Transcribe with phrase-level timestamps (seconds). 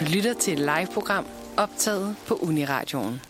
[0.00, 3.20] Du lytter til et live-program optaget på Uniradioen.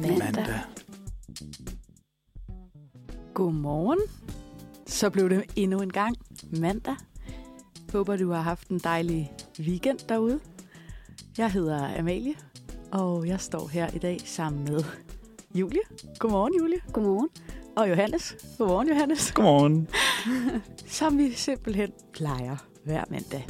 [0.00, 0.60] Mandag.
[3.34, 3.98] Godmorgen.
[4.86, 6.16] Så blev det endnu en gang
[6.60, 6.96] mandag.
[7.92, 10.40] Håber, du har haft en dejlig weekend derude.
[11.38, 12.34] Jeg hedder Amalie,
[12.92, 14.84] og jeg står her i dag sammen med
[15.54, 15.82] Julie.
[16.18, 16.80] Godmorgen, Julie.
[16.92, 17.28] Godmorgen.
[17.76, 18.36] Og Johannes.
[18.58, 19.32] Godmorgen, Johannes.
[19.32, 19.88] Godmorgen.
[20.98, 23.46] Som vi simpelthen plejer hver mandag.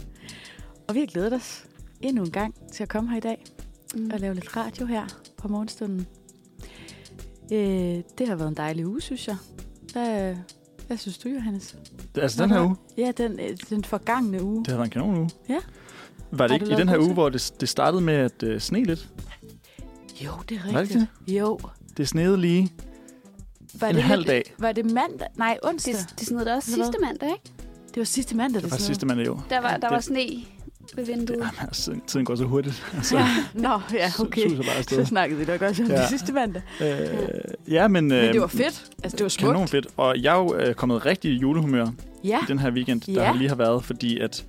[0.89, 1.67] Og vi har glædet os
[2.01, 3.45] endnu en gang til at komme her i dag
[3.95, 4.11] Mm.
[4.15, 6.07] og lave lidt radio her på morgenstunden.
[7.53, 7.59] Øh,
[8.19, 9.37] det har været en dejlig uge, synes jeg.
[9.93, 10.35] Hvad,
[10.87, 11.77] hvad synes du, Johannes?
[12.15, 14.59] Det, altså den her uge, Ja, den, øh, den forgangne uge.
[14.59, 15.31] det har været en kanon uge.
[15.49, 15.59] Ja.
[16.31, 18.85] Var det ikke i den her uge, hvor det, det startede med at uh, sne
[18.85, 19.09] lidt?
[20.25, 21.05] Jo, det er Var det rigtigt.
[21.29, 21.59] Jo.
[21.97, 22.73] Det snede lige
[23.81, 24.55] Var en det halv dag.
[24.59, 25.27] Var det mandag?
[25.37, 25.95] Nej, onsdag.
[25.95, 27.43] Det, Det, der også sidste mandag, ikke?
[27.89, 29.41] det var sidste mandag, det, Det var sidste mandag jo.
[29.51, 30.27] Der var, der var Det- sne
[30.95, 31.37] ved vinduet.
[31.39, 32.87] Jamen, altså, tiden går så hurtigt.
[32.97, 33.27] Altså, Ja.
[33.55, 34.49] Nå, ja, okay.
[34.49, 36.01] Suser bare Så snakkede vi nok også om ja.
[36.01, 36.63] Det sidste mandag.
[36.81, 36.89] Øh,
[37.71, 38.09] ja, men...
[38.09, 38.85] Men øh, det var fedt.
[39.03, 39.53] Altså, det var smukt.
[39.53, 39.87] Kanon fedt.
[39.97, 41.87] Og jeg er jo øh, kommet rigtig i julehumør
[42.25, 42.39] Ja.
[42.39, 43.33] i den her weekend, der Ja.
[43.33, 44.45] lige har været, fordi at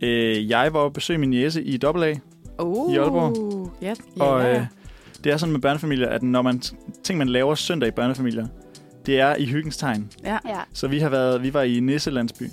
[0.00, 2.14] øh, jeg var og besøge min jæse i AA,
[2.58, 2.92] Oh.
[2.94, 3.70] i Aalborg.
[3.82, 4.66] Ja, ja, og øh,
[5.24, 6.62] det er sådan med børnefamilier, at når man
[7.04, 8.46] ting, man laver søndag i børnefamilier,
[9.06, 10.10] det er i hyggens tegn.
[10.24, 10.38] ja.
[10.46, 10.60] Ja.
[10.72, 12.42] Så vi har været, vi var i Nisselandsby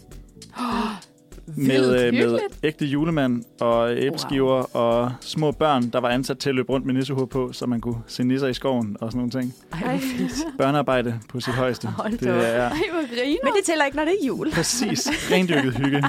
[1.56, 4.83] med, øh, med ægte julemand og æbleskiver wow.
[4.83, 7.81] og små børn, der var ansat til at løbe rundt med nissehoved på, så man
[7.81, 9.53] kunne se nisser i skoven og sådan nogle ting.
[9.86, 10.00] Ej.
[10.58, 11.88] Børnearbejde på sit højeste.
[11.97, 12.33] Hold det er
[12.69, 13.39] Ej, hvor griner.
[13.44, 14.52] Men det tæller ikke, når det er jul.
[14.52, 15.97] præcis rendyrket hygge.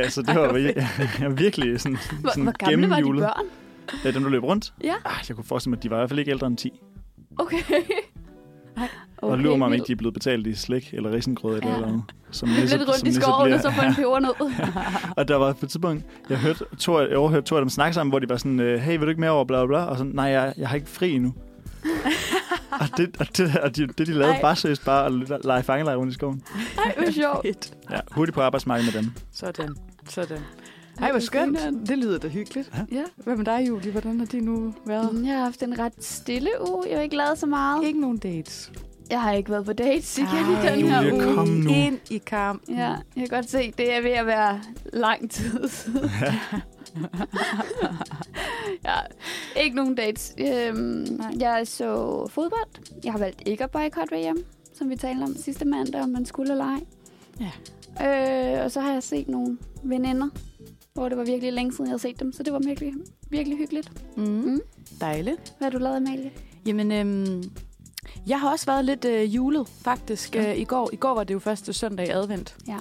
[0.00, 3.46] uh, så det var vir- virkelig sådan, Hvor, sådan hvor gamle var de børn?
[4.04, 4.72] Ja, dem, der løb rundt.
[4.84, 4.94] Ja.
[5.04, 6.72] Ah, jeg kunne forestille mig, at de var i hvert fald ikke ældre end 10.
[7.38, 7.56] Okay.
[8.76, 8.88] Ej.
[9.22, 11.68] Okay, og lurer mig, om ikke de er blevet betalt i slik eller risengrød eller
[11.68, 11.74] Ja.
[11.74, 12.02] eller andet.
[12.30, 13.56] Som nisse- lidt rundt som i skoven, bliver.
[13.56, 14.52] og så få en pebernød.
[15.16, 17.94] Og der var på et tidspunkt, jeg, hørte, to, jeg overhørte to af dem snakke
[17.94, 19.84] sammen, hvor de var sådan, øh, hey, vil du ikke mere over, bla bla bla?
[19.84, 21.34] Og sådan, nej, jeg, jeg har ikke fri endnu.
[22.80, 24.40] og det, og det, og de, det, de lavede, Ej.
[24.42, 26.42] var seriøst bare at lege fangelej rundt i skoven.
[26.78, 27.12] Ej, hvor
[27.44, 27.74] sjovt.
[27.90, 29.10] Ja, hurtigt på arbejdsmarkedet med dem.
[29.32, 29.76] Sådan.
[30.08, 30.38] Sådan.
[31.00, 31.58] Ej, hvor skønt.
[31.88, 32.70] Det lyder da hyggeligt.
[32.92, 33.02] Ja.
[33.16, 33.92] Hvad med dig, Julie?
[33.92, 35.22] Hvordan har din nu været?
[35.26, 36.82] Jeg har haft en ret stille uge.
[36.90, 37.86] Jeg har ikke lavet så meget.
[37.86, 38.72] Ikke nogen dates.
[39.10, 41.34] Jeg har ikke været på dates igen i Ej, den her uge.
[41.34, 41.70] kom nu.
[41.70, 42.76] Ind i kampen.
[42.76, 44.60] Ja, jeg kan godt se, det er ved at være
[44.92, 46.10] lang tid siden.
[48.84, 48.94] ja,
[49.56, 50.34] ikke nogen dates.
[50.38, 53.02] Øhm, jeg så fodbold.
[53.04, 56.24] Jeg har valgt ikke at boykotte VM, som vi talte om sidste mandag, om man
[56.26, 56.80] skulle eller ej.
[57.40, 57.50] Ja.
[58.58, 60.28] Øh, og så har jeg set nogle veninder,
[60.94, 62.32] hvor det var virkelig længe siden, jeg havde set dem.
[62.32, 62.92] Så det var virkelig,
[63.30, 63.92] virkelig hyggeligt.
[64.16, 64.24] Mm.
[64.24, 64.60] Mm.
[65.00, 65.54] Dejligt.
[65.58, 66.30] Hvad har du lavet, Amalie?
[66.66, 67.42] Jamen, øhm,
[68.26, 70.50] jeg har også været lidt øh, julet, faktisk, Ja.
[70.52, 70.90] øh, i går.
[70.92, 72.56] I går var det jo første søndag i advent.
[72.68, 72.78] Ja.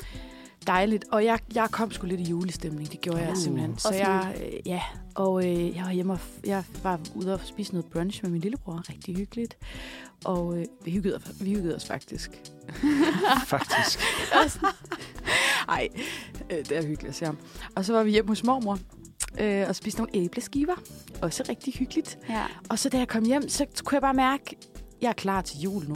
[0.67, 1.05] Dejligt.
[1.11, 2.91] Og jeg, jeg kom sgu lidt i julestemning.
[2.91, 3.37] Det gjorde jeg Uh.
[3.37, 3.77] simpelthen.
[3.77, 4.81] Så jeg, øh, ja,
[5.15, 8.31] og øh, jeg var hjemme og f- jeg var ude og spise noget brunch med
[8.31, 8.83] min lillebror.
[8.89, 9.57] Rigtig hyggeligt.
[10.25, 12.41] Og øh, vi, hyggede, vi hyggede os faktisk.
[13.45, 13.99] Faktisk.
[15.69, 15.87] Ej,
[16.49, 17.37] øh, det er hyggeligt at se ham.
[17.75, 18.79] Og så var vi hjemme hos mormor
[19.39, 20.75] øh, og spiste nogle æbleskiver.
[21.21, 22.17] Også rigtig hyggeligt.
[22.29, 22.43] Ja.
[22.69, 24.55] Og så da jeg kom hjem, så kunne jeg bare mærke,
[25.01, 25.95] jeg er klar til jul nu.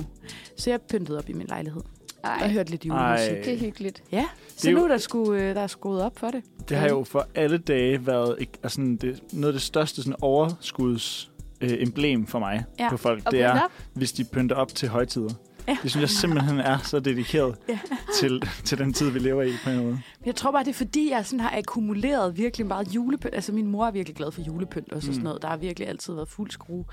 [0.58, 1.82] Så jeg pyntede op i min lejlighed
[2.24, 3.32] og Ej, hørte lidt julemusik.
[3.32, 3.42] Ej.
[3.46, 4.04] det er hyggeligt.
[4.12, 4.26] Ja,
[4.58, 6.44] så jo- nu er der, sgu, øh, der er skruet op for det.
[6.70, 11.32] Det har jo for alle dage været altså, det, noget af det største sådan, overskuds
[11.62, 12.90] øh, emblem for mig Ja.
[12.90, 13.22] på folk.
[13.26, 13.72] Og Det er, bryllup?
[13.94, 15.30] hvis de pynter op til højtider.
[15.68, 15.78] Ja.
[15.84, 17.80] Det synes jeg simpelthen er så dedikeret Ja.
[18.20, 20.00] til, til den tid, vi lever i på en måde.
[20.26, 23.36] Jeg tror bare, det er fordi, jeg sådan har akkumuleret virkelig meget julepynt.
[23.36, 25.24] Altså min mor er virkelig glad for julepynt og så sådan Mm.
[25.24, 25.42] noget.
[25.42, 26.86] Der har virkelig altid været fuld skrue.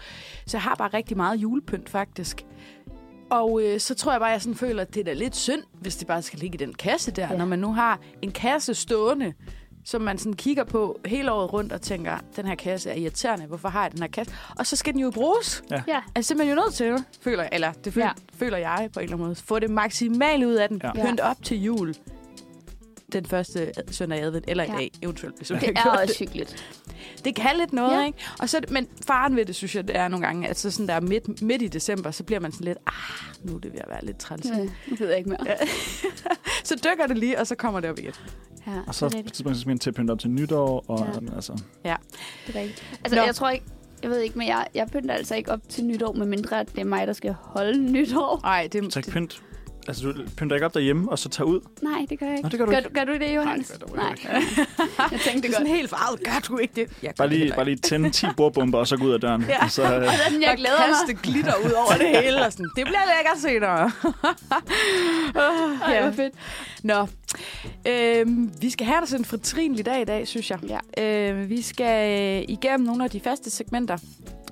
[0.46, 2.44] Så jeg har bare rigtig meget julepynt faktisk.
[3.30, 5.62] Og øh, så tror jeg bare, jeg sådan føler, at det er da lidt synd,
[5.80, 7.28] hvis det bare skal ligge i den kasse der.
[7.30, 7.36] Ja.
[7.38, 9.32] Når man nu har en kasse stående,
[9.84, 13.46] som man sådan kigger på hele året rundt og tænker, den her kasse er irriterende,
[13.46, 14.34] hvorfor har jeg den her kasse?
[14.58, 15.62] Og så skal den jo bruges.
[15.70, 15.82] Ja.
[16.14, 18.12] Altså simpelthen jo nødt til, føler eller det føler, Ja.
[18.32, 18.44] ja.
[18.44, 19.36] føler jeg på en eller anden måde.
[19.36, 20.80] Få det maksimale ud af den.
[20.84, 20.90] Ja.
[20.94, 21.06] Ja.
[21.06, 21.94] Pynt op til jul
[23.12, 24.76] den første søndag i advent, eller i Ja.
[24.76, 26.64] dag eventuelt, hvis Det er også hyggeligt.
[27.24, 27.98] det kan lidt noget, Ja.
[27.98, 28.06] ja.
[28.06, 28.18] ikke?
[28.38, 30.88] Og så, men faren ved det, synes jeg, det er nogle gange, at så sådan
[30.88, 32.92] der midt, midt i december, så bliver man sådan lidt, ah,
[33.44, 34.46] nu er det ved at være lidt træls.
[34.46, 35.38] Ja, nu ved jeg ikke mere.
[35.46, 35.54] Ja.
[36.64, 38.12] så dykker det lige, og så kommer det op igen.
[38.66, 40.30] Ja, Og så det på er tidspunkt så skal man til at pynte op til
[40.30, 40.84] nytår.
[40.88, 41.04] Og, Ja.
[41.28, 41.34] ja.
[41.34, 42.98] altså, Det er rigtigt.
[43.04, 43.22] Altså, Nå.
[43.24, 43.64] jeg tror ikke,
[44.02, 46.78] jeg ved ikke, men jeg, jeg pynter altså ikke op til nytår, medmindre at det
[46.80, 48.40] er mig, der skal holde nytår.
[48.42, 49.42] Nej, det, så ikke det, pynt.
[49.88, 51.60] Altså, du pynter ikke op derhjemme, og så tager ud?
[51.82, 52.42] Nej, det gør jeg ikke.
[52.42, 52.90] Nå, det gør du gør, ikke.
[52.94, 53.70] gør du det, Johannes?
[53.70, 54.10] Nej, det gør du Nej.
[54.16, 54.28] ikke.
[55.10, 56.24] jeg tænkte, Det det er sådan helt farvet.
[56.24, 56.90] Gør du ikke det?
[57.02, 59.20] Jeg Bare det lige, heller bare lige tænde 10 bordbomber, og så gå ud af
[59.20, 59.42] døren.
[59.48, 59.64] Ja.
[59.64, 60.96] Og så, øh, Sådan, jeg og glæder mig.
[61.08, 62.46] kaste glitter ud over det hele.
[62.46, 62.70] Og sådan.
[62.76, 63.90] Det bliver lækkert senere.
[65.86, 66.34] Ej, hvor fedt.
[66.82, 67.06] Nå,
[67.86, 70.58] øhm, vi skal have os en fortrinlig dag i dag, synes jeg.
[70.98, 71.04] Ja.
[71.32, 73.96] Øh, vi skal øh, igennem nogle af de faste segmenter.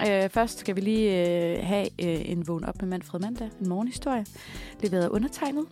[0.09, 3.69] Øh, først skal vi lige øh, have øh, en vågen op med Manfred Mandag, en
[3.69, 4.25] morgenhistorie,
[4.83, 5.67] leveret undertegnet.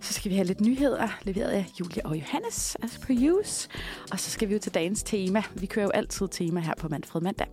[0.00, 3.68] Så skal vi have lidt nyheder, leveret af Julia og Johannes, as per use.
[4.12, 5.42] Og så skal vi jo til dagens tema.
[5.54, 7.46] Vi kører jo altid tema her på Manfred Mandag.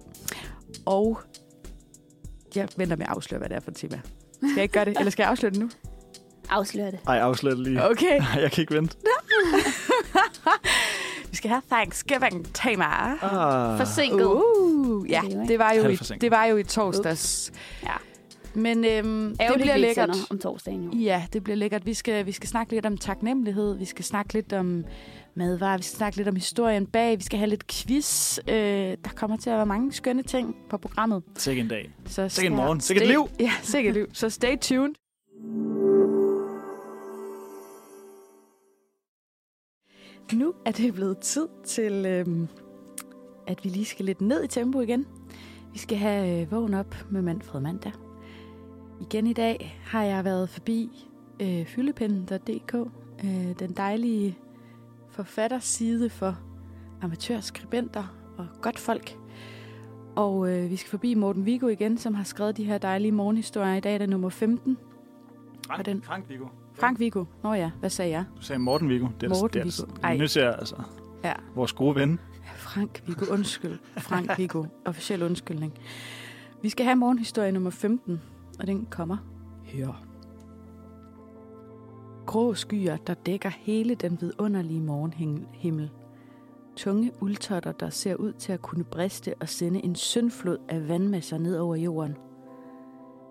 [0.86, 1.22] Og
[2.56, 4.00] jeg venter med at afsløre, hvad det er for et tema.
[4.38, 4.98] Skal jeg ikke gøre det?
[4.98, 5.69] Eller skal jeg afsløre det nu?
[6.50, 7.00] Afslør det.
[7.07, 7.84] ej, afslør det lige.
[7.90, 8.19] Okay.
[8.19, 8.98] Ej, jeg kan ikke vente.
[11.31, 12.86] Vi skal have Thanksgiving-tema.
[12.86, 13.78] Ah.
[13.78, 14.25] Forsinket.
[14.25, 17.51] Uh, ja, Det jo ikke- det var jo, i, det var jo i torsdags.
[17.84, 17.94] Ja.
[18.56, 20.10] Men øhm, det bliver lækkert.
[20.30, 21.00] om torsdagen jo.
[21.00, 21.86] Ja, det bliver lækkert.
[21.86, 23.78] Vi skal, vi skal snakke lidt om taknemmelighed.
[23.78, 24.86] Vi skal snakke lidt om
[25.36, 25.78] madvarer.
[25.78, 27.18] Vi skal snakke lidt om historien bag.
[27.18, 28.40] Vi skal have lidt quiz.
[28.48, 28.54] Øh,
[29.04, 31.24] der kommer til at være mange skønne ting på programmet.
[31.38, 31.90] Sikke en dag.
[32.06, 32.81] Så Sikke en morgen.
[32.81, 33.30] Sikke et liv.
[33.40, 34.07] Ja, sikkert liv.
[34.13, 34.94] Så stay tuned.
[40.34, 42.48] Nu er det blevet tid til, øhm,
[43.48, 45.06] at vi lige skal lidt ned i tempo igen.
[45.74, 47.92] Vi skal have øh, vågen op med Manfred Mandag.
[49.01, 51.07] Igen i dag har jeg været forbi
[51.40, 52.75] øh, fyldepinden.dk,
[53.24, 54.38] øh, den dejlige
[55.10, 56.38] forfatterside for
[57.01, 59.18] amatørskribenter og godt folk.
[60.16, 63.75] Og øh, vi skal forbi Morten Vigo igen, som har skrevet de her dejlige morgenhistorier.
[63.75, 64.78] I dag er det nummer 15.
[65.68, 66.46] Frank, Og den- Frank Viggo.
[66.74, 67.25] Frank Vigo.
[67.44, 68.24] Nå ja, hvad sagde jeg?
[68.38, 69.07] Du sagde Morten Viggo.
[69.22, 69.86] Det er, Morten det er.
[69.86, 70.18] Det er Ej.
[70.18, 70.75] nødt til at, altså,
[71.24, 71.34] Ja.
[71.56, 72.19] vores gode ven.
[72.56, 73.80] Frank Vigo, undskyld.
[73.98, 75.74] Frank Vigo, officiel undskyldning.
[76.62, 78.22] Vi skal have morgenhistorie nummer 15,
[78.59, 79.17] og den kommer
[79.63, 80.06] her.
[82.25, 85.91] Grå skyer, der dækker hele den vidunderlige morgenhimmel.
[86.75, 91.38] Tunge uldtotter, der ser ud til at kunne briste og sende en syndflod af vandmasser
[91.38, 92.17] ned over jorden.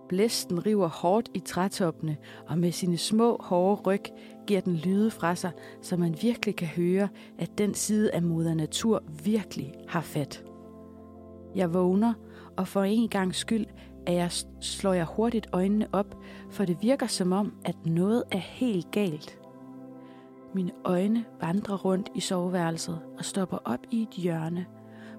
[0.08, 2.16] Blæsten river hårdt i trætoppene,
[2.46, 4.02] og med sine små, hårde ryg
[4.46, 5.50] giver den lyde fra sig,
[5.82, 7.08] så man virkelig kan høre,
[7.38, 10.44] at den side af moder natur virkelig har fat.
[11.54, 12.14] Jeg vågner,
[12.56, 13.66] og for en gang skyld
[14.08, 16.16] at jeg, slår jeg hurtigt øjnene op,
[16.50, 19.38] for det virker som om, at noget er helt galt.
[20.54, 24.66] Mine øjne vandrer rundt i soveværelset og stopper op i et hjørne,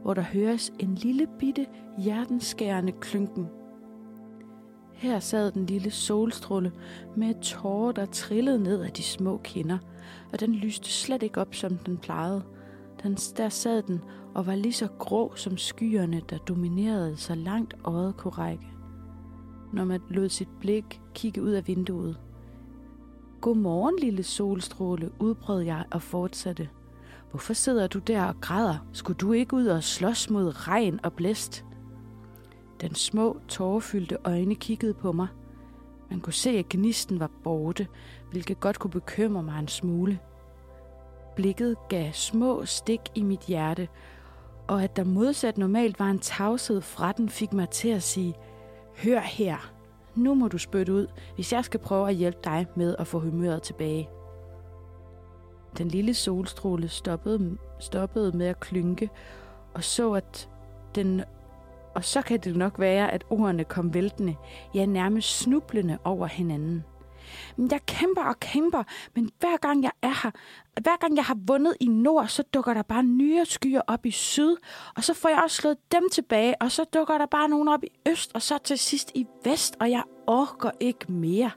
[0.02, 1.66] hvor der høres en lille bitte
[1.98, 3.48] hjertenskærende klynken.
[4.94, 6.72] Her sad den lille solstråle
[7.18, 9.78] med tårer, der trillede ned af de små kinder,
[10.34, 12.44] og den lyste slet ikke op, som den plejede.
[13.04, 14.02] Den, der sad den
[14.36, 18.79] og var lige så grå som skyerne, der dominerede så langt øjet kunne række.
[19.74, 22.20] Når man lod sit blik kigge ud af vinduet.
[23.42, 26.70] Godmorgen, lille solstråle, udbrød jeg og fortsatte.
[27.30, 28.88] Hvorfor sidder du der og græder?
[28.94, 31.66] Skulle du ikke ud og slås mod regn og blæst?
[32.82, 35.28] Den små, tårerfyldte øjne kiggede på mig.
[36.10, 37.88] Man kunne se, at gnisten var borte,
[38.32, 40.20] hvilket godt kunne bekymre mig en smule.
[41.36, 43.88] Blikket gav små stik i mit hjerte,
[44.68, 48.34] og at der modsat normalt var en tavshed fra den, fik mig til at sige,
[49.04, 49.74] Hør her,
[50.16, 53.20] nu må du spytte ud, hvis jeg skal prøve at hjælpe dig med at få
[53.20, 54.10] humøret tilbage.
[55.78, 59.10] Den lille solstråle stoppede, stoppede med at klynke,
[59.74, 60.50] og så at
[60.96, 61.22] den
[61.96, 64.36] og så kan det nok være, at ordene kom væltende,
[64.74, 66.84] ja nærmest snublende over hinanden.
[67.58, 68.84] Men jeg kæmper og kæmper,
[69.16, 70.32] men hver gang jeg er her,
[70.82, 74.12] hver gang jeg har vundet i nord, så dukker der bare nye skyer op i
[74.12, 74.56] syd,
[74.96, 77.84] og så får jeg også slået dem tilbage, og så dukker der bare nogen op
[77.84, 81.52] i øst, og så til sidst i vest, og jeg orker ikke mere.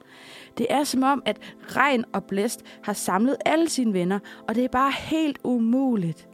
[0.58, 1.38] Det er som om, at
[1.68, 6.28] regn og blæst har samlet alle sine venner, og det er bare helt umuligt.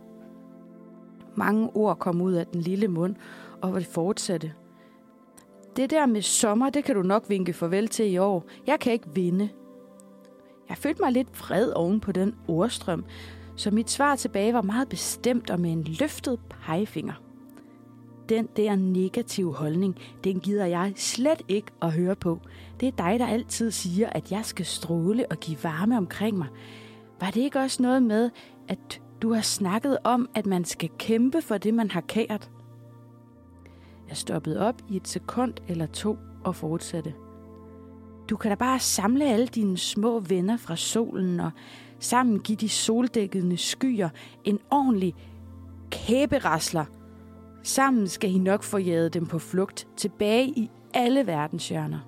[1.37, 3.16] Mange ord kom ud af den lille mund,
[3.62, 4.52] og det fortsatte.
[5.76, 8.45] Det der med sommer, det kan du nok vinke farvel til i år.
[8.66, 9.49] Jeg kan ikke vinde.
[10.69, 13.05] Jeg følte mig lidt vred oven på den ordstrøm,
[13.57, 17.15] så mit svar tilbage var meget bestemt og med en løftet pegefinger.
[18.29, 22.41] Den der negative holdning, den gider jeg slet ikke at høre på.
[22.81, 26.49] Det er dig, der altid siger, at jeg skal stråle og give varme omkring mig.
[27.21, 28.31] Var det ikke også noget med,
[28.69, 32.51] at du har snakket om, at man skal kæmpe for det, man har kært?
[34.09, 37.15] Jeg stoppede op i et sekund eller to og fortsatte.
[38.30, 41.50] Du kan da bare samle alle dine små venner fra solen og
[41.99, 44.08] sammen give de soldækkede skyer
[44.44, 45.14] en ordentlig
[45.90, 46.85] kæberasler.
[47.62, 51.99] Sammen skal I nok få jaget dem på flugt tilbage i alle verdenshjørner.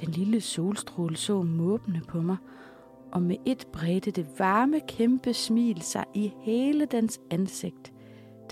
[0.00, 2.36] Den lille solstråle så måbende på mig,
[3.12, 7.92] og med et bredte det varme, kæmpe smil sig i hele dens ansigt.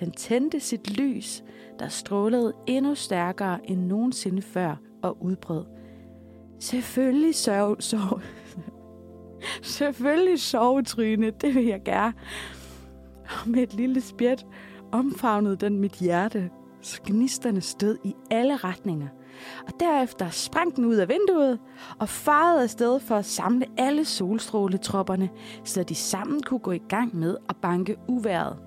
[0.00, 1.44] Den tændte sit lys,
[1.78, 5.74] der strålede endnu stærkere end nogensinde før og udbrød.
[6.64, 7.76] Selvfølgelig sørg...
[7.83, 8.21] sov,
[9.62, 12.14] Selvfølgelig sovetryne, det vil jeg gerne.
[13.23, 14.47] Og med et lille spjæt
[14.92, 19.09] omfavnede den mit hjerte, så gnisterne stød i alle retninger.
[19.66, 21.59] Og derefter sprang den ud af vinduet
[21.99, 25.30] og farede afsted for at samle alle solstråletropperne,
[25.64, 28.59] så de sammen kunne gå i gang med at banke uværet.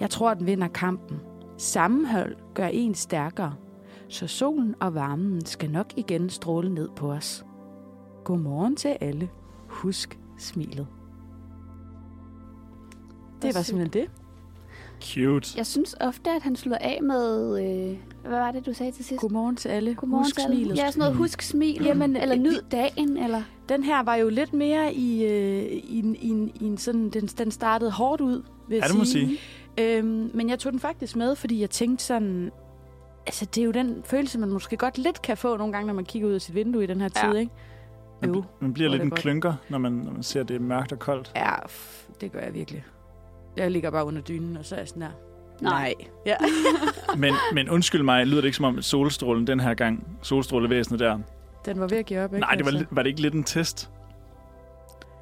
[0.00, 1.20] Jeg tror, den vinder kampen.
[1.58, 3.54] Sammenhold gør en stærkere,
[4.12, 7.44] så solen og varmen skal nok igen stråle ned på os.
[8.24, 9.28] Godmorgen til alle.
[9.66, 10.86] Husk smilet.
[13.42, 14.10] Det var simpelthen det.
[15.02, 15.48] Cute.
[15.56, 17.58] Jeg synes ofte, at han slutter af med...
[17.64, 19.20] Øh, hvad var det, du sagde til sidst?
[19.20, 19.94] Godmorgen til alle.
[19.94, 20.56] Godmorgen Husk til alle.
[20.56, 20.76] smilet.
[20.78, 21.82] Ja, sådan noget husk smil.
[21.84, 23.42] Jamen, eller øh, nyd dagen, eller...
[23.68, 27.10] Den her var jo lidt mere i, øh, i, en- i, en- i en sådan...
[27.10, 29.38] Den, den startede hårdt ud, vil jeg Ja, det må sige.
[29.80, 32.50] Øhm, men jeg tog den faktisk med, fordi jeg tænkte sådan...
[33.26, 35.94] Altså, det er jo den følelse, man måske godt lidt kan få nogle gange, når
[35.94, 37.38] man kigger ud af sit vindue i den her tid, Ja.
[37.38, 37.52] ikke?
[38.20, 38.44] Man, Jo.
[38.60, 39.20] man bliver er lidt en godt.
[39.20, 41.32] klynker, når man, når man ser, at det er mørkt og koldt.
[41.36, 42.84] Ja, f- det gør jeg virkelig.
[43.56, 45.10] Jeg ligger bare under dynen, og så er jeg sådan her.
[45.60, 45.94] Nej.
[46.26, 46.36] Ja.
[47.16, 51.18] Men, men undskyld mig, lyder det ikke som om solstrålen den her gang, solstrålevæsenet der,
[51.66, 52.40] Den var ved at give op, ikke?
[52.40, 52.86] nej, det var, altså?
[52.90, 53.90] var det ikke lidt en test?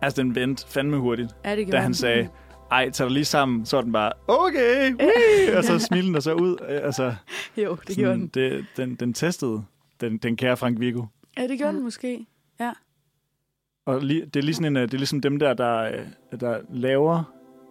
[0.03, 2.29] Altså, den vendte fandme hurtigt, Ja, det da han sagde,
[2.71, 5.57] ej, tag dig lige sammen, så er den bare, okay, wee!
[5.59, 6.57] og så smilte den der så ud.
[6.69, 7.15] Altså,
[7.57, 8.27] Jo, det gjorde den.
[8.27, 9.63] Det, den, den testede,
[10.01, 11.03] den, den kære Frank Viggo.
[11.39, 11.77] Ja, det gjorde Ja.
[11.77, 12.27] den måske.
[13.87, 16.41] Og lige, det, er lige sådan en, øh, det er ligesom dem der, der, øh,
[16.41, 17.23] der laver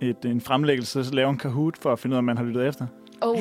[0.02, 2.44] et, en fremlæggelse, så laver en Kahoot for at finde ud af, om man har
[2.44, 2.88] lyttet efter.
[3.22, 3.36] Åh,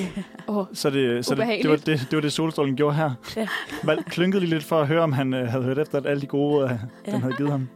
[0.47, 3.11] oh, Så, det, så det, det, var det, det var det, solstrålen gjorde her.
[3.37, 3.49] Ja.
[3.85, 6.21] Valg klynkede lige lidt for at høre, om han øh, havde hørt efter, at alle
[6.21, 6.71] de gode råd, øh,
[7.07, 7.13] Ja.
[7.13, 7.69] den havde givet ham.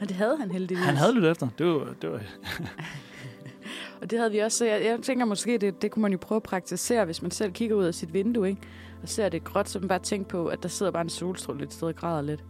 [0.00, 0.84] Og det havde han heldigvis.
[0.84, 1.48] Han havde lyttet efter.
[1.58, 2.20] Det var, det var,
[4.06, 4.58] Og det havde vi også.
[4.58, 7.30] Så jeg, jeg tænker måske, det, det kunne man jo prøve at praktisere, hvis man
[7.30, 8.60] selv kigger ud af sit vindue, ikke?
[9.02, 11.64] Og ser det gråt, så man bare tænker på, at der sidder bare en solstråle
[11.64, 12.40] et sted og græder lidt.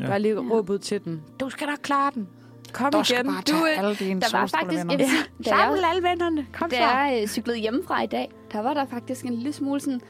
[0.00, 0.04] Ja.
[0.04, 0.10] Ja.
[0.10, 0.40] Bare lige Ja.
[0.40, 1.22] råb ud til den.
[1.40, 2.28] Du skal nok klare den.
[2.72, 3.04] Kom du igen.
[3.04, 4.84] skal bare du tage alle dine der var faktisk...
[4.86, 6.46] da jeg, Samle alle vennerne.
[6.52, 6.82] Kom da så.
[6.82, 10.00] jeg øh, cyklede hjemmefra i dag, der var der faktisk en lille smule sådan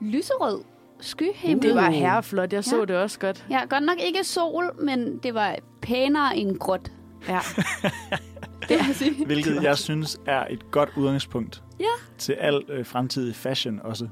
[0.00, 0.60] lyserød
[1.00, 1.62] skyhimmel.
[1.62, 2.52] Det var herreflot.
[2.52, 2.84] Jeg så Ja.
[2.84, 3.46] det også godt.
[3.50, 6.92] Ja, godt nok ikke sol, men det var pænere end gråt.
[7.28, 7.38] Ja.
[8.70, 9.26] Det jeg sige.
[9.26, 11.84] Hvilket jeg synes er et godt udgangspunkt Ja.
[12.18, 14.08] til al øh, fremtidig fashion også.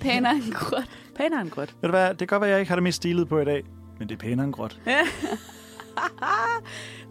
[0.00, 0.90] Pænere end gråt.
[1.16, 1.74] Pænere end gråt.
[1.80, 3.40] Ved du hvad, det kan godt være, at jeg ikke har det mest stilet på
[3.40, 3.64] i dag,
[3.98, 4.80] men det er pænere end gråt.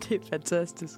[0.09, 0.95] det er fantastisk.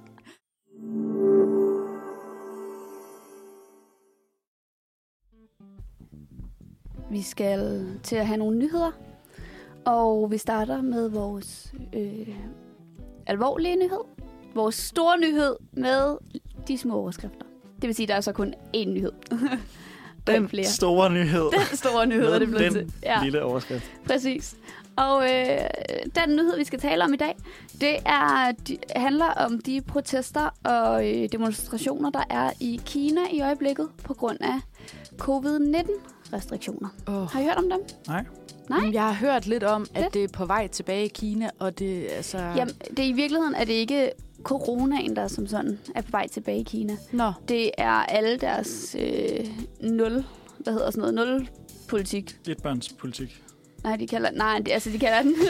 [7.10, 8.90] Vi skal til at have nogle nyheder.
[9.86, 12.28] Og vi starter med vores øh,
[13.26, 14.04] alvorlige nyhed.
[14.54, 16.16] Vores store nyhed med
[16.68, 17.44] de små overskrifter.
[17.80, 19.12] Det vil sige, at der er så kun én nyhed.
[20.26, 20.64] Er ikke flere.
[20.66, 21.42] store nyhed.
[21.70, 22.92] Den store nyhed er det blevet den til.
[23.02, 23.90] Ja, lille overskrift.
[24.06, 24.56] præcis.
[24.96, 25.58] Og øh,
[26.14, 27.36] den nyhed, vi skal tale om i dag,
[27.80, 33.40] det er, de, handler om de protester og øh, demonstrationer, der er i Kina i
[33.40, 34.60] øjeblikket på grund af
[35.18, 36.88] covid-19-restriktioner.
[37.06, 37.14] Oh.
[37.28, 37.80] Har I hørt om dem?
[38.08, 38.24] Nej.
[38.68, 38.90] Nej.
[38.92, 40.14] Jeg har hørt lidt om, at Lidt.
[40.14, 42.38] det er på vej tilbage i Kina, og det altså...
[42.38, 44.10] Jamen, det er i virkeligheden er det ikke
[44.42, 46.96] coronaen, der som sådan er på vej tilbage i Kina.
[47.12, 49.46] Nå, Det er alle deres øh,
[49.80, 50.24] nul,
[50.58, 51.48] hvad hedder sådan noget, nul
[51.88, 52.36] politik.
[52.48, 53.42] Et børns politik.
[53.84, 55.34] Nej, de kalder, nej, det, altså de kalder den.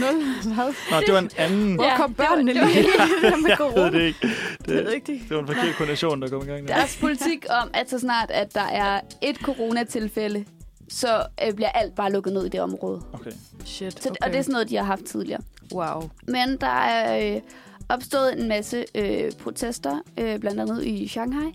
[0.00, 0.22] nul.
[0.54, 0.74] Hvad?
[0.90, 1.74] Nå, det var en anden...
[1.74, 2.82] Hvor Ja, kom det var- børnene det var- lige
[3.22, 3.90] med Jeg ved corona?
[3.90, 4.18] det ikke.
[4.66, 5.22] Det er Det, rigtigt.
[5.28, 6.68] det var en forkert koordination, der kom i gang.
[6.68, 6.74] Der.
[6.74, 10.44] Deres politik om, at så snart, at der er et coronatilfælde,
[10.92, 13.02] så øh, bliver alt bare lukket ned i det område.
[13.12, 13.32] Okay.
[13.64, 14.26] Shit, Så, okay.
[14.26, 15.40] Og det er sådan noget, de har haft tidligere.
[15.74, 16.10] Wow.
[16.28, 17.40] Men der er øh,
[17.88, 21.52] opstået en masse øh, protester, øh, blandt andet i Shanghai,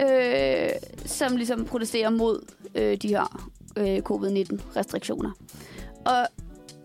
[0.00, 0.70] øh,
[1.06, 5.30] som ligesom protesterer mod øh, de her øh, covid-19-restriktioner.
[6.06, 6.26] Og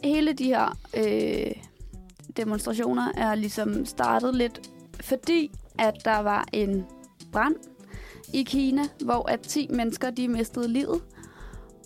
[0.03, 1.51] hele de her øh,
[2.37, 4.69] demonstrationer er ligesom startet lidt,
[5.01, 6.85] fordi at der var en
[7.31, 7.55] brand
[8.33, 11.01] i Kina, hvor at 10 mennesker de mistede livet.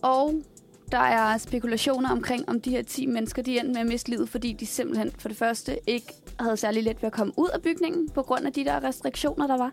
[0.02, 0.44] Og
[0.92, 4.30] der er spekulationer omkring, om de her 10 mennesker de endte med at miste livet,
[4.30, 7.62] fordi de simpelthen for det første ikke havde særlig let ved at komme ud af
[7.62, 9.72] bygningen, på grund af de der restriktioner, der var.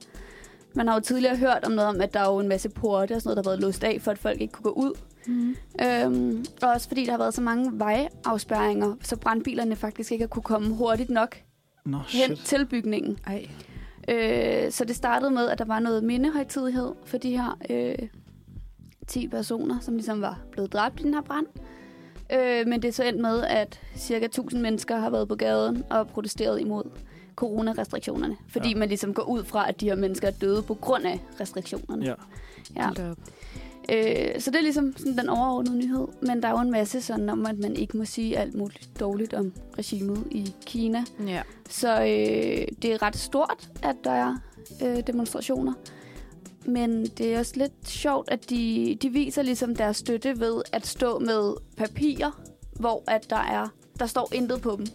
[0.74, 3.14] Man har jo tidligere hørt om noget om, at der er jo en masse porte
[3.14, 4.92] og sådan noget, der har været låst af, for at folk ikke kunne gå ud.
[5.26, 5.56] Mm.
[5.82, 10.28] Øhm, og også fordi der har været så mange vejafspærringer, så brandbilerne faktisk ikke har
[10.28, 11.36] kunne komme hurtigt nok
[11.84, 12.46] Nå, hen shit.
[12.46, 13.18] til bygningen.
[13.26, 13.48] Ej.
[14.08, 18.08] Øh, så det startede med, at der var noget mindehøjtidighed for de her øh,
[19.06, 21.46] 10 personer, som ligesom var blevet dræbt i den her brand.
[22.32, 25.84] Øh, men det er så endt med, at cirka 1000 mennesker har været på gaden
[25.90, 26.82] og protesteret imod
[27.36, 28.36] coronarestriktionerne.
[28.48, 28.74] Fordi Ja.
[28.78, 32.04] man ligesom går ud fra, at de her mennesker er døde på grund af restriktionerne.
[32.06, 32.14] Ja.
[32.76, 32.88] Ja.
[33.92, 36.06] Øh, så det er ligesom sådan den overordnede nyhed.
[36.22, 38.88] Men der er jo en masse sådan om, at man ikke må sige alt muligt
[39.00, 41.04] dårligt om regimet i Kina.
[41.26, 41.42] Ja.
[41.68, 44.36] Så øh, det er ret stort, at der er
[44.84, 45.72] øh, demonstrationer.
[46.68, 50.86] Men det er også lidt sjovt, at de, de viser ligesom deres støtte ved at
[50.86, 52.40] stå med papirer,
[52.72, 53.68] hvor at der er
[53.98, 54.86] der står intet på dem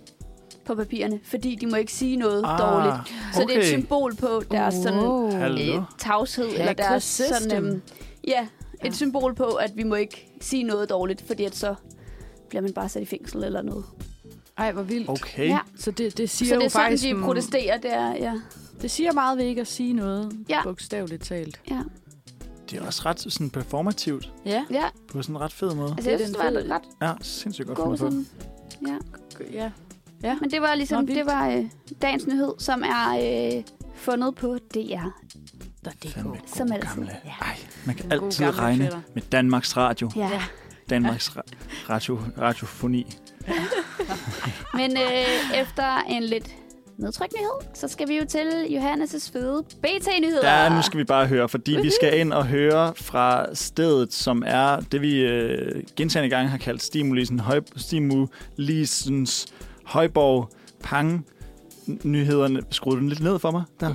[0.66, 2.96] på papirerne, fordi de må ikke sige noget ah, dårligt.
[3.34, 5.32] Så det er et symbol på deres sådan, Wow.
[5.32, 5.76] Hallo?
[5.78, 7.34] øh, tavshed, eller deres system.
[7.50, 7.82] sådan, øhm,
[8.28, 8.92] ja, et Ja.
[8.92, 11.76] symbol på, at vi må ikke sige noget dårligt, fordi at så
[12.50, 13.86] bliver man bare sat i fængsel eller noget.
[14.58, 15.10] Ej, hvor vildt.
[15.10, 15.48] Okay.
[15.50, 15.60] Ja.
[15.80, 17.04] Så det, det siger Så det jo er sådan, faktisk...
[17.16, 18.34] de protesterer, det er, ja.
[18.82, 20.64] Det siger meget ved ikke at sige noget, Ja.
[20.64, 21.62] bogstaveligt talt.
[21.70, 21.82] Ja,
[22.70, 24.66] Det er også ret sådan performativt Ja.
[24.72, 24.84] ja.
[25.08, 25.90] på sådan en ret fed måde.
[25.98, 28.44] altså Det er jeg synes, det var ret Ja, sindssygt godt god fundet på.
[28.80, 28.98] sådan,
[29.54, 29.72] ja.
[30.24, 30.38] Ja.
[30.42, 31.66] Men det var ligesom, Nå, det var øh,
[32.02, 33.10] dagens nyhed, som er
[33.58, 33.64] øh,
[33.96, 34.78] fundet på DR.
[36.08, 36.90] Fandme Som gode altid.
[36.96, 37.12] gamle.
[37.26, 37.32] Ja.
[37.42, 39.02] Ej, man kan gode altid regne fætter.
[39.14, 40.12] med Danmarks Radio.
[40.16, 40.42] Ja.
[40.90, 41.42] Danmarks ra-
[41.90, 43.18] radio, radiofoni.
[44.74, 46.56] Men øh, efter en lidt
[47.02, 50.64] nedtrykt nyhed, så skal vi jo til Johannes' fede BT-nyheder.
[50.64, 54.44] Ja, nu skal vi bare høre, fordi vi skal ind og høre fra stedet, som
[54.48, 59.46] er det, vi øh, gentagende gange har kaldt Stimulisen, høj, Stimulisens
[59.86, 60.50] Højborg
[60.84, 61.26] Pang
[62.04, 62.62] nyhederne.
[62.70, 63.64] Skruede du den lidt ned for mig?
[63.80, 63.88] Der.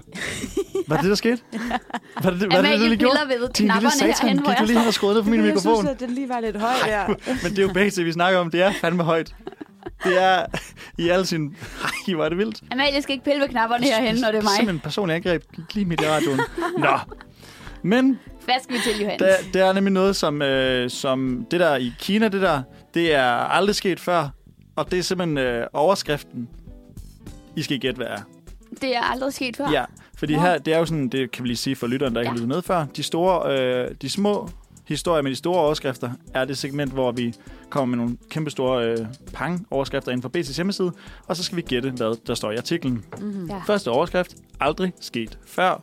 [0.88, 1.38] Var det det, der skete?
[2.22, 3.18] Var det, det- var det, det, du lige gjorde?
[3.28, 5.40] ved Din lille satan, herhen, gik du jeg lige hen og skruede ned på min
[5.40, 5.76] jeg mikrofon?
[5.76, 7.06] synes, at den lige var lidt høj der.
[7.42, 8.50] Men det er jo begge vi snakker om.
[8.50, 9.34] Det er fandme højt.
[10.04, 10.46] Det er
[10.98, 11.56] i al sin...
[12.08, 12.60] Ej, hvor er det vildt.
[12.72, 14.50] Amalie skal ikke pille ved knapperne herhen, når det er mig.
[14.56, 15.42] Simpelthen en personlig angreb
[15.74, 16.40] lige midt i radioen.
[16.78, 16.98] Nå.
[17.82, 19.18] Men Hvad skal vi til, Johannes?
[19.22, 22.62] der, der er nemlig noget, som, øh, som det der i Kina, det der,
[22.94, 24.28] det er aldrig sket før.
[24.76, 26.48] Og det er simpelthen øh, overskriften.
[27.56, 28.20] I skal gætte, hvad er.
[28.80, 29.70] Det er aldrig sket før.
[29.70, 29.84] Ja,
[30.18, 30.40] fordi Nå.
[30.40, 32.30] her, det er jo sådan, det kan vi lige sige for lytteren, der ikke Ja.
[32.30, 32.86] har lyttet med før.
[32.96, 34.48] De, store, øh, de små
[34.86, 37.34] historier med de store overskrifter er det segment, hvor vi
[37.70, 40.92] kommer med nogle kæmpe store øh, pang-overskrifter inden for BT's hjemmeside,
[41.26, 43.04] og så skal vi gætte, hvad der står i artiklen.
[43.20, 43.46] Mm-hmm.
[43.46, 43.58] Ja.
[43.66, 45.82] Første overskrift, aldrig sket før.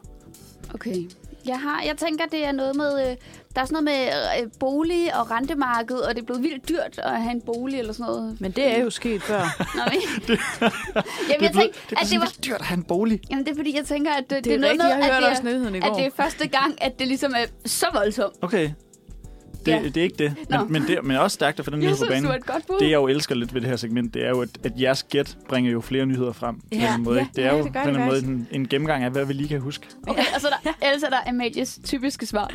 [0.74, 1.10] Okay.
[1.46, 3.10] Jeg, har, jeg tænker, det er noget med...
[3.10, 3.16] Øh,
[3.56, 3.98] der er sådan noget
[4.40, 7.80] med øh, bolig og rentemarked, og det er blevet vildt dyrt at have en bolig
[7.80, 8.42] eller sådan noget.
[8.42, 9.42] Men det er jo sket før.
[9.78, 10.40] Nå, men, Det
[11.30, 12.34] jamen, er jeg tænkte, det er at det var...
[12.46, 13.20] dyrt at have en bolig.
[13.30, 15.66] Jamen, det er fordi, jeg tænker, at det, Det, det er noget rigtigt, med, jeg
[15.66, 18.34] at det, er, at det er første gang, at det ligesom er så voldsomt.
[18.42, 18.70] Okay.
[19.66, 19.84] Det, Ja.
[19.84, 20.36] det er ikke det.
[20.50, 20.58] Nå.
[20.64, 22.24] Men, men, det, men også stærkt at få den Jeg nyhed på banen.
[22.24, 22.76] du er et godt bud.
[22.80, 25.04] Det, jeg jo elsker lidt ved det her segment, det er jo, at, at jeres
[25.04, 26.56] gæt bringer jo flere nyheder frem.
[26.60, 28.48] på Ja, den måde, ja, det er ja, jo det på det den måde en,
[28.52, 29.88] en gennemgang af, hvad vi lige kan huske.
[30.08, 32.52] Okay, og så er der, ellers er der Amalies typiske svar.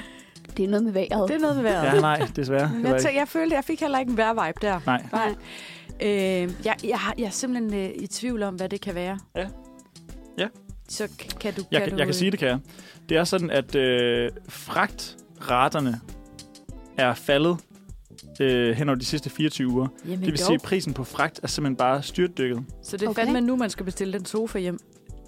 [0.57, 1.29] Det er noget med vejret.
[1.29, 1.94] Det er noget med vejret.
[1.94, 2.71] Ja, nej, desværre.
[2.75, 4.81] Men Det jeg, jeg følte, jeg fik heller ikke en vejr-vibe der.
[4.87, 5.03] Nej.
[5.12, 5.35] Nej.
[6.03, 9.18] Øh, jeg, jeg, har, jeg er simpelthen øh, i tvivl om, hvad det kan være.
[9.37, 9.47] Ja.
[10.38, 10.47] Ja.
[10.88, 11.09] Så
[11.40, 11.62] kan du...
[11.71, 12.59] Jeg, kan kan, du, jeg kan sige, det kan jeg.
[13.09, 16.01] Det er sådan, at øh, fragtraterne
[16.99, 17.57] er faldet
[18.41, 19.87] øh, hen over de sidste 24 uger.
[20.05, 20.47] Jamen, Det vil dog.
[20.47, 22.65] sige, at prisen på fragt er simpelthen bare styrtdykket.
[22.83, 23.23] Så det er Okay.
[23.23, 24.79] fandme nu, man skal bestille den sofa hjem.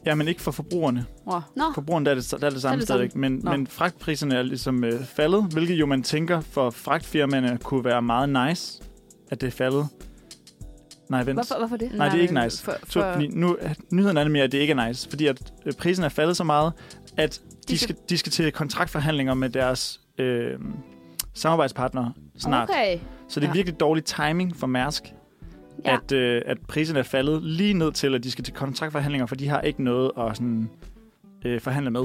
[0.07, 1.05] Ja, men ikke for forbrugerne.
[1.27, 1.41] Nå,
[1.75, 3.15] Forbrugerne der er det, der er det samme det stadigvæk.
[3.17, 8.03] Men, men fragtpriserne er ligesom øh, faldet, hvilket jo man tænker for fragtfirmaerne kunne være
[8.03, 8.83] meget nice,
[9.31, 9.89] at det er faldet.
[11.09, 11.37] Nej, vent.
[11.37, 11.93] hvorfor, hvorfor det?
[11.95, 12.63] Nej, det er ikke nice.
[12.65, 13.57] For, Så, for, fordi nu,
[13.93, 16.45] nyheden er nemlig, at det ikke er nice, fordi at øh, prisen er faldet så
[16.45, 16.73] meget,
[17.17, 20.59] at de, De skal, de skal til kontraktforhandlinger med deres øh,
[21.35, 22.71] samarbejdspartnere snart.
[22.71, 22.99] Okay.
[23.29, 23.55] Så det er Ja.
[23.55, 25.03] virkelig dårlig timing for Mærsk,
[25.85, 25.95] Ja.
[25.95, 29.35] at, øh, at priserne er faldet lige ned til, at de skal til kontraktforhandlinger, for
[29.35, 30.71] de har ikke noget at sådan,
[31.45, 32.01] øh, forhandle med.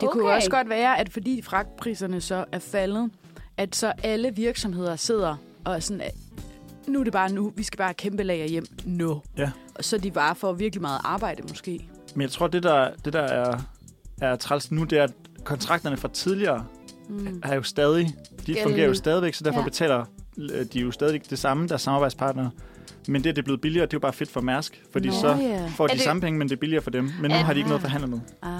[0.00, 0.34] det kunne Okay.
[0.36, 3.10] også godt være, at fordi fragtpriserne så er faldet,
[3.56, 6.14] at så alle virksomheder sidder og sådan, at
[6.88, 9.22] nu er det bare nu, vi skal bare kæmpe lager hjem nu.
[9.38, 9.50] Ja.
[9.74, 11.88] Og så de bare får virkelig meget arbejde måske.
[12.14, 13.60] Men jeg tror, det der, det der er,
[14.20, 15.12] er træls nu, det er, at
[15.44, 16.64] kontrakterne fra tidligere
[17.08, 17.40] Mm.
[17.44, 18.12] er jo stadig, de
[18.46, 18.62] Gældende.
[18.62, 19.62] fungerer jo stadigvæk, så derfor Ja.
[19.62, 19.68] ja.
[19.68, 20.04] betaler
[20.38, 22.50] øh, de jo stadig det samme, der samarbejdspartnere.
[23.08, 25.08] Men det, at det er blevet billigere, det er jo bare fedt for Mærsk, fordi
[25.08, 25.66] Nå, så ja.
[25.76, 27.04] får Er de det- samme penge, men det er billigere for dem.
[27.20, 28.18] Men nu Er- har de ikke noget at forhandle med.
[28.42, 28.50] Ah.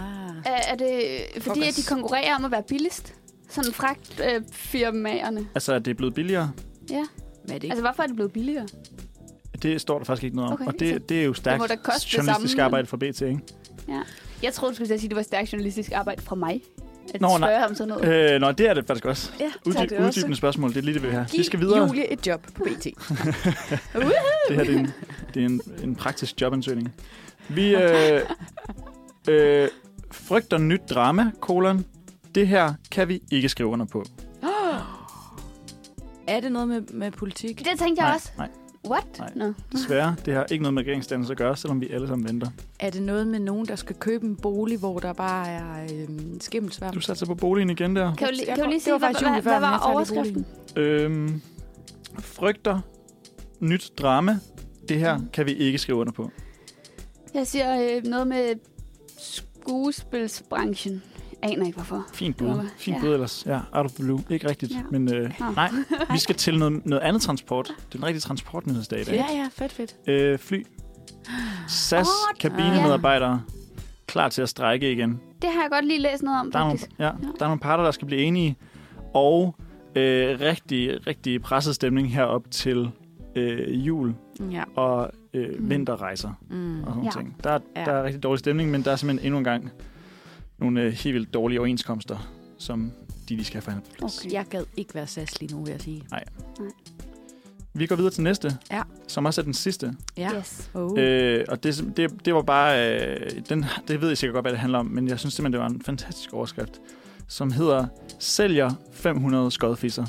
[0.44, 0.98] Er, er det
[1.42, 3.14] fordi, at de konkurrerer om at være billigst?
[3.50, 5.46] Sådan fragtfirmaerne.
[5.54, 6.50] Altså, at det er blevet billigere,
[6.90, 6.96] Ja.
[6.96, 7.04] Men
[7.44, 7.66] er det ikke?
[7.66, 8.66] Altså, hvorfor er det blevet billigere?
[9.62, 10.54] det står der faktisk ikke noget om.
[10.54, 12.96] Okay, og det, det er jo stærkt må da koste det journalistisk samme, arbejde for
[12.96, 13.38] BT, ikke?
[14.42, 16.62] Jeg troede, du skulle sige, at det var stærkt journalistisk arbejde fra mig.
[17.14, 17.36] At Nå, nej.
[17.38, 18.34] spørge om sådan noget.
[18.34, 19.30] Øh, nå, det er det faktisk også.
[19.40, 20.20] Ja, Uddyb, det også.
[20.20, 21.26] uddybende spørgsmål, det er lige det, vi have.
[21.30, 21.86] Giv Vi skal videre.
[21.86, 22.84] Julie et job på BT.
[24.48, 24.92] Det her det er en,
[25.34, 26.94] det er en, en praktisk jobansøgning.
[27.48, 28.20] Vi øh,
[29.28, 29.68] øh,
[30.10, 31.84] frygter nyt drama, kolon.
[32.34, 34.04] Det her kan vi ikke skrive under på.
[36.28, 37.58] Er det noget med, med politik?
[37.58, 38.30] Det tænkte jeg nej, også.
[38.38, 38.48] nej,
[38.90, 39.18] What?
[39.18, 39.30] Nej.
[39.34, 39.52] Nå.
[39.72, 40.16] desværre.
[40.24, 42.48] Det har ikke noget med regeringsdannelse at gøre, selvom vi alle sammen venter.
[42.80, 46.40] Er det noget med nogen, der skal købe en bolig, hvor der bare er øhm,
[46.40, 46.94] skimmelsvamp?
[46.94, 48.14] Du satser på boligen igen der.
[48.14, 50.46] Kan du, kan du lige sige, hvad, hvad, hvad var overskriften?
[50.76, 51.40] Øhm,
[52.18, 52.80] frygter
[53.60, 54.38] nyt drama.
[54.88, 56.30] Det her kan vi ikke skrive under på.
[57.34, 58.54] Jeg siger øh, noget med
[59.18, 61.02] skuespilsbranchen.
[61.42, 62.06] Aner ikke, hvorfor.
[62.14, 62.46] Fint bud.
[62.48, 62.54] Ja.
[62.76, 63.46] Fint bud ellers.
[63.46, 64.22] Ja, out of blue.
[64.30, 64.72] Ikke rigtigt.
[64.72, 64.82] Ja.
[64.90, 65.70] Men øh, nej,
[66.12, 67.66] vi skal til noget, noget andet transport.
[67.88, 69.14] Det er en rigtig transportnyhedsdag i dag.
[69.14, 69.96] Ja, ja, fedt, fedt.
[70.06, 70.66] Øh, fly.
[71.68, 73.42] SAS Åh, kabinemedarbejdere
[74.06, 75.20] klar til at strække igen.
[75.42, 76.98] Det har jeg godt lige læst noget om, Der er, nogle, faktisk.
[76.98, 77.04] ja,
[77.38, 78.56] der er nogle parter, der skal blive enige.
[79.14, 79.54] Og
[79.94, 82.90] øh, rigtig, rigtig presset stemning herop til
[83.36, 84.14] øh, jul
[84.50, 84.62] Ja.
[84.76, 85.70] og øh, Mm.
[85.70, 86.82] vinterrejser Mm.
[86.82, 87.04] og sådan Ja.
[87.04, 87.10] ja.
[87.20, 87.36] ting.
[87.44, 87.84] Der, Ja.
[87.84, 89.70] der er rigtig dårlig stemning, men der er simpelthen endnu en gang
[90.58, 92.92] nogle øh, helt vildt dårlige overenskomster, som
[93.28, 93.90] de, de skal have forhandlet.
[93.90, 94.18] på plads.
[94.18, 94.32] Okay.
[94.32, 96.02] Jeg gad ikke være SAS lige nu, vil jeg sige.
[97.74, 98.82] Vi går videre til næste, Ja.
[99.08, 99.94] som også er den sidste.
[100.16, 100.30] Ja.
[100.38, 100.70] Yes.
[100.74, 100.92] Oh.
[100.98, 103.00] Øh, og det, det, det var bare...
[103.00, 105.52] Øh, den, det ved jeg sikkert godt, hvad det handler om, men jeg synes simpelthen,
[105.52, 106.80] det var en fantastisk overskrift,
[107.28, 107.86] som hedder
[108.18, 110.06] Sælger 500 skodfisser.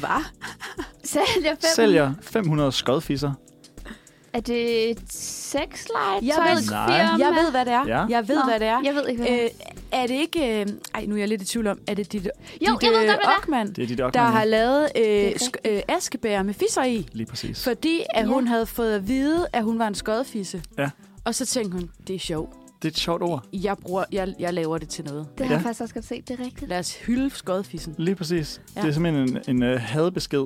[0.00, 0.24] Hvad?
[1.04, 1.58] Sælger fem.
[1.76, 3.32] Sælger 500 skodfisser.
[4.34, 6.20] Er det et sexlegetøj?
[6.22, 6.94] Jeg ved- Nej.
[6.96, 7.86] Jeg ved, hvad det er.
[7.86, 8.06] Ja.
[8.08, 8.80] Jeg ved, Nå, hvad det er.
[8.84, 9.44] Jeg ved ikke, hvad det er.
[9.44, 9.50] Øh,
[9.92, 10.60] er det ikke...
[10.60, 11.78] Øh, ej, nu er jeg lidt i tvivl om.
[11.88, 13.16] Er det dit, Jo, jeg ved er.
[13.38, 17.06] Ockmann, Det er de der der har lavet øh, sk- øh, askebær med fisser i?
[17.12, 17.64] Lige præcis.
[17.64, 18.32] Fordi at Ja.
[18.32, 20.62] hun havde fået at vide, at hun var en skodfisse.
[20.78, 20.90] Ja.
[21.24, 22.52] Og så tænkte hun, det er sjovt.
[22.82, 23.44] Det er et sjovt ord.
[23.52, 25.26] Jeg, bruger, jeg, jeg laver det til noget.
[25.38, 25.66] Det har jeg Ja.
[25.68, 26.28] faktisk også godt set.
[26.28, 26.68] Det er rigtigt.
[26.68, 27.94] Lad os hylde skodfissen.
[27.98, 28.60] Lige præcis.
[28.76, 28.80] Ja.
[28.80, 28.82] Ja.
[28.86, 30.44] Det er simpelthen en, en uh, hadbesked,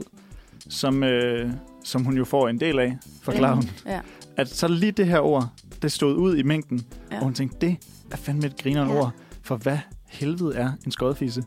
[0.69, 1.51] som, uh,
[1.85, 3.71] som hun jo får en del af, forklarer hun.
[3.87, 4.01] Ja.
[4.37, 5.49] At så lige det her ord,
[5.83, 6.79] det stod ud i mængden,
[7.11, 7.15] Ja.
[7.15, 7.19] ja.
[7.21, 7.77] og hun tænkte, det
[8.13, 9.01] er fandme et grinerende Ja.
[9.01, 9.11] ord.
[9.43, 11.45] For hvad helvede er en skodfisse?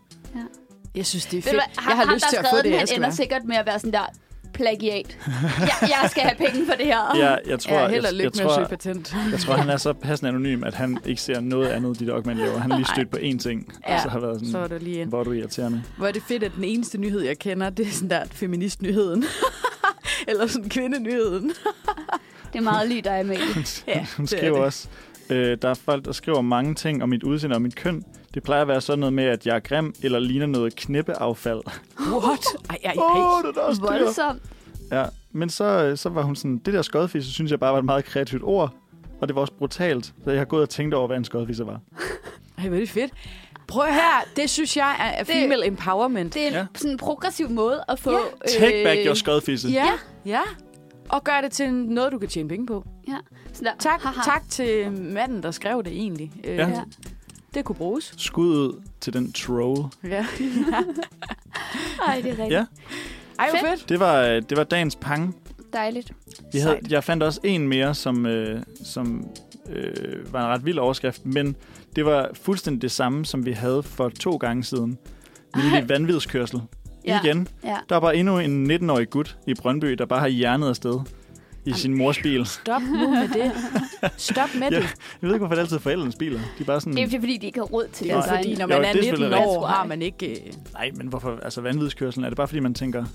[0.95, 1.53] Jeg synes, det er fedt.
[1.55, 3.15] hvad, jeg har ham, lyst til at få det, jeg han skal ender være.
[3.15, 4.05] sikkert med at være sådan der
[4.53, 5.17] plagiat.
[5.59, 7.17] jeg, jeg skal have penge for det her.
[7.17, 9.15] Ja, jeg tror, Ja, jeg, og jeg, lykke jeg, søge tror, patent.
[9.31, 12.13] jeg tror, han er så passende anonym, at han ikke ser noget andet, de der
[12.13, 12.59] Ockmann laver.
[12.59, 14.67] Han har lige stødt på én ting, Ja, og så har været sådan, Så er
[14.67, 15.83] der lige hvor er du irriterende.
[15.97, 19.23] Hvor er det fedt, at den eneste nyhed, jeg kender, det er sådan der feministnyheden.
[20.27, 21.51] Eller sådan kvindenyheden.
[22.53, 23.41] Det er meget lige dig, Amalie.
[23.87, 24.65] Ja, Hun det er skriver det.
[24.65, 24.87] også,
[25.31, 28.03] øh, der er folk, der skriver mange ting om mit udseende og mit køn.
[28.33, 31.61] Det plejer at være sådan noget med, at jeg er grim eller ligner noget knippeaffald.
[32.11, 32.39] What?
[32.69, 33.21] Ej, ej, Åh, ej.
[33.23, 33.81] oh, det er også.
[33.81, 34.41] Voldsomt.
[34.91, 37.79] Ja, men så, øh, så var hun sådan, det der skodfisse, synes jeg bare var
[37.79, 38.73] et meget kreativt ord.
[39.21, 41.65] Og det var også brutalt, så jeg har gået og tænkt over, hvad en skodfisse
[41.65, 41.79] var.
[42.57, 43.11] Ej, hvor er det fedt.
[43.67, 46.33] Prøv her, det synes jeg er Det- female empowerment.
[46.33, 46.65] Det er en Ja.
[46.75, 48.11] sådan en progressiv måde at få...
[48.11, 48.17] Ja.
[48.59, 49.69] Take back your skodfisse.
[49.69, 49.87] Ja,
[50.25, 50.39] ja.
[51.09, 52.85] Og gør det til noget, du kan tjene penge på.
[53.05, 53.21] Sådan
[53.59, 53.71] der.
[53.79, 54.21] Tak, Haha.
[54.25, 56.31] tak til manden, der skrev det egentlig.
[56.43, 56.67] Øh, Ja.
[56.69, 56.81] Ja.
[57.53, 58.13] Det kunne bruges.
[58.17, 59.85] Skud ud til den troll.
[60.03, 60.25] Ja.
[62.07, 62.49] Ej, det er rigtigt.
[62.51, 62.65] Ja.
[63.39, 63.79] Ej, hvor Fedt.
[63.79, 63.89] fedt.
[63.89, 65.35] Det var, øh, det var dagens pang.
[65.73, 66.11] Dejligt.
[66.53, 66.91] Vi havde, Sejt.
[66.91, 69.27] jeg fandt også en mere, som, øh, som
[69.69, 71.55] øh, var en ret vild overskrift, men
[71.95, 74.97] det var fuldstændig det samme, som vi havde for to gange siden.
[75.55, 76.61] Nemlig vanvidskørsel.
[77.05, 77.19] Ja.
[77.23, 77.47] Igen.
[77.63, 77.77] Ja.
[77.89, 80.99] Der er bare endnu en 19-årig gut i Brøndby, der bare har hjernet afsted
[81.65, 82.45] i sin mors bil.
[82.45, 83.51] Stop nu med det.
[84.17, 84.75] Stop med Ja.
[84.75, 84.83] det.
[84.83, 84.89] Jeg
[85.21, 86.39] ved ikke, hvorfor det altid er forældrenes biler.
[86.39, 86.93] De er bare sådan...
[86.93, 88.31] Det er jo fordi, de ikke har råd til Det er det.
[88.31, 90.29] jo fordi, når Jo, man det er er 19 selvfølgelig år, har man ikke...
[90.31, 91.39] øh, Nej, men hvorfor?
[91.43, 93.05] Altså vanvidskørselen, er det bare fordi, man tænker,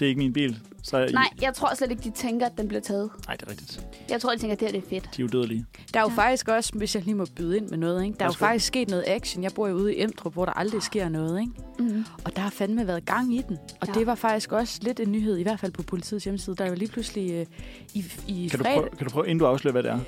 [0.00, 0.58] det er ikke min bil?
[0.82, 1.12] Så er I...
[1.12, 3.10] Nej, jeg tror slet ikke, de tænker, at den bliver taget.
[3.26, 3.86] Nej, det er rigtigt.
[4.10, 5.16] Jeg tror, de tænker, at det her det er fedt.
[5.16, 5.64] De er udødelige.
[5.94, 6.16] Der er jo Ja.
[6.16, 8.16] faktisk også, hvis jeg lige må byde ind med noget, ikke?
[8.18, 9.42] der er jo faktisk sket noget action.
[9.44, 11.40] Jeg bor jo ude i Emdrup, hvor der aldrig sker noget.
[11.40, 11.52] Ikke?
[11.78, 12.04] Mm.
[12.24, 13.56] Og der har fandme været gang i den.
[13.80, 13.92] Og Ja.
[13.92, 16.56] det var faktisk også lidt en nyhed, i hvert fald på politiets hjemmeside.
[16.56, 17.46] Der er jo lige pludselig øh,
[17.94, 19.98] i, i Kan du, fredag prøve, kan du prøve, inden du afslører, hvad det er,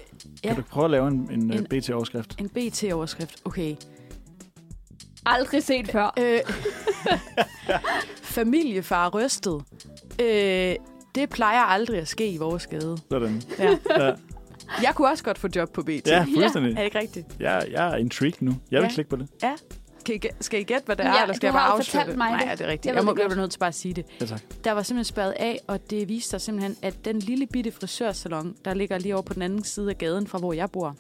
[0.45, 0.49] Ja.
[0.49, 2.41] kan du prøve at lave en, en, En- en BT-overskrift?
[2.41, 3.41] en BT-overskrift.
[3.45, 3.75] Okay.
[5.27, 6.15] Aldrig set før.
[6.19, 6.39] Øh,
[8.23, 9.63] familiefar rystet.
[10.23, 10.75] Øh,
[11.15, 12.99] det plejer aldrig at ske i vores gade.
[13.11, 13.43] Sådan.
[13.59, 13.77] Ja.
[14.71, 16.07] Ja, Jeg kunne også godt få job på BT.
[16.07, 16.73] ja fuldstændig.
[16.73, 17.27] Er det ikke rigtigt?
[17.41, 18.53] Jeg, jeg er intrigued nu.
[18.71, 18.93] Jeg vil Ja.
[18.95, 19.29] klikke på det.
[20.07, 21.73] Kan I, gæ- skal I gætte, hvad det er, Ja, eller skal du jeg bare
[21.79, 22.17] afsløre det?
[22.17, 22.47] mig Nej, det.
[22.47, 22.87] ja, det er rigtigt.
[22.87, 24.05] Jeg Jeg, må blive nødt til bare at sige det.
[24.21, 24.41] Ja, tak.
[24.65, 28.55] Der var simpelthen spadet af, og det viste sig simpelthen, at den lille bitte frisørsalon,
[28.65, 30.97] der ligger lige over på den anden side af gaden fra, hvor jeg bor,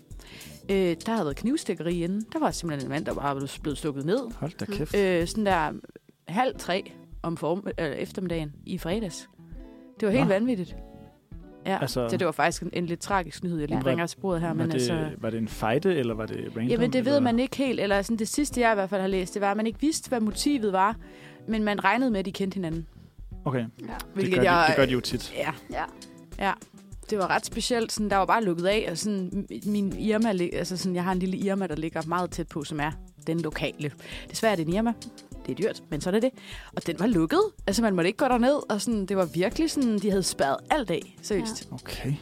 [0.71, 2.27] øh, der havde været knivstikkeri inden.
[2.33, 4.19] Der var simpelthen en mand, der bare blev blevet stukket ned.
[4.37, 4.95] Hold da kæft.
[4.97, 5.73] Øh, sådan der
[6.29, 9.29] halv tre om form, øh, eftermiddagen i fredags.
[10.01, 10.29] Det var helt Nå.
[10.29, 10.77] vanvittigt.
[11.67, 13.83] Ja, Altså- så det var faktisk en, en lidt tragisk nyhed, jeg lige Ja.
[13.83, 14.47] bringer til sporet her.
[14.49, 16.63] var, Men det, altså, var det en fejde, eller var det random?
[16.71, 17.21] Jamen, det ved eller?
[17.21, 17.81] man ikke helt.
[17.81, 19.81] Eller sådan, det sidste, jeg i hvert fald har læst, det var, at man ikke
[19.81, 20.97] vidste, hvad motivet var.
[21.49, 22.87] Men man regnede med, at de kendte hinanden.
[23.45, 23.67] Okay, Ja.
[24.21, 25.33] det gør, de, jeg, det gør de jo tit.
[25.37, 25.85] Ja, Ja.
[26.39, 26.53] ja.
[27.11, 27.93] Det var ret specielt.
[27.93, 28.89] Sådan, der var bare lukket af.
[28.91, 32.49] Og sådan, min Irma, altså sådan, jeg har en lille Irma, der ligger meget tæt
[32.49, 32.91] på, som er
[33.27, 33.93] den lokale.
[34.31, 34.93] Desværre er det en Irma.
[35.47, 36.31] det er dyrt, men sådan er det.
[36.77, 37.41] Og den var lukket.
[37.67, 40.57] Altså, man måtte ikke gå derned, og sådan, det var virkelig sådan, de havde spærret
[40.71, 41.17] alt af.
[41.23, 41.69] Seriøst.
[41.73, 42.13] Okay.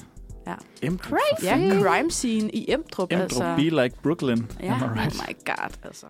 [0.46, 0.54] Ja.
[0.82, 1.18] Emdrup.
[1.18, 1.44] Crazy.
[1.44, 3.54] Ja, crime scene i Emdrup, Emdrup altså.
[3.56, 4.42] be like Brooklyn.
[4.60, 5.14] Ja, Am I oh right?
[5.28, 6.06] my god, altså.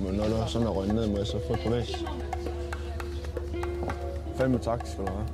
[0.00, 2.04] Men når du sådan er røget ned med, så få et privat.
[4.36, 5.26] Fandme tak, skal du have.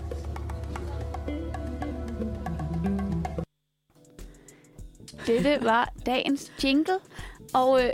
[5.27, 6.94] Dette var dagens jingle,
[7.55, 7.90] og øh,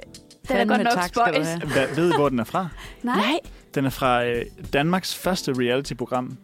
[0.48, 1.54] den er godt nok tak spøjs.
[1.54, 2.68] Hvad, ved I, hvor den er fra?
[3.02, 3.38] Nej.
[3.74, 6.36] Den er fra øh, Danmarks første reality-program.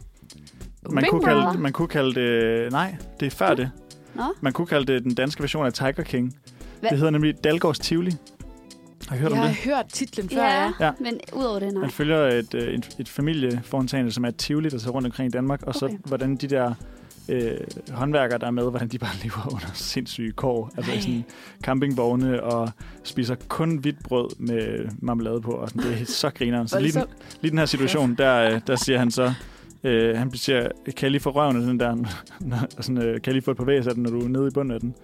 [0.91, 1.45] Man Big kunne, Brother.
[1.47, 2.73] kalde, man kunne kalde det...
[2.73, 3.71] Nej, det er før det.
[4.15, 4.23] Nå.
[4.41, 6.37] Man kunne kalde det den danske version af Tiger King.
[6.81, 6.91] Hvad?
[6.91, 8.13] Det hedder nemlig Dalgårds Tivoli.
[9.09, 9.57] Har I hørt jeg om har det?
[9.57, 10.91] hørt titlen før, Ja, ja.
[11.01, 11.81] Men udover det, nej.
[11.81, 15.27] Man følger et, øh, et, et familieforetagende, som er et Tivoli, der tager rundt omkring
[15.29, 15.97] i Danmark, og så Okay.
[16.05, 16.75] hvordan de der
[17.29, 17.51] øh,
[17.91, 20.71] håndværkere, der er med, hvordan de bare lever under sindssyge kår.
[20.77, 21.01] Altså Ej.
[21.01, 21.25] sådan
[21.63, 22.71] campingvogne og
[23.05, 26.69] spiser kun hvidt brød med marmelade på, og sådan, det er så grineren.
[26.69, 27.05] Så lige, den,
[27.41, 29.33] lige den her situation, der, øh, der siger han så,
[29.85, 31.97] øh, han siger, kan jeg lige få røven af den der,
[32.81, 34.47] sådan, øh, kan jeg lige få et par væs af den, når du er nede
[34.47, 34.95] i bunden af den?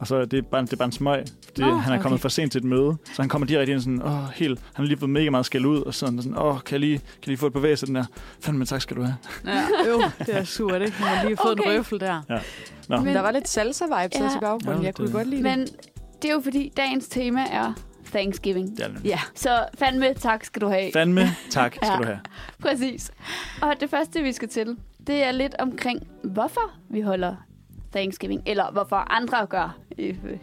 [0.00, 2.16] Og så er det bare, det er bare en smøg, fordi Nå, han er kommet
[2.16, 2.22] okay.
[2.22, 2.96] for sent til et møde.
[3.04, 5.66] Så han kommer direkte ind sådan, åh, helt, han har lige fået mega meget skæld
[5.66, 7.80] ud, og sådan, sådan åh, kan jeg lige, kan jeg lige få et par væs
[7.80, 8.04] den der?
[8.40, 9.16] Fandme tak skal du have.
[9.46, 10.94] Ja, jo, det er surt, ikke?
[11.00, 11.70] Man har lige fået Okay.
[11.72, 12.40] en røffel der.
[12.88, 13.00] Nå.
[13.00, 14.24] Men der var lidt salsa-vibes Ja.
[14.24, 14.80] også i baggrunden.
[14.82, 15.76] Ja, Jeg kunne det- godt lide Men det.
[16.22, 17.72] det er jo fordi, dagens tema er
[18.10, 18.76] Thanksgiving.
[18.76, 19.00] Det er det.
[19.04, 20.90] Ja, Så fandme tak skal du have.
[20.92, 21.96] Fandme tak skal Ja.
[21.98, 22.18] du have.
[22.62, 23.10] Præcis.
[23.62, 27.34] Og det første, vi skal til, det er lidt omkring, hvorfor vi holder
[27.92, 28.42] Thanksgiving.
[28.46, 29.78] Eller hvorfor andre gør.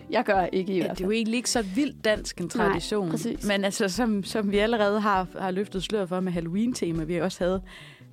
[0.10, 1.16] Jeg gør ikke i ja, hvert det er jo fald.
[1.18, 3.10] egentlig ikke så vildt dansk en tradition.
[3.10, 3.46] præcis.
[3.46, 7.44] Men altså, som, som vi allerede har, har løftet sløret for med Halloween-tema, vi også
[7.44, 7.62] havde,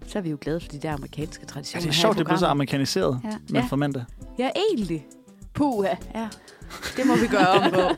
[0.07, 1.81] så er vi jo glade for de der amerikanske Ja, traditioner.
[1.83, 3.29] det er sjovt, det bliver så amerikaniseret Ja.
[3.49, 3.67] med Ja.
[3.67, 4.05] for mandag.
[4.39, 5.07] Ja, egentlig.
[5.55, 5.95] Puha.
[6.15, 6.29] Ja,
[6.97, 7.81] det må vi gøre om på.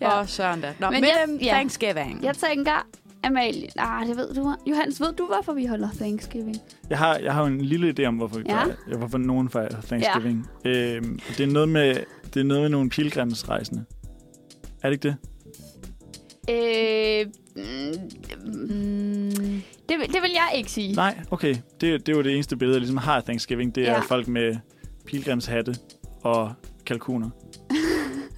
[0.00, 0.06] Ja.
[0.06, 0.18] ja.
[0.18, 0.72] Og søren da.
[0.78, 1.52] Nå, Men men, jeg- men ja.
[1.52, 2.22] Thanksgiving.
[2.24, 2.86] Jeg tænker,
[3.22, 4.54] Amalie, nej, det ved du.
[4.66, 6.56] Johannes, ved du, hvorfor vi holder Thanksgiving?
[6.90, 8.60] Jeg har, jeg har jo en lille idé om, hvorfor, vi Ja.
[8.90, 8.96] ja.
[8.96, 10.46] hvorfor nogen fejrer Thanksgiving.
[10.64, 10.70] Ja.
[10.94, 11.94] Øhm, det, er noget med,
[12.34, 13.84] det er noget med nogle pilgrimsrejsende.
[14.82, 15.16] Er det ikke det?
[16.50, 17.26] Øh,
[17.56, 17.62] mm,
[18.46, 20.92] Mm, det, vil- det vil jeg ikke sige.
[20.94, 21.54] Nej, okay.
[21.80, 23.74] Det, det er jo det eneste billede, jeg ligesom har af Thanksgiving.
[23.74, 23.98] Det er Ja.
[24.00, 24.56] folk med
[25.06, 25.74] pilgrimshatte
[26.22, 26.52] og
[26.86, 27.30] kalkuner.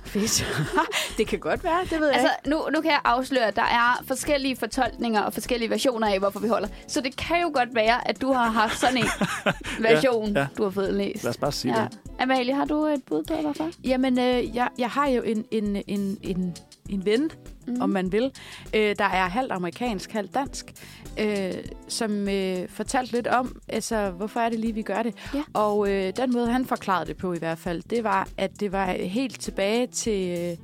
[0.09, 0.47] Fedt.
[1.19, 2.51] det kan godt være, det ved jeg Altså, ikke.
[2.51, 6.41] nu, nu kan jeg afsløre, at der er forskellige fortolkninger og forskellige versioner af, hvorfor
[6.41, 6.69] vi holder.
[6.89, 9.05] Så det kan jo godt være, at du har haft sådan en
[9.91, 10.47] version, ja.
[10.59, 11.25] du har fået læst.
[11.25, 11.85] Lad os bare sige ja.
[11.85, 11.99] det.
[12.21, 13.71] Amalie, har du et bud på, hvorfor?
[13.85, 16.57] Jamen, øh, jeg, jeg har jo en, en, en, en,
[16.89, 17.31] en ven,
[17.67, 17.75] Mm.
[17.75, 17.83] mm.
[17.83, 18.31] om man vil,
[18.75, 20.73] øh, der er halvt amerikansk, halvt dansk,
[21.19, 21.53] øh,
[21.89, 25.15] som øh, fortalte lidt om, altså, hvorfor er det lige, vi gør det.
[25.35, 25.43] Ja.
[25.55, 28.73] Og øh, den måde, han forklarede det på i hvert fald, det var, at det
[28.73, 30.57] var helt tilbage til, øh,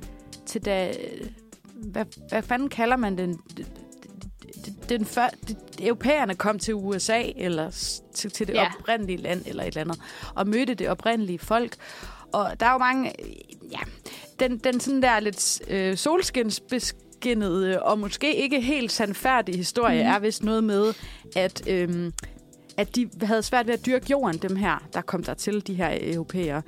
[0.45, 0.93] til da...
[1.75, 3.39] Hvad, hvad fanden kalder man den?
[4.89, 5.55] Den før, de,
[5.87, 7.69] europæerne kom til USA, eller
[8.13, 8.67] til, til det Ja.
[8.79, 9.99] oprindelige land, eller et eller andet,
[10.35, 11.75] og mødte det oprindelige folk.
[12.33, 13.13] Og der er jo mange...
[13.71, 13.79] Ja,
[14.39, 15.97] den, den sådan der lidt øh,
[17.25, 20.09] solskinsbeskinnede og måske ikke helt sandfærdige historie mm.
[20.09, 20.93] er vist noget med,
[21.35, 21.67] at...
[21.69, 22.13] Øhm,
[22.77, 25.73] at de havde svært ved at dyrke jorden, dem her, der kom der til, de
[25.73, 26.61] her europæere.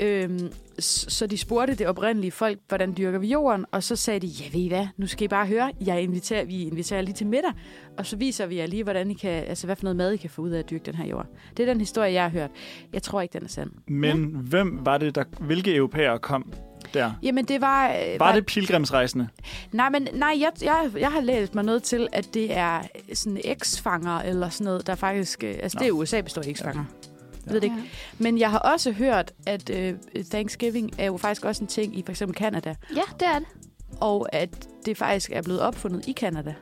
[0.00, 3.64] Øhm, så de spurgte det oprindelige folk, hvordan dyrker vi jorden?
[3.72, 6.44] Og så sagde de, ja ved I hvad, nu skal I bare høre, jeg inviterer,
[6.44, 7.52] vi inviterer jer lige til middag,
[7.98, 10.16] og så viser vi jer lige, hvordan I kan, altså hvad for noget mad I
[10.16, 11.26] kan få ud af at dyrke den her jord.
[11.56, 12.50] Det er den historie, jeg har hørt.
[12.92, 13.70] Jeg tror ikke, den er sand.
[13.88, 14.38] Men ja.
[14.38, 15.24] hvem var det, der...
[15.40, 16.52] Hvilke europæere kom
[16.94, 17.12] der?
[17.22, 17.88] Jamen, det var...
[17.88, 19.28] øh, Var det pilgrimsrejsende?
[19.72, 22.82] Nej, men nej, jeg, jeg, jeg har læst mig noget til, at det er
[23.14, 25.44] sådan eksfanger eller sådan noget, der faktisk...
[25.44, 25.82] øh, Altså, Nå.
[25.82, 26.84] det er USA består af eksfanger.
[27.46, 27.76] Jeg ved det ikke.
[27.76, 27.82] Ja.
[28.18, 29.94] Men jeg har også hørt, at øh,
[30.30, 33.48] Thanksgiving er jo faktisk også en ting i for eksempel Canada, Ja, det er det.
[34.00, 36.54] og at det faktisk er blevet opfundet i Canada.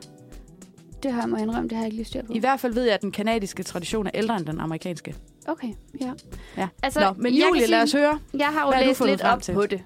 [1.03, 2.33] Det har jeg må indrømme, det har jeg ikke lige styr på.
[2.33, 5.15] I hvert fald ved jeg, at den kanadiske tradition er ældre end den amerikanske.
[5.47, 5.67] Okay,
[6.01, 6.11] ja.
[6.57, 6.67] Ja.
[6.83, 8.19] Altså, Nå, men Julie, lad os sige- høre.
[8.33, 9.53] Jeg har jo læst fundet lidt frem op til?
[9.53, 9.81] på det.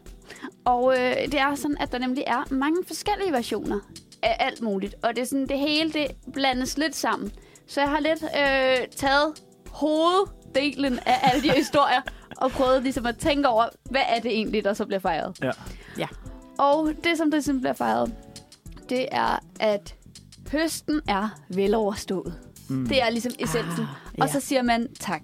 [0.67, 3.80] Og øh, det er sådan, at der nemlig er mange forskellige versioner
[4.23, 4.95] af alt muligt.
[5.03, 7.32] Og det er sådan, det hele det blandes lidt sammen.
[7.67, 9.34] Så jeg har lidt øh, taget
[9.71, 12.01] hoveddelen af alle de historier
[12.41, 15.38] og prøvet ligesom at tænke over, hvad er det egentlig, der så bliver fejret.
[15.43, 15.51] Ja.
[15.97, 16.08] Ja.
[16.58, 18.13] Og det, som det simpelthen bliver fejret,
[18.89, 19.95] det er, at
[20.51, 22.34] høsten er veloverstået.
[22.69, 22.88] Mm.
[22.88, 23.84] Det er ligesom essensen.
[23.84, 24.23] Ah, Ja.
[24.23, 25.21] Og så siger man tak.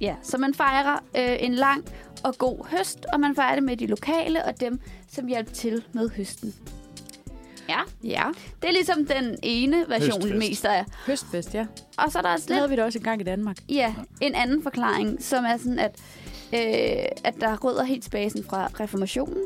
[0.00, 1.84] Ja, så man fejrer øh, en lang
[2.24, 5.84] og god høst, og man fejrer det med de lokale og dem, som hjælper til
[5.92, 6.54] med høsten.
[7.68, 8.24] Ja, Ja,
[8.62, 10.28] det er ligesom den ene version, Høstfest.
[10.28, 10.84] det meste er.
[11.06, 11.66] høstfest, ja.
[11.98, 13.56] Og så er der også Det havde lidt, vi da også engang i Danmark.
[13.68, 15.92] ja, en anden forklaring, som er sådan, at
[16.54, 19.42] øh, at der er rødder helt tilbage fra reformationen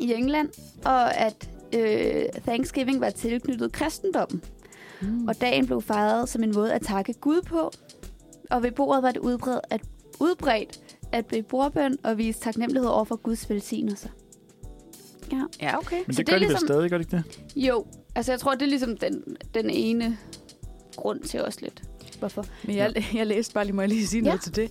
[0.00, 0.48] i England,
[0.84, 4.42] og at øh, Thanksgiving var tilknyttet kristendommen.
[5.02, 5.28] Mm.
[5.28, 7.70] Og dagen blev fejret som en måde at takke Gud på.
[8.50, 9.80] Og ved bordet var det udbredt at,
[10.20, 10.80] udbredt
[11.14, 14.08] at blive bordbøn og vise taknemmelighed over for Guds velsignelser.
[15.32, 15.42] Ja.
[15.60, 15.96] Ja, okay.
[16.06, 17.40] Men Så det det gør er de vel ligesom- stadig, gør de ikke det?
[17.56, 19.24] Jo, altså jeg tror, det er ligesom den,
[19.54, 20.18] den ene
[20.96, 21.82] grund til også lidt.
[22.18, 22.44] Hvorfor?
[22.66, 24.28] Men jeg, jeg læste bare lige, må jeg lige sige Ja.
[24.28, 24.70] noget til det,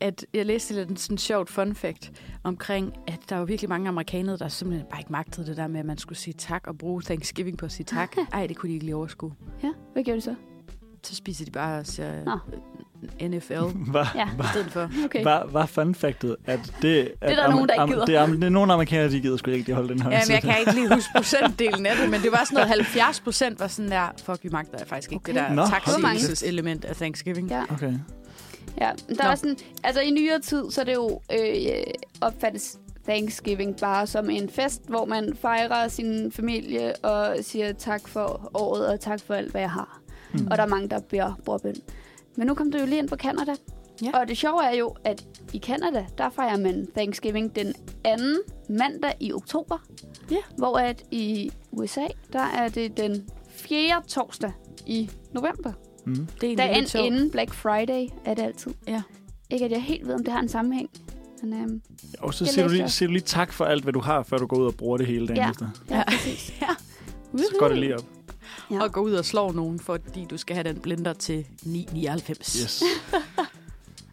[0.00, 2.12] at jeg læste lidt en sådan sjovt fun fact
[2.44, 5.80] omkring, at der var virkelig mange amerikanere, der simpelthen bare ikke magtede det der med,
[5.80, 8.16] at man skulle sige tak og bruge Thanksgiving på at sige tak.
[8.32, 9.32] Ej, det kunne de ikke lige overskue.
[9.62, 10.34] Ja, hvad gjorde de så?
[11.08, 12.38] Så spiser de bare og ser Nå.
[13.28, 13.52] NFL
[13.92, 14.90] Var, Ja, i stedet for.
[15.04, 15.24] okay.
[15.24, 17.12] var, var fun factet, at det...
[17.20, 18.04] at der nogen, der ikke am- gider.
[18.04, 20.20] Det er, det er nogle amerikanere, de gider sgu ikke rigtig holde den her Ja,
[20.26, 23.20] men jeg kan ikke lige huske procentdelen af det, men det var sådan noget 70
[23.20, 25.32] procent var sådan der, fuck, vi magter faktisk ikke Okay.
[25.34, 27.48] det der Nå, element af Thanksgiving.
[27.50, 27.92] Ja, Okay.
[28.80, 28.90] ja.
[29.08, 29.30] Der Nå.
[29.30, 31.38] er sådan, altså i nyere tid, så er det jo øh,
[32.20, 38.50] opfattes Thanksgiving bare som en fest, hvor man fejrer sin familie og siger tak for
[38.54, 40.00] året og tak for alt, hvad jeg har.
[40.32, 40.46] Mm.
[40.50, 41.74] Og der er mange, der beder bordbøn.
[42.36, 43.54] Men nu kom du jo lige ind på Canada.
[44.02, 44.10] Ja.
[44.20, 48.38] Og det sjove er jo, at i Canada, der fejrer man Thanksgiving den anden
[48.68, 49.78] mandag i oktober.
[50.30, 50.36] Ja.
[50.56, 54.52] Hvor at i USA, der er det den fjerde torsdag
[54.86, 55.72] i november.
[56.06, 56.26] Mm.
[56.40, 57.06] Det er Dagen sjovt.
[57.06, 58.74] inden Black Friday er det altid.
[58.88, 59.02] Ja.
[59.50, 60.90] Ikke at jeg helt ved, om det har en sammenhæng.
[61.42, 61.82] Men øhm,
[62.18, 64.36] Og så siger du, lige, siger du lige tak for alt, hvad du har, før
[64.38, 65.50] du går ud og bruger det hele dagen Ja.
[65.50, 65.66] efter.
[65.90, 66.04] ja, Ja.
[66.04, 66.52] præcis.
[67.36, 68.04] Så går det lige op.
[68.70, 68.82] Ja.
[68.82, 72.30] Og gå ud og slå nogen, fordi du skal have den blender til 9,99.
[72.38, 72.82] Yes.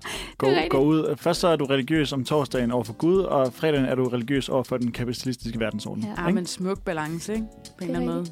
[0.37, 1.15] Gå, gå ud.
[1.17, 4.49] Først så er du religiøs om torsdagen over for Gud, og fredagen er du religiøs
[4.49, 6.03] over for den kapitalistiske verdensorden.
[6.03, 6.09] Ja.
[6.17, 6.35] Ja, Ikke?
[6.35, 7.45] men smuk balance, ikke?
[7.77, 8.25] På en er eller anden måde.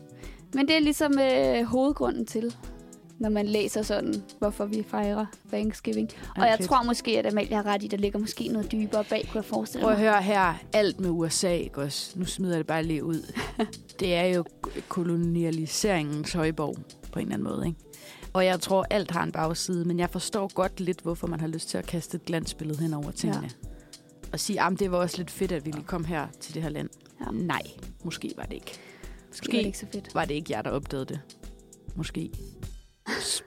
[0.54, 2.56] Men det er ligesom øh, hovedgrunden til,
[3.20, 6.10] når man læser sådan, hvorfor vi fejrer Thanksgiving.
[6.38, 9.28] Og jeg tror måske, at Amalie har ret i, der ligger måske noget dybere bag,
[9.32, 10.10] kunne jeg forestille Prøv at mig.
[10.10, 10.54] høre her.
[10.74, 12.20] Alt med USA, ikke også?
[12.20, 13.34] Nu smider jeg det bare lige ud.
[14.00, 14.46] det er jo
[14.88, 16.78] kolonialiseringens højborg,
[17.12, 17.80] på en eller anden måde, ikke?
[18.34, 21.48] Og jeg tror, alt har en bagside, men jeg forstår godt lidt, hvorfor man har
[21.48, 23.50] lyst til at kaste et glansbillede hen over tingene.
[23.64, 23.68] Ja.
[24.34, 26.62] Og sige, at det var også lidt fedt, at vi lige kom her til det
[26.62, 26.90] her land.
[27.20, 27.26] Ja.
[27.32, 27.62] Nej,
[28.04, 28.80] måske var det ikke.
[29.30, 30.16] Måske var det ikke så fedt.
[30.16, 31.20] var det ikke jer, der opdagede det.
[31.96, 32.32] Måske
[33.22, 33.44] s-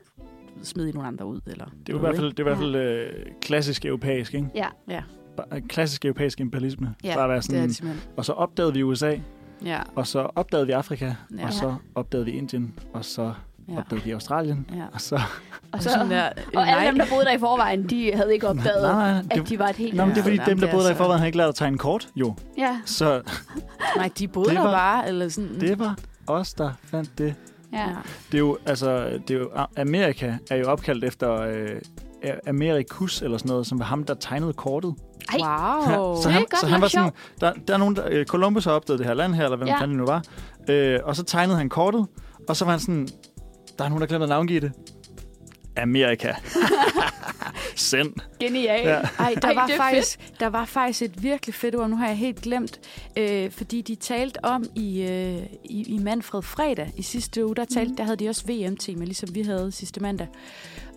[0.63, 2.59] smed I nogle andre ud, eller Det er i hvert fald, det er i hvert
[2.59, 4.49] fald øh, klassisk europæisk, ikke?
[4.55, 4.67] Ja,
[5.37, 6.95] Bare- Klassisk europæisk imperialisme.
[7.05, 9.17] Ja, Bare være det er sådan, det og så opdagede vi USA,
[9.65, 11.47] Ja, og så opdagede vi Afrika, Ja.
[11.47, 13.33] og så opdagede vi Indien, og så
[13.69, 13.79] ja.
[13.79, 14.85] opdagede vi Australien, ja.
[14.93, 15.15] og så...
[15.15, 15.23] og,
[15.73, 16.23] Og så, sådan der,
[16.55, 16.85] og alle nej.
[16.91, 19.59] dem, der boede der i forvejen, de havde ikke opdaget, nej, nej, det, at de
[19.59, 19.95] var et helt...
[19.95, 21.39] Nå, men det er fordi, Ja, dem, der er boede der i forvejen, har ikke
[21.39, 22.35] lært at tegne kort, jo.
[22.59, 23.23] Ja, Så
[23.97, 25.61] Nej, de boede Det der var- bare, eller sådan.
[25.61, 27.35] det var os, der fandt det.
[27.81, 27.89] Ja.
[28.33, 31.81] Det er jo, altså, det er jo, Amerika er jo opkaldt efter øh,
[32.47, 34.95] Amerikus, eller sådan noget, som var ham, der tegnede kortet.
[35.33, 36.15] Ej, Wow.
[36.17, 37.11] så Det er han, godt så han var sådan,
[37.41, 39.69] der, der er nogen, der, øh, Columbus har opdaget det her land her, eller hvem
[39.69, 39.75] Ja.
[39.75, 39.81] ja.
[39.81, 40.23] fanden det nu var.
[40.69, 42.07] Øh, og så tegnede han kortet,
[42.49, 43.09] og så var han sådan,
[43.79, 44.73] der er nogen, der glemte at navngive det.
[45.77, 46.33] Amerika.
[47.77, 48.13] Send.
[48.41, 48.87] genial.
[48.87, 49.01] Ja.
[49.19, 52.17] Ej, der, Ej, var faktisk, der var faktisk et virkelig fedt ord, nu har jeg
[52.17, 52.81] helt glemt,
[53.17, 57.65] øh, fordi de talte om i, øh, i, i Manfred Fredag i sidste uge, der,
[57.65, 57.97] talte, Mhm.
[57.97, 60.27] der havde de også VM-tema, ligesom vi havde sidste mandag.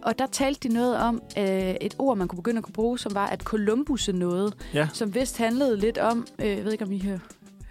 [0.01, 1.45] Og der talte de noget om øh,
[1.81, 5.15] et ord, man kunne begynde at kunne bruge, som var at Columbus noget, Ja, som
[5.15, 7.19] vist handlede lidt om, øh, jeg ved ikke om I har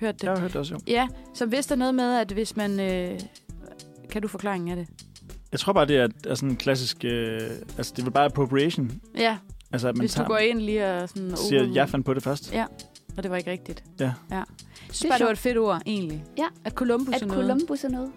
[0.01, 0.81] hørt det, jeg har hørt det også jo.
[0.87, 2.81] Ja, som vist er noget med, at hvis man...
[2.81, 3.21] Øh,
[4.11, 4.87] kan du forklaringen af det?
[5.52, 7.04] Jeg tror bare, det er, er sådan en klassisk...
[7.04, 7.40] Øh,
[7.78, 9.00] altså, det er vel bare appropriation.
[9.18, 9.38] Ja,
[9.72, 11.37] Altså, at man hvis du tager, går ind lige og sådan...
[11.37, 12.52] siger, over- jeg fandt på det først.
[12.52, 12.64] Ja,
[13.16, 13.85] og det var ikke rigtigt.
[14.00, 14.12] Ja.
[14.31, 14.37] ja.
[14.37, 14.44] Jeg
[14.94, 15.33] synes Det er bare, det var sjovt.
[15.33, 16.24] et fedt ord, egentlig.
[16.38, 16.44] Ja.
[16.64, 17.40] At Columbus At er noget.
[17.42, 18.11] Columbus er noget.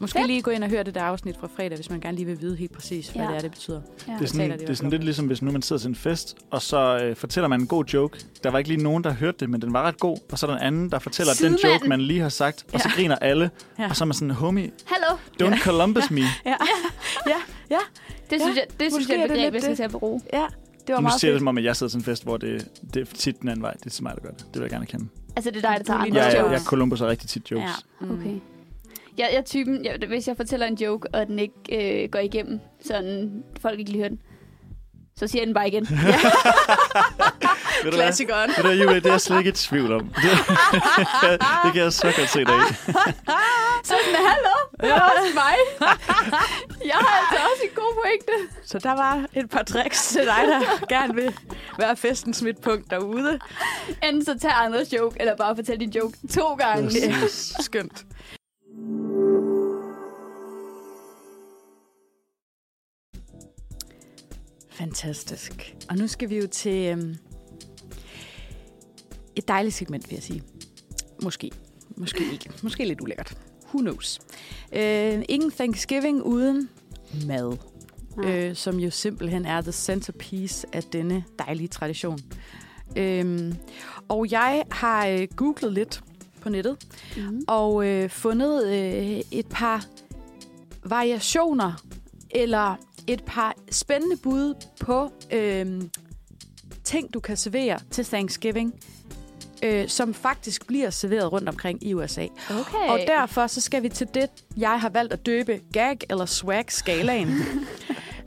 [0.00, 0.26] Måske Fedt.
[0.26, 2.40] lige gå ind og høre det der afsnit fra fredag, hvis man gerne lige vil
[2.40, 3.28] vide helt præcis, hvad Ja.
[3.28, 3.80] det er, det betyder.
[4.08, 4.12] Ja.
[4.12, 5.88] Det er sådan, taler de det er sådan lidt ligesom, hvis nu man sidder til
[5.88, 8.18] en fest, og så øh, fortæller man en god joke.
[8.42, 10.18] Der var ikke lige nogen, der hørte det, men den var ret god.
[10.32, 11.70] Og så er der en anden, der fortæller den Sidemanden.
[11.72, 12.94] joke, man lige har sagt, og så Ja.
[12.94, 13.50] griner alle.
[13.78, 13.88] Ja.
[13.88, 16.20] Og så er man sådan, homie, Hallo, don't Columbus me.
[16.20, 16.54] Ja,
[17.26, 17.32] ja,
[17.70, 17.78] ja,
[18.30, 19.76] det synes jeg, det synes jeg er det et begreb, jeg skal det.
[19.76, 20.20] til at bruge.
[20.32, 20.46] ja.
[20.86, 22.36] Det var Nu meget siger det som om, at jeg sidder til en fest, hvor
[22.36, 23.74] det, det er tit den anden vej.
[23.84, 24.38] Det er mig, der gør det.
[24.38, 25.08] Det vil jeg gerne kende.
[25.36, 26.52] Altså, det er dig, der tager er andre Jeg, jeg, jokes.
[26.52, 27.64] jeg Columbus er rigtig tit jokes.
[28.00, 28.06] Ja.
[28.06, 28.12] Mm.
[28.20, 28.34] Okay.
[29.18, 32.18] Jeg, jeg er typen, jeg, hvis jeg fortæller en joke, og den ikke øh, går
[32.18, 34.20] igennem, sådan folk ikke lige hører den,
[35.18, 35.88] så siger jeg den bare igen.
[37.84, 38.06] Ved du hvad?
[38.06, 38.50] Klassikeren.
[38.64, 40.00] Julie, det er jeg slet ikke i tvivl om.
[40.00, 40.30] Det,
[41.64, 42.72] det kan jeg så godt se dig i.
[43.84, 45.56] Så sådan, hallo, det er også mig.
[46.92, 48.32] jeg har altså også en god pointe.
[48.66, 51.34] Så der var et par tricks til dig, der gerne vil
[51.78, 53.38] være festens midtpunkt derude.
[54.02, 56.90] Enten så tag andres joke, eller bare fortæl din joke to gange.
[57.60, 58.04] Skønt.
[64.78, 65.76] Fantastisk.
[65.88, 67.16] Og nu skal vi jo til øhm,
[69.36, 70.42] et dejligt segment, vil jeg sige.
[71.22, 71.50] Måske.
[71.96, 72.50] Måske ikke.
[72.62, 73.38] Måske lidt ulækkert.
[73.68, 74.20] Who knows?
[74.72, 76.68] Øh, ingen Thanksgiving uden
[77.26, 77.56] mad.
[78.16, 78.30] Nej.
[78.30, 82.18] øh, som jo simpelthen er the centerpiece af denne dejlige tradition.
[82.96, 83.54] Øhm,
[84.08, 86.00] og jeg har øh, googlet lidt
[86.40, 86.76] på nettet,
[87.16, 87.40] Mm.
[87.48, 89.84] og øh, fundet øh, et par
[90.84, 91.72] variationer,
[92.30, 92.76] eller
[93.08, 95.82] et par spændende bud på øh,
[96.84, 98.74] ting, du kan servere til Thanksgiving,
[99.62, 102.26] øh, som faktisk bliver serveret rundt omkring i USA.
[102.50, 102.88] Okay.
[102.88, 107.34] Og derfor så skal vi til det, jeg har valgt at døbe gag- eller swag-skalaen.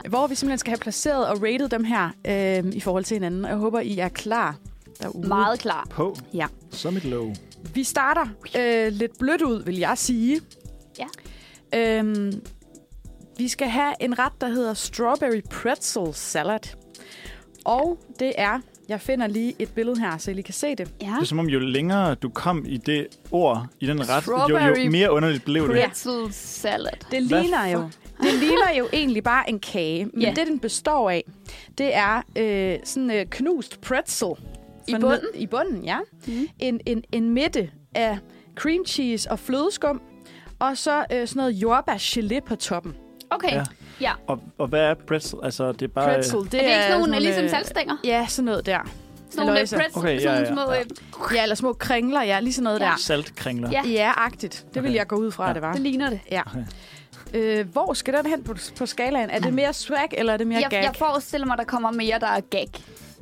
[0.08, 3.44] hvor vi simpelthen skal have placeret og rated dem her øh, i forhold til hinanden.
[3.44, 4.56] Og jeg håber, I er klar
[5.02, 5.28] derude.
[5.28, 5.86] Meget klar.
[5.90, 6.16] På.
[6.34, 6.46] Ja.
[6.70, 7.34] Som et lov.
[7.74, 8.26] Vi starter
[8.58, 10.40] øh, lidt blødt ud, vil jeg sige.
[10.98, 11.06] Ja.
[11.98, 12.42] Øhm,
[13.38, 16.76] vi skal have en ret, der hedder Strawberry Pretzel Salad.
[17.64, 20.92] Og det er, jeg finder lige et billede her, så I lige kan se det.
[21.02, 21.06] Ja.
[21.06, 24.58] Det er som om, jo længere du kom i det ord, i den ret, jo,
[24.84, 25.84] jo mere underligt blev det.
[25.84, 26.90] Pretzel salad.
[27.10, 27.78] Det ligner jo
[28.22, 30.32] det ligner jo egentlig bare en kage, men Ja.
[30.36, 31.24] det, den består af,
[31.78, 34.28] det er øh, sådan øh, knust pretzel.
[34.88, 35.28] I bunden?
[35.34, 35.98] I bunden, ja.
[36.26, 36.48] Mm.
[36.58, 38.18] En, en, en midte af
[38.54, 40.00] cream cheese og flødeskum,
[40.58, 42.94] og så øh, sådan noget jordbærgelé på toppen.
[43.34, 43.52] Okay.
[43.52, 43.64] Ja.
[44.00, 44.12] Ja.
[44.26, 45.38] Og, og hvad er pretzel?
[45.42, 46.14] Altså, det er bare...
[46.14, 47.96] Pretzel, det Det er det ikke sådan nogle, ligesom øh, saltstænger?
[48.04, 48.78] Ja, sådan noget der.
[49.30, 50.72] Sådan nogle pretzel, Okay, ja, sådan ja, små...
[50.72, 50.80] ja.
[50.80, 50.86] øh,
[51.36, 52.84] Ja, eller små kringler, ja, lige sådan noget Ja.
[52.84, 52.92] der.
[52.98, 53.70] Saltkringler.
[53.70, 53.82] Ja.
[53.88, 54.66] Ja, agtigt.
[54.74, 54.98] Det vil Okay.
[54.98, 55.54] jeg gå ud fra, Ja.
[55.54, 55.72] det var.
[55.72, 56.20] Det ligner det.
[56.30, 56.42] Ja.
[56.46, 56.64] Okay.
[57.34, 59.30] Øh, hvor skal den hen på, på skalaen?
[59.30, 60.82] Er det mere swag, eller er det mere Jeg, gag?
[60.82, 62.68] jeg forestiller mig, der kommer mere, der er gag.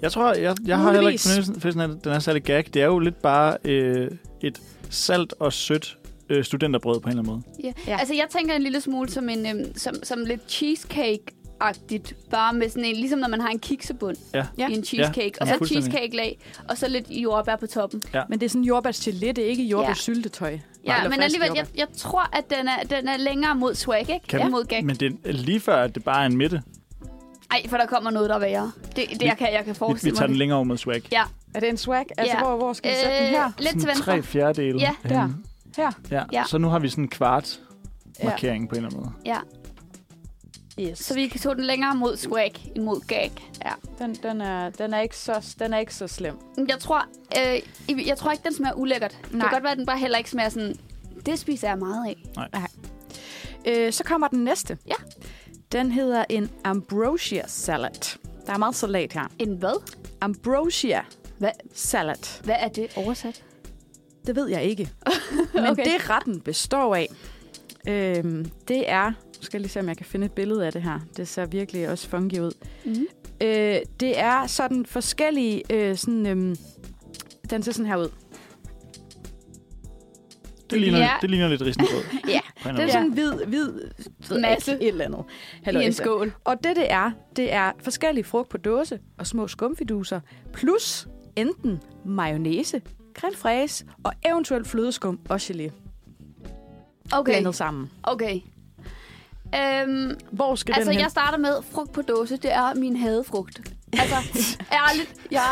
[0.03, 2.65] Jeg tror, jeg, jeg har heller ikke fornemmelsen, fornemmelsen af, at den er særlig gag.
[2.75, 5.97] Det er jo lidt bare øh, et salt og sødt
[6.31, 7.43] øh, studenterbrød på en eller anden måde.
[7.64, 7.72] Ja.
[7.87, 7.93] Ja.
[7.93, 7.99] ja.
[7.99, 12.14] Altså, jeg tænker en lille smule som, en, øhm, som, som lidt cheesecake-agtigt.
[12.31, 14.47] Bare med sådan en, ligesom når man har en kiksebund Ja.
[14.59, 14.68] Ja.
[14.68, 15.20] i en cheesecake.
[15.20, 15.91] Ja, og så fuldstændig.
[15.93, 18.03] cheesecake-lag, og så lidt jordbær på toppen.
[18.28, 20.59] Men det er sådan jordbærsgelé, det er ikke jordbærsyltetøj.
[20.87, 21.62] Ja, Eller men alligevel, jordbær.
[21.62, 24.26] jeg, jeg tror, at den er, den er længere mod swag, ikke?
[24.28, 24.45] Kan ja.
[24.47, 24.85] vi- mod gag.
[24.85, 26.62] Men det er lige før, at det bare er en midte.
[27.51, 28.72] Ej, for der kommer noget, der er værre.
[28.97, 30.28] Det, det jeg, kan, jeg kan Vi, forestille vi tager mig.
[30.28, 31.03] den længere over mod swag.
[31.12, 31.22] Ja.
[31.55, 32.05] Er det en swag?
[32.18, 32.45] Altså, Ja.
[32.45, 33.47] hvor, hvor skal vi sætte den her?
[33.47, 34.05] Øh, lidt til venstre.
[34.05, 34.78] tre fjerdedele.
[34.81, 35.28] Ja, der.
[35.77, 35.91] Her?
[36.11, 36.25] Ja.
[36.33, 36.45] Ja.
[36.47, 37.61] Så nu har vi sådan en kvart
[38.21, 38.25] Ja.
[38.29, 39.12] markering på en eller anden måde.
[39.25, 39.39] Ja,
[40.81, 40.99] Yes.
[40.99, 43.33] så vi kan tog den længere mod swag end mod gag.
[43.64, 46.39] Ja, den, den, er, den, er ikke så, den er ikke så slem.
[46.68, 47.05] Jeg tror,
[47.39, 49.18] øh, jeg tror ikke, den smager ulækkert.
[49.25, 49.41] Det Nej.
[49.41, 50.75] kan godt være, at den bare heller ikke smager sådan...
[51.27, 52.16] Det spiser jeg meget af.
[53.66, 54.79] Øh, så kommer den næste.
[54.87, 54.95] Ja.
[55.73, 58.16] Den hedder en ambrosia salad.
[58.47, 59.25] Der er meget salat her.
[59.39, 59.83] En hvad?
[60.21, 61.03] Ambrosia
[61.39, 62.43] Hvad, salad.
[62.45, 63.45] hvad er det oversat?
[64.27, 64.89] Det ved jeg ikke.
[65.55, 65.85] Men Okay.
[65.85, 67.09] det retten består af,
[67.89, 69.07] øhm, det er...
[69.11, 71.01] Nu skal jeg lige se, om jeg kan finde et billede af det her.
[71.16, 72.53] Det ser virkelig også funky ud.
[72.85, 73.07] Mm.
[73.43, 75.62] Øh, det er sådan forskellige...
[75.73, 76.57] Øh, sådan, øhm,
[77.51, 78.09] den ser sådan her ud.
[80.71, 81.11] Det ligner, Ja.
[81.21, 82.03] det ligner lidt risenbrød.
[82.29, 83.73] Ja, på en det er sådan hvid, hvid
[84.31, 84.73] jeg Masse.
[84.75, 85.25] et eller andet.
[85.61, 85.87] I Halløjsa.
[85.87, 86.33] en skål.
[86.45, 90.21] Og det, det er, det er forskellige frugt på dåse og små skumfiduser,
[90.53, 92.83] plus enten mayonnaise,
[93.15, 95.71] creme fraise og eventuelt flødeskum og gelé
[97.13, 97.91] Okay, blandet sammen.
[98.03, 98.41] okay.
[99.55, 101.03] Øhm, Hvor skal altså, den hen?
[101.03, 102.37] jeg starter med frugt på dåse.
[102.37, 103.61] Det er min hadefrugt.
[103.93, 104.17] Altså,
[104.89, 105.15] ærligt.
[105.31, 105.43] Jeg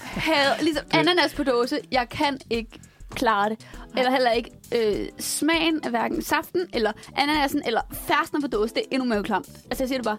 [0.00, 0.62] hader...
[0.62, 1.78] Ligesom ananas på dåse.
[1.92, 3.66] Jeg kan ikke klare det.
[3.96, 8.74] Eller heller ikke øh, smagen af hverken saften, eller ananasen, eller fersken på dåse.
[8.74, 9.48] Det er endnu mere klamt.
[9.48, 10.18] Altså, jeg siger det bare.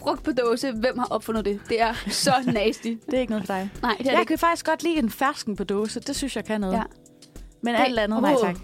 [0.00, 0.72] Frugt på dåse.
[0.72, 1.60] Hvem har opfundet det?
[1.68, 2.86] Det er så nasty.
[3.06, 3.70] Det er ikke noget for dig.
[3.82, 4.28] Nej, det er det Jeg ikke.
[4.28, 6.00] kan faktisk godt lide en fersken på dåse.
[6.00, 6.74] Det synes jeg kan noget.
[6.74, 6.82] Ja.
[7.62, 8.40] Men Det- alt andet, nej Åh.
[8.46, 8.56] tak.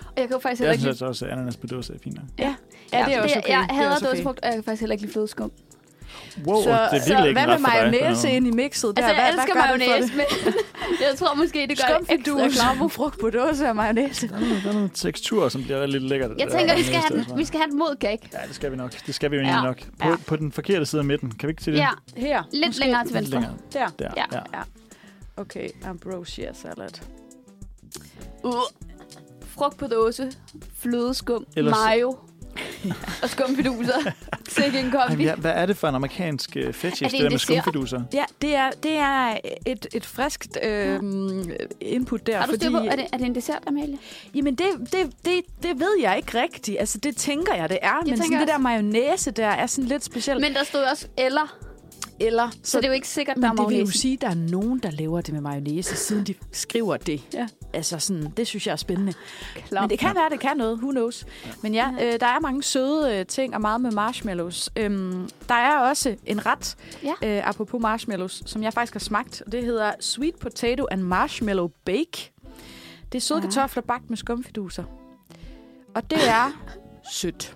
[0.00, 2.14] Og Jeg kan faktisk heller Jeg ikke synes også, at ananas på dåse er fint
[2.16, 2.24] nok.
[2.38, 2.54] Ja,
[2.92, 3.48] ja det er også okay.
[3.50, 4.12] Jeg Det er hader også okay.
[4.16, 5.52] dåsefrugt, og jeg kan faktisk heller ikke lide flødeskum.
[6.44, 9.02] Wow, Så, det er så ikke hvad med mayonnaise ind i mixet der?
[9.06, 10.24] Altså, jeg hvad, elsker hvad mayonnaise, men
[11.10, 14.28] jeg tror måske, det gør det ekstra på frugt på dåse og mayonnaise.
[14.28, 16.30] Der er noget, der er noget tekstur, som bliver lidt lækkert.
[16.38, 18.28] Jeg tænker, er vi skal, have den, vi skal have den mod gag.
[18.32, 19.06] Ja, det skal vi nok.
[19.06, 19.48] Det skal vi jo Ja.
[19.48, 19.78] egentlig nok.
[20.02, 20.16] På, Ja.
[20.26, 21.30] på den forkerte side af midten.
[21.30, 21.78] Kan vi ikke til det?
[21.78, 22.42] Ja, Her.
[22.52, 23.34] lidt Måske længere til venstre.
[23.40, 23.54] længere.
[23.72, 23.86] Der.
[23.98, 24.24] Der, Ja.
[24.32, 24.40] ja.
[24.54, 24.62] Ja.
[25.36, 26.88] Okay, ambrosia salad.
[28.44, 28.52] Uh.
[29.48, 30.32] Frugt på dåse,
[30.78, 32.16] flødeskum, Ellers- mayo
[33.22, 34.12] og skumfiduser.
[34.48, 35.24] Sikke en Ej, kombi.
[35.24, 37.38] ja, hvad er det for en amerikansk uh, fetish, Er det det, en der med
[37.38, 38.02] skumfiduser?
[38.12, 41.00] Ja, det er, det er et, et friskt øh,
[41.80, 42.38] input der.
[42.38, 43.98] Har du fordi, på, er det, er det en dessert, Amalie?
[44.34, 46.76] Jamen, det, det, det, det ved jeg ikke rigtigt.
[46.80, 47.94] Altså, det tænker jeg, det er.
[47.96, 50.40] men sådan tænker det der også- mayonnaise der er sådan lidt specielt.
[50.40, 51.56] Men der stod også eller.
[52.20, 54.28] Eller, Så det er jo ikke sikkert, der er det vil jo sige, at der
[54.28, 57.22] er nogen, der laver det med mayonnaise, siden de skriver det.
[57.34, 57.48] Ja.
[57.72, 59.14] Altså sådan, det synes jeg er spændende.
[59.68, 59.82] Klart.
[59.82, 60.78] Men det kan være, det kan noget.
[60.78, 61.26] Who knows?
[61.62, 62.14] Men ja, Ja.
[62.14, 64.70] øh, der er mange søde øh, ting og meget med marshmallows.
[64.76, 67.12] Øhm, der er også en ret, Ja.
[67.38, 69.42] øh, apropos marshmallows, som jeg faktisk har smagt.
[69.46, 72.32] og Det hedder Sweet Potato and Marshmallow Bake.
[73.12, 73.46] Det er søde Ja.
[73.46, 74.84] kartofler bagt med skumfiduser.
[75.94, 76.52] Og det er
[77.12, 77.54] sødt.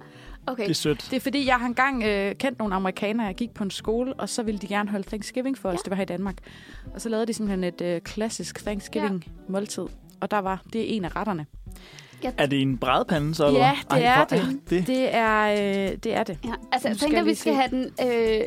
[0.50, 0.62] Okay.
[0.62, 1.06] Det er sødt.
[1.10, 3.26] Det er fordi, jeg har engang øh, kendt nogle amerikanere.
[3.26, 5.72] Jeg gik på en skole, og så ville de gerne holde Thanksgiving for os.
[5.72, 5.78] Ja.
[5.84, 6.36] Det var her i Danmark.
[6.94, 9.86] Og så lavede de simpelthen et øh, klassisk Thanksgiving-måltid.
[10.20, 11.46] Og der var, det er en af retterne.
[12.38, 13.46] Er det en brædpande, så?
[13.46, 14.60] eller Ja, det er hvor det.
[14.70, 14.86] det.
[14.86, 15.42] Det er,
[15.92, 16.38] øh, det er det.
[16.44, 17.56] Ja, altså, jeg tænker, jeg vi skal se.
[17.56, 18.40] have den øh,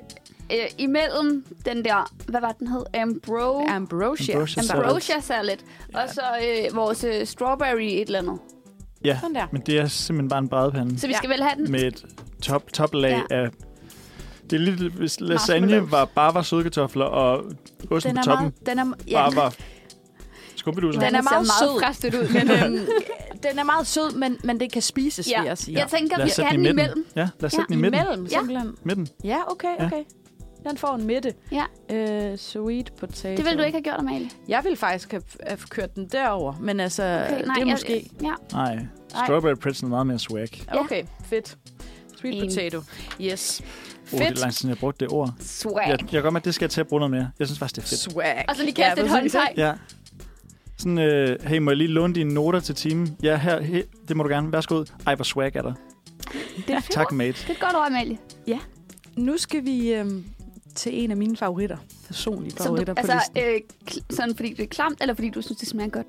[0.51, 2.83] øh, imellem den der, hvad var den hed?
[2.93, 3.65] Ambro...
[3.67, 4.35] Ambrosia.
[4.35, 4.83] Ambrosia salad.
[4.85, 5.57] Ambrosia salad.
[5.93, 8.39] Og så øh, vores øh, strawberry et eller andet.
[9.05, 9.45] Ja, Sådan der.
[9.51, 11.17] men det er simpelthen bare en brædpande Så vi Ja.
[11.17, 11.71] skal vel have den?
[11.71, 12.05] med et
[12.41, 13.35] top, toplag Ja.
[13.43, 13.49] af...
[14.49, 17.43] Det er lidt, hvis lasagne var, bare var sødkartofler, og
[17.89, 19.53] osten Den på toppen meget, den er, ja, bare var
[20.55, 20.99] skumpeduser.
[20.99, 21.79] Den er meget sød.
[21.81, 22.33] meget ud.
[22.33, 22.85] men, øhm,
[23.43, 25.39] den er meget sød, men, men det kan spises, ja.
[25.41, 25.79] vil jeg sige.
[25.79, 27.05] Jeg tænker, Lad vi skal have den imellem.
[27.15, 28.01] Ja, lad os sætte Ja, den i midten.
[28.03, 28.37] Imellem, Ja.
[28.37, 28.75] simpelthen.
[28.83, 29.07] midten.
[29.23, 29.89] Ja, okay, Ja.
[30.70, 31.34] Den får en midte.
[31.51, 31.64] Ja.
[31.95, 33.38] Øh, sweet potato.
[33.38, 34.30] Det vil du ikke have gjort, Amalie.
[34.47, 38.09] Jeg vil faktisk have, have kørt den derover, men altså, okay, det er jeg- måske...
[38.24, 38.34] Ja.
[38.53, 40.47] Nej, strawberry pretzel er meget mere swag.
[40.74, 40.80] Ja.
[40.80, 41.57] Okay, fedt.
[42.18, 42.49] Sweet Enig.
[42.49, 42.82] potato.
[43.22, 43.61] Yes.
[43.61, 44.39] Oh, det er Fedt.
[44.41, 45.34] lang siden, jeg brugte det ord.
[45.39, 45.88] Swag.
[45.89, 47.30] Jeg, jeg godt med, at det skal jeg til at bruge noget mere.
[47.39, 47.99] Jeg synes faktisk, det er fedt.
[48.14, 48.45] Swag.
[48.49, 49.34] Og så lige kaste et præcis.
[49.34, 49.53] håndtag.
[49.57, 49.74] Ja.
[50.78, 53.18] Sådan, øh, hey, må jeg lige låne dine noter til timen?
[53.24, 54.51] Ja, her, he, det må du gerne.
[54.53, 54.86] Værsgo.
[55.07, 55.74] Ej, hvor swag er der.
[56.68, 57.32] Det er Tak, mate.
[57.32, 58.18] Det er et godt ord, Amalie.
[59.18, 60.26] Nu skal vi øhm,
[60.76, 61.78] til en af mine favoritter.
[62.07, 63.53] Personlige Som du, favoritter på altså, listen.
[63.53, 63.61] øh,
[63.91, 66.07] kl- sådan fordi det er klamt, eller fordi du synes, det smager godt?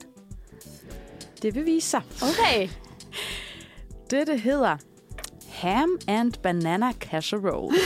[1.42, 2.02] Det vil vise sig.
[2.22, 2.68] Okay.
[4.10, 4.76] Det, det hedder
[5.48, 7.76] Ham and Banana Casserole.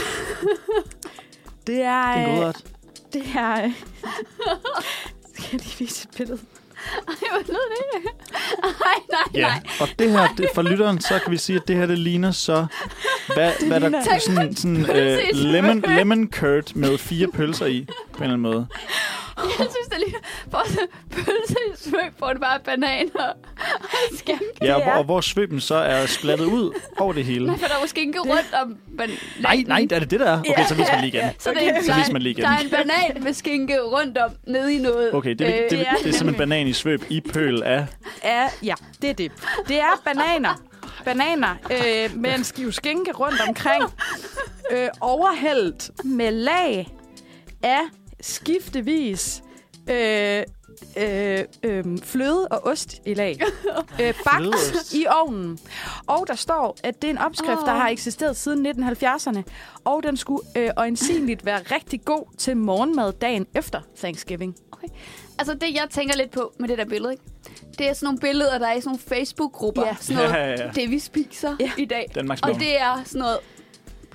[1.67, 2.13] det er...
[2.15, 2.65] Det er en god ret.
[3.13, 3.71] Det er...
[5.33, 6.39] Skal jeg lige vise et billede?
[7.07, 8.11] Ej, hvad lød det?
[8.63, 8.73] Nej,
[9.11, 9.61] nej, Ja, nej.
[9.79, 12.31] og det her, det, for lytteren, så kan vi sige, at det her, det ligner
[12.31, 12.65] så,
[13.33, 15.43] hvad, hvad der ligner- sådan, sådan øh, Præcis.
[15.43, 18.67] lemon, lemon curd med fire pølser i, på en eller anden måde.
[19.59, 20.19] Jeg synes, det ligner
[20.51, 20.63] for
[21.11, 23.35] pølse i svøb, hvor det bare er bananer og
[24.17, 24.45] skinke.
[24.61, 27.45] Ja, og, Det er- og hvor svøben så er splattet ud over det hele.
[27.47, 29.19] Nej, for der er jo skinke rundt om bananen.
[29.39, 30.31] Nej, nej, er det det der?
[30.31, 30.39] er?
[30.39, 31.29] Okay, så viser man lige igen.
[31.39, 32.43] Så, det er, Så viser man lige igen.
[32.43, 35.13] der er en banan med skinke rundt om, nede i noget.
[35.13, 37.63] Okay, det, er, det, det, Øh, det, det er simpelthen banan i svøb i pøl
[37.63, 37.85] af...
[38.21, 39.31] Er, ja, det er det.
[39.67, 40.61] Det er bananer.
[41.05, 43.83] Bananer øh, med en skive skinke rundt omkring.
[44.71, 46.87] Øh, overhældt med lag
[47.63, 47.79] af
[48.21, 49.43] skiftevis
[49.89, 50.43] øh,
[50.97, 53.39] øh, øh, fløde og ost i lag.
[54.01, 55.59] Øh, bagt i ovnen.
[56.07, 57.81] Og der står, at det er en opskrift, der Åh.
[57.81, 59.41] har eksisteret siden 1970'erne.
[59.85, 64.55] Og den skulle øh, øjensynligt være rigtig god til morgenmad dagen efter Thanksgiving.
[65.39, 67.23] Altså, det jeg tænker lidt på med det der billede, ikke?
[67.77, 69.85] det er sådan nogle billeder, der er i sådan nogle Facebook-grupper.
[69.85, 69.95] Ja.
[69.99, 70.71] Sådan noget, Ja, ja, ja.
[70.75, 71.71] det vi spiser Ja.
[71.77, 72.11] i dag.
[72.15, 73.37] Danmarks Og det er sådan noget,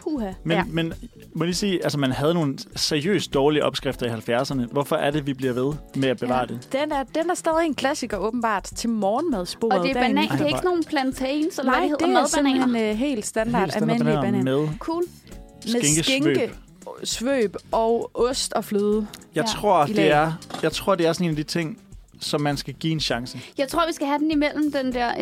[0.05, 0.33] puha.
[0.45, 0.65] Men, Ja.
[0.69, 0.87] men
[1.35, 4.73] må jeg lige sige, altså man havde nogle seriøst dårlige opskrifter i 70'erne.
[4.73, 6.47] Hvorfor er det, vi bliver ved med at bevare Ja.
[6.55, 6.69] det?
[6.73, 9.79] Den er, den er stadig en klassiker åbenbart til morgenmadsbordet.
[9.79, 12.09] Og det er, banan, det er ikke sådan nogle plantains, eller Nej, hvad det det
[12.09, 14.45] hedder, er simpelthen uh, helt standard Helt standard almindelige bananer banan.
[14.69, 15.03] med Cool.
[15.73, 16.51] Med skinke,
[17.05, 19.07] svøb og ost og fløde.
[19.35, 19.49] Jeg, Ja.
[19.61, 20.33] tror, det er,
[20.63, 21.79] jeg tror, det er sådan en af de ting,
[22.21, 23.39] som man skal give en chance.
[23.59, 25.13] Jeg tror, vi skal have den imellem den der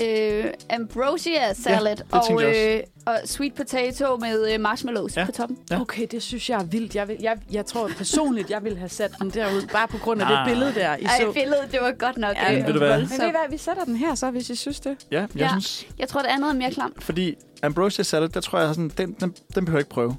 [0.45, 5.25] øh, ambrosia salad det og, øh, og sweet potato med øh, marshmallows Ja.
[5.27, 5.59] på toppen.
[5.71, 5.81] Ja.
[5.81, 6.95] Okay, det synes jeg er vildt.
[6.97, 10.23] Jeg, vil, jeg, jeg tror personligt, jeg ville have sat den derud, bare på grund
[10.23, 10.43] af Nej.
[10.45, 11.33] det billede der, I Ej, så.
[11.33, 12.99] billedet, det var godt nok Ja, øh, men ved du hvad?
[12.99, 14.97] Men ved I hvad, vi sætter den her så, hvis I synes det.
[15.11, 15.49] Ja, jeg Ja.
[15.49, 15.87] synes...
[15.99, 17.03] Jeg tror, det andet er mere klamt.
[17.05, 20.17] Fordi ambrosia salad, der tror jeg, sådan, den, den, den behøver jeg ikke prøve.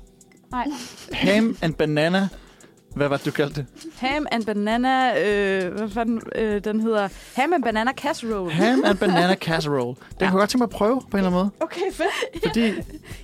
[0.52, 0.66] Nej.
[1.14, 2.28] Ham and banana.
[2.96, 3.66] Hvad var det, du kaldte det?
[3.98, 7.08] Ham and banana, øh, hvad fanden, øh, den hedder?
[7.36, 8.52] Ham and banana casserole.
[8.52, 9.86] Ham and banana casserole.
[9.86, 11.50] Den kunne jeg godt tænke mig at prøve på en eller anden måde.
[11.60, 12.44] Okay, fedt.
[12.48, 12.72] Fordi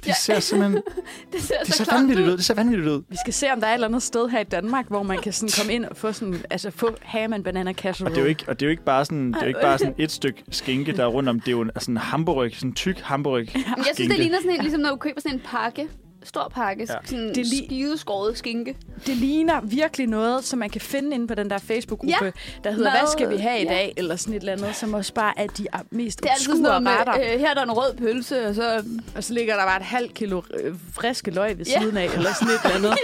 [0.06, 0.82] de ser simpelthen...
[1.34, 2.32] Det ser Det ser vanvittigt ud.
[2.34, 2.38] ud.
[2.38, 3.02] Det ser vanvittigt ud.
[3.10, 5.18] Vi skal se, om der er et eller andet sted her i Danmark, hvor man
[5.22, 8.16] kan sådan komme ind og få, sådan, altså få ham and banana Og casserole.
[8.16, 9.62] det er jo ikke, og det er jo ikke bare sådan, det er jo ikke
[9.62, 11.40] bare sådan et stykke skinke, der er rundt om.
[11.40, 13.40] Det er jo sådan en hamburg, sådan en tyk hamburg.
[13.54, 15.88] Men jeg synes, det ligner sådan en, ligesom når du køber sådan en pakke.
[16.30, 16.86] Stor pakke.
[16.90, 16.94] Ja.
[16.94, 17.00] Ja.
[17.06, 18.76] Sådan Det li- skideskåret skinke.
[19.06, 22.32] Det ligner virkelig noget, som man kan finde inde på den der Facebook-gruppe, Ja.
[22.64, 23.70] der hedder, hvad skal vi have i ja.
[23.70, 23.94] dag?
[23.98, 26.66] Eller sådan et eller andet, som også bare er de mest Det er altid sådan
[26.66, 27.34] obskure noget med, retter.
[27.34, 28.84] øh, her er der en rød pølse, og så...
[29.16, 31.80] Og så ligger der bare et halvt kilo øh, friske løg ved Ja.
[31.82, 33.00] siden af, eller sådan et eller andet.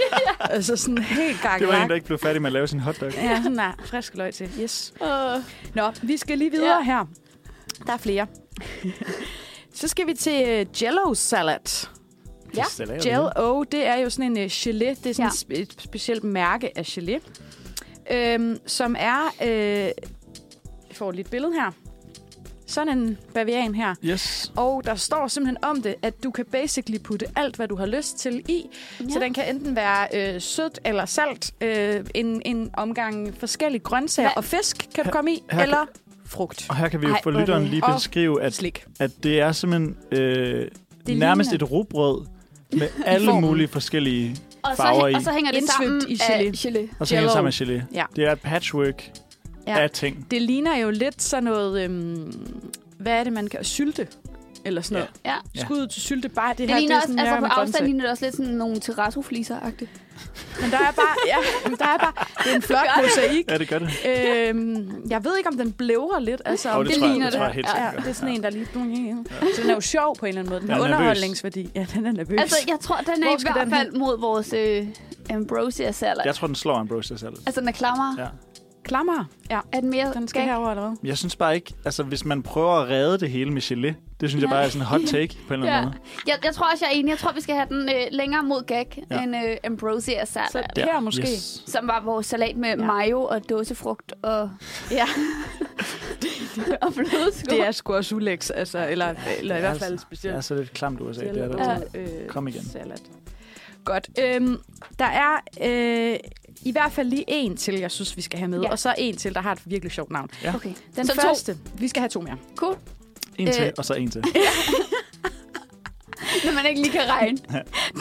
[0.50, 3.12] Altså sådan helt Det var en, der ikke blev færdig med at lave sin hotdog.
[3.14, 4.50] Ja, sådan der friske løg til.
[4.60, 4.92] Yes.
[5.02, 5.08] Øh,
[5.74, 6.82] Nå, vi skal lige videre Ja.
[6.82, 7.04] her.
[7.86, 8.26] Der er flere.
[9.74, 11.88] så skal vi til øh, jello salad.
[12.56, 12.94] Ja.
[13.02, 14.88] Gel O, det er jo sådan en uh, gelé.
[15.04, 15.54] Det er sådan Ja.
[15.56, 15.60] ja.
[15.62, 17.20] et specielt mærke af gelé.
[18.14, 19.34] Øhm, som er...
[19.44, 19.90] Øh,
[20.88, 21.70] vi får lige et billede her.
[22.68, 23.94] Sådan en bavian her.
[24.04, 24.52] Yes.
[24.56, 27.86] Og der står simpelthen om det, at du kan basically putte alt, hvad du har
[27.86, 28.62] lyst til i.
[29.00, 29.08] Ja.
[29.08, 31.54] Så den kan enten være øh, sødt eller salt.
[31.60, 34.36] Øh, en, en omgang forskellige grøntsager Hvad?
[34.36, 35.42] og fisk kan du komme i.
[35.50, 35.86] her eller
[36.26, 36.66] frugt.
[36.68, 38.84] Og her kan vi jo Ej, for er lytteren lige beskrive, at, Slik.
[39.00, 40.68] at det er simpelthen øh,
[41.06, 42.26] Det nærmest ligner- et rugbrød
[42.72, 43.40] med alle formen.
[43.44, 45.14] mulige forskellige Og så, farver i.
[45.14, 46.68] og så hænger det Indsvøbt sammen i af gelé.
[46.88, 46.94] gelé.
[46.98, 47.84] Og så hænger det sammen med gelé.
[47.94, 48.04] Ja.
[48.16, 49.10] Det er et patchwork
[49.66, 49.78] Ja.
[49.78, 50.26] af ting.
[50.30, 51.84] Det ligner jo lidt sådan noget...
[51.84, 52.32] Øhm,
[52.98, 53.64] hvad er det, man kan...
[53.64, 54.08] Sylte.
[54.64, 55.10] Eller sådan noget.
[55.54, 55.60] Ja.
[55.64, 56.28] Skud til sylte.
[56.28, 58.36] Bare det, Det her, ligner det er også, altså på afstand ligner det også lidt
[58.36, 59.88] sådan nogle terrassofliser-agtigt.
[60.60, 61.16] Men der er bare...
[61.26, 61.36] Ja,
[61.68, 62.12] men der er bare...
[62.44, 63.50] Det er en flot mosaik.
[63.50, 63.88] Ja, det gør det.
[64.06, 66.42] Øhm, jeg ved ikke, om den blævrer lidt.
[66.44, 67.38] Altså, om det, det jeg, ligner det.
[67.38, 67.64] jeg det.
[67.64, 68.66] Ja, ja, det er sådan en, der lige...
[69.54, 70.60] Så den er jo sjov på en eller anden måde.
[70.60, 71.70] Den er underholdningsværdi.
[71.74, 72.40] Ja, den er nervøs.
[72.40, 74.86] Altså, jeg tror, den er i hvert fald mod vores øh,
[75.30, 76.22] ambrosia salad.
[76.24, 77.36] Jeg tror, den slår Ambrosia salad.
[77.46, 78.14] Altså, den er klammer.
[78.18, 78.26] Ja.
[78.86, 79.24] Klammer.
[79.50, 80.50] Ja, Er den mere den skal gag?
[80.50, 80.96] herover eller hvad?
[81.04, 84.28] Jeg synes bare ikke, altså hvis man prøver at redde det hele med gelé, det
[84.30, 84.54] synes jeg Ja.
[84.54, 85.78] bare er sådan en hot take på en eller Ja.
[85.78, 86.02] anden måde.
[86.26, 87.10] Jeg, jeg tror også, jeg er enig.
[87.10, 89.16] Jeg tror, vi skal have den øh, længere mod gag Ja.
[89.16, 89.22] ja.
[89.22, 90.48] end øh, ambrosia salad.
[90.50, 90.84] Så Der.
[90.84, 91.22] her måske.
[91.22, 91.62] Yes.
[91.66, 92.80] Som var vores salat med Ja.
[92.80, 92.86] ja.
[92.86, 94.50] mayo og dåsefrugt og,
[94.90, 95.06] Ja,
[96.82, 97.48] og flødeskum.
[97.50, 100.36] det er sgu også ulæks, altså, eller, eller i hvert fald Det specielt.
[100.36, 101.20] er så lidt klamt USA.
[101.20, 101.88] Det er det.
[101.94, 102.00] Ja.
[102.00, 102.64] Øh, Kom igen.
[102.64, 102.96] Salad.
[103.84, 104.08] Godt.
[104.20, 104.56] Øhm,
[104.98, 105.30] der er
[105.62, 106.16] øh,
[106.68, 108.60] i hvert fald lige en til, jeg synes, vi skal have med.
[108.60, 108.70] Ja.
[108.70, 110.28] Og så en til, der har et virkelig sjovt navn.
[110.54, 110.72] Okay.
[110.96, 111.20] Den Så to.
[111.20, 111.56] første.
[111.78, 112.36] Vi skal have to mere.
[112.56, 112.76] Cool.
[113.38, 113.72] En til, Øh.
[113.78, 114.24] og så en til.
[116.44, 117.38] Når man ikke lige kan regne.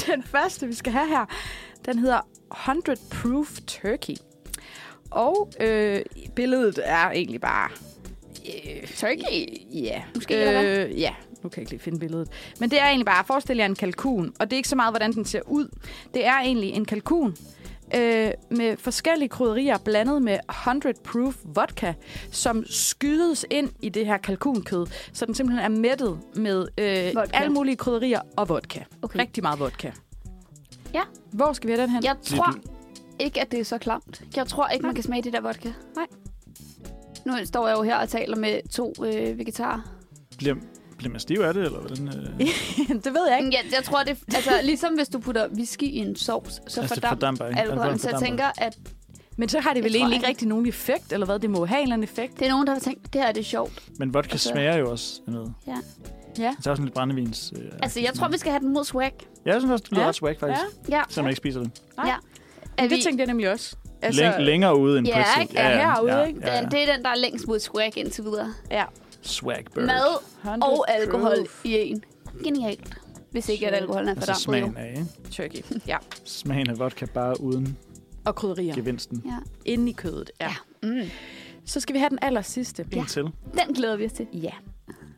[0.08, 1.26] Den første, vi skal have her,
[1.86, 4.14] den hedder 100 Proof Turkey.
[5.12, 6.02] Og øh,
[6.36, 7.70] billedet er egentlig bare...
[8.48, 9.60] Øh, Turkey?
[9.74, 10.04] Ja.
[10.16, 10.78] Måske, eller hvad?
[10.78, 11.14] øh, Ja,
[11.44, 12.28] nu kan jeg ikke lige finde billedet.
[12.60, 14.34] Men det er egentlig bare, forestil jer en kalkun.
[14.40, 15.68] Og det er ikke så meget, hvordan den ser ud.
[16.14, 17.36] Det er egentlig en kalkun
[17.96, 21.94] øh, med forskellige krydderier blandet med 100 proof vodka,
[22.32, 27.38] som skydes ind i det her kalkunkød, så den simpelthen er mættet med øh, Vodka.
[27.38, 28.80] alle mulige krydderier og vodka.
[29.02, 29.20] Okay.
[29.20, 29.92] Rigtig meget vodka.
[30.94, 31.02] Ja.
[31.32, 32.04] Hvor skal vi have den hen?
[32.04, 32.54] Jeg tror
[33.20, 34.24] ikke, at det er så klamt.
[34.36, 34.88] Jeg tror ikke, Nej.
[34.90, 35.70] man kan smage det der vodka.
[35.96, 36.06] Nej.
[37.26, 39.82] Nu står jeg jo her og taler med to øh, vegetarer.
[40.38, 40.56] Bliver,
[40.98, 42.08] bliver man stiv af det, eller hvordan?
[42.08, 42.40] Øh?
[43.04, 43.52] det ved jeg ikke.
[43.52, 46.96] Ja, jeg tror, det altså, ligesom hvis du putter whisky i en sovs, så altså,
[46.96, 47.60] fordamper fordamper, ikke?
[47.62, 48.00] alkoholen.
[48.00, 48.28] Så jeg Fordamper.
[48.28, 48.78] tænker, at
[49.38, 50.22] Men så har det Jeg vel tror egentlig ikke.
[50.24, 51.40] ikke rigtig nogen effekt, eller hvad?
[51.40, 52.40] Det må have en eller anden effekt.
[52.40, 53.84] det er nogen, der har tænkt, det her er det sjovt.
[54.00, 55.54] Men vodka Altså- smager jo også noget.
[55.68, 55.72] Ja.
[55.72, 55.76] Ja.
[56.38, 57.54] Det er også sådan lidt brændevins.
[57.56, 59.12] Øh, Altså, jeg tror, vi skal have den mod swag.
[59.46, 60.08] Ja, jeg synes også, det lyder Ja.
[60.08, 60.62] ret swag, faktisk.
[60.90, 60.98] Ja.
[60.98, 61.04] Ja.
[61.10, 61.72] Selvom jeg ikke spiser det.
[61.98, 62.08] Nej.
[62.08, 62.16] ja.
[62.78, 63.76] Er Det vi, tænkte jeg nemlig også.
[64.02, 65.42] Altså, Læng, længere ude end Ja, pretzel.
[65.42, 65.54] ikke?
[65.62, 66.40] Ja, herude, ikke?
[66.44, 66.62] Ja, ja.
[66.62, 68.54] den, det er den, der er længst mod swag indtil videre.
[68.72, 68.84] Ja.
[69.26, 69.86] Swag bird.
[69.86, 72.04] Mad 100 og alkohol proof i en.
[72.44, 72.98] Genialt.
[73.32, 74.62] Hvis ikke, at alkoholen er Altså fordampet.
[74.62, 74.74] jo.
[74.74, 75.32] smagen af, ikke?
[75.32, 75.82] Turkey.
[75.88, 75.98] Ja.
[76.26, 77.78] Smagen af vodka bare uden
[78.26, 78.76] Og krydderier.
[78.76, 79.22] gevinsten.
[79.26, 79.38] Ja.
[79.66, 80.32] Inde i kødet.
[80.42, 80.56] Ja.
[80.84, 80.88] Ja.
[80.90, 81.10] Mm.
[81.66, 82.86] Så skal vi have den aller sidste.
[82.92, 83.24] En til.
[83.24, 84.28] Den glæder vi os til.
[84.34, 84.52] Ja.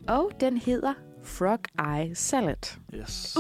[0.07, 0.93] Og den hedder
[1.23, 2.77] Frog Eye Salad.
[2.95, 3.37] Yes.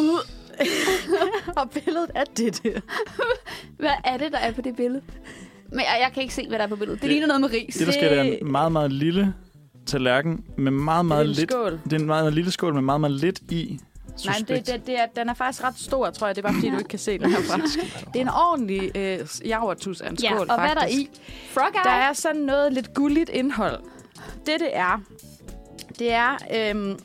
[1.57, 2.79] og billedet er det der.
[3.79, 5.01] Hvad er det, der er på det billede?
[5.69, 7.01] Men jeg, jeg kan ikke se, hvad der er på billedet.
[7.01, 7.75] Det, Det- ligner noget med ris.
[7.75, 9.33] Det, der sker, det er en meget, meget lille
[9.87, 11.51] tallerken med meget, meget Lille lidt...
[11.51, 11.79] skål.
[11.83, 13.79] Det er en meget, meget lille skål med meget, meget lidt i.
[14.25, 16.35] Nej, men det, det, det er, den er faktisk ret stor, tror jeg.
[16.35, 17.57] Det er bare, fordi du ikke kan se den herfra.
[18.13, 20.99] Det er en ordentlig øh, javertus af en skål, Ja, og hvad er der faktisk.
[21.01, 21.09] i?
[21.53, 21.83] Frog eye?
[21.83, 23.79] Der er sådan noget lidt gulligt indhold.
[24.45, 25.01] Det, det er,
[25.99, 26.99] det er øhm,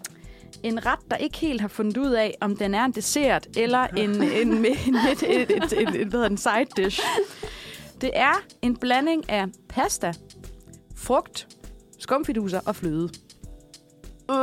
[0.62, 3.86] en ret, der ikke helt har fundet ud af, om den er en dessert eller
[3.96, 4.64] en, en, en, en,
[5.12, 7.00] et, et, et, et, et, hvad hedder den, side dish.
[8.00, 10.12] Det er en blanding af pasta,
[10.96, 11.48] frugt,
[12.02, 13.08] skumfiduser og fløde.
[14.30, 14.36] Øh,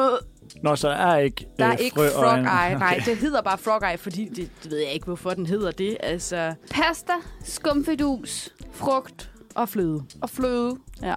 [0.63, 2.43] Nå, så er ikke Der er øh, ikke frø frog eye.
[2.43, 3.05] Nej, Okay.
[3.11, 5.97] det hedder bare frog eye, fordi det, det ved jeg ikke, hvorfor den hedder det.
[5.99, 10.03] Altså, pasta, skumfidus, frugt og fløde.
[10.21, 10.77] og fløde.
[11.01, 11.13] Ja.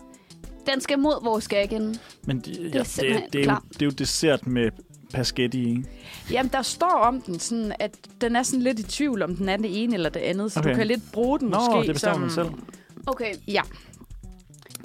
[0.72, 1.96] Den skal mod vores gaggen.
[2.26, 3.62] Men de, ja, det, simpelthen det, det, er jo, klar.
[3.72, 4.70] det er jo dessert med
[5.14, 5.84] pasketti i.
[6.30, 9.48] Jamen, der står om den, sådan, at den er sådan lidt i tvivl, om den
[9.48, 10.52] er det ene eller det andet.
[10.52, 10.68] Så okay.
[10.68, 10.74] Okay.
[10.74, 11.86] du kan lidt bruge den Nå, måske.
[11.86, 12.62] det bestemmer som, man selv.
[13.06, 13.34] Okay.
[13.48, 13.62] Ja.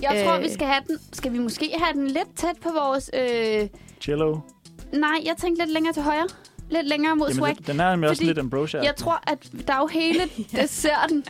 [0.02, 0.44] Jeg tror, Øh.
[0.44, 0.98] vi skal have den.
[1.14, 3.10] Skal vi måske have den lidt tæt på vores...
[3.14, 3.68] Øh...
[4.02, 4.38] Cello.
[4.94, 6.28] Nej, jeg tænkte lidt længere til højre.
[6.70, 7.48] Lidt længere mod swag.
[7.50, 8.84] Jamen, det, den er nemlig også lidt ambrosia.
[8.84, 10.20] Jeg tror, at der er jo hele
[10.62, 11.24] desserten.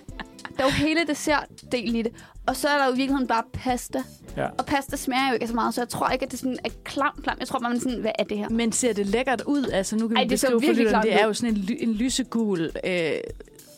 [0.58, 2.12] Der er jo hele dessertdelen i det.
[2.48, 4.04] Og så er der jo i virkeligheden bare pasta.
[4.38, 4.48] Ja.
[4.58, 6.70] Og pasta smager jo ikke så meget, så jeg tror ikke, at det sådan er
[6.84, 7.36] klam, klam.
[7.40, 8.50] Jeg tror bare, man sådan, hvad er det her?
[8.50, 9.66] Men ser det lækkert ud?
[9.66, 11.62] Altså, nu kan Ej, vi det beskrive for virkelig klamt Det er jo sådan en,
[11.62, 12.72] ly- en lysegul...
[12.84, 13.12] Øh,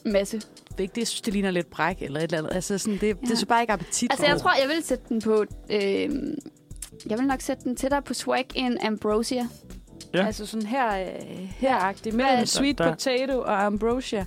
[0.05, 0.41] Masse.
[0.79, 0.95] Væg.
[0.95, 2.55] det synes, det ligner lidt bræk eller et eller andet.
[2.55, 3.07] Altså, sådan, det, ja.
[3.07, 3.13] Ja.
[3.21, 4.11] det er så bare ikke appetit.
[4.11, 5.45] Altså, jeg tror, jeg vil sætte den på...
[5.71, 6.09] Øh,
[7.09, 9.47] jeg vil nok sætte den tættere på swag end ambrosia.
[10.13, 10.25] Ja.
[10.25, 11.05] Altså sådan her, øh,
[11.57, 12.13] heragtigt.
[12.13, 12.49] Er Mellem det?
[12.49, 14.25] sweet Der- potato og ambrosia.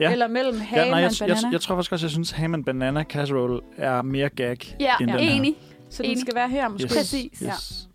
[0.00, 0.12] Ja.
[0.12, 1.48] Eller mellem Ja, ham nej, jeg, og jeg, banana.
[1.52, 5.10] jeg tror faktisk også, jeg synes, ham and banana casserole er mere gag Ja, end
[5.10, 5.30] den her.
[5.34, 5.54] enig.
[5.90, 6.20] så den enig.
[6.20, 6.84] skal være her måske.
[6.86, 6.94] Yes.
[6.96, 7.38] Præcis.
[7.42, 7.87] Yes.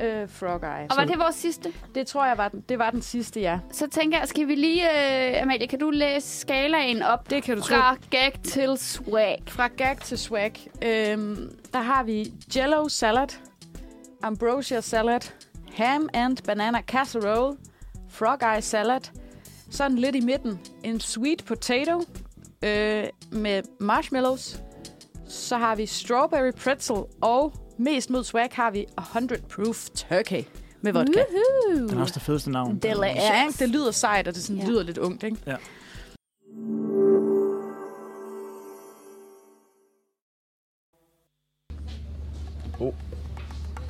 [0.00, 0.86] Øh, frog eye.
[0.90, 1.72] Og var det vores sidste?
[1.94, 3.58] Det tror jeg var den, det var den sidste, ja.
[3.72, 4.82] Så tænker jeg, skal vi lige...
[5.36, 7.30] Øh, Amalie, kan du læse skalaen op?
[7.30, 7.74] Det kan du tro.
[7.74, 9.42] Fra gag til swag.
[9.48, 10.52] Fra gag til swag.
[10.82, 13.28] Øhm, der har vi jello salad,
[14.22, 15.20] ambrosia salad,
[15.76, 17.56] ham and banana casserole,
[18.10, 19.00] frog eye salad,
[19.70, 21.98] sådan lidt i midten en sweet potato
[22.62, 24.60] øh, med marshmallows.
[25.28, 27.52] Så har vi strawberry pretzel, og
[27.82, 30.44] mest mod swag har vi 100 proof turkey
[30.80, 31.12] med vodka.
[31.12, 31.88] Woohoo!
[31.88, 32.78] Den har også det fedeste navn.
[32.78, 33.16] Delicious.
[33.16, 33.58] Ja, ikke?
[33.58, 34.68] det lyder sejt, og det sådan Ja.
[34.68, 35.36] lyder lidt ungt, ikke?
[35.46, 35.56] Ja.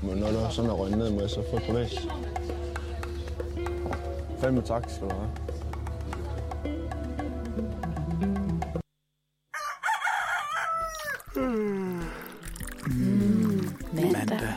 [0.02, 2.08] Men når du er sådan er røget ned med, så få et privat.
[4.40, 5.30] Fem tak skal du have.
[14.32, 14.54] Mandag.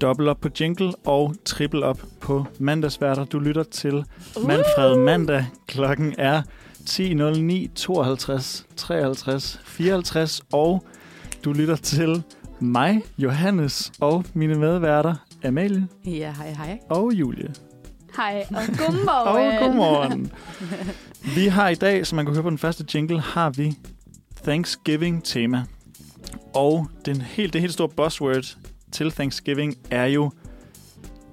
[0.00, 3.24] Dobbelt op på jingle og triple op på mandagsværter.
[3.24, 4.04] Du lytter til
[4.46, 5.46] Manfred Mandag.
[5.66, 6.42] Klokken er
[6.80, 10.84] 10.09, 52, 53, 54, og
[11.44, 12.22] du lytter til
[12.60, 15.14] mig, Johannes, og mine medværter,
[15.44, 16.78] Amalie Ja, hej hej.
[16.90, 17.54] og Julie.
[18.16, 19.56] Hej, og godmorgen.
[19.56, 20.32] Og godmorgen.
[21.34, 23.76] Vi har i dag, som man kan høre på den første jingle, har vi
[24.44, 25.64] Thanksgiving-tema.
[26.56, 28.56] Og den helt, det helt store buzzword
[28.92, 30.30] til Thanksgiving er jo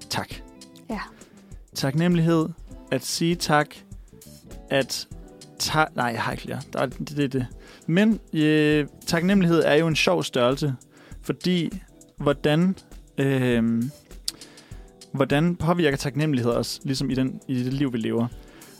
[0.09, 0.33] tak.
[0.89, 0.99] Ja.
[1.75, 2.49] Taknemmelighed,
[2.91, 3.75] at sige tak,
[4.69, 5.07] at
[5.59, 6.59] ta- Nej, jeg har ikke flere.
[6.73, 7.47] Der er, det, det, det.
[7.87, 10.75] Men øh, taknemmelighed er jo en sjov størrelse,
[11.21, 11.69] fordi
[12.17, 12.75] hvordan,
[13.17, 13.83] øh,
[15.11, 18.27] hvordan påvirker taknemmelighed os, ligesom i, den, i det liv, vi lever.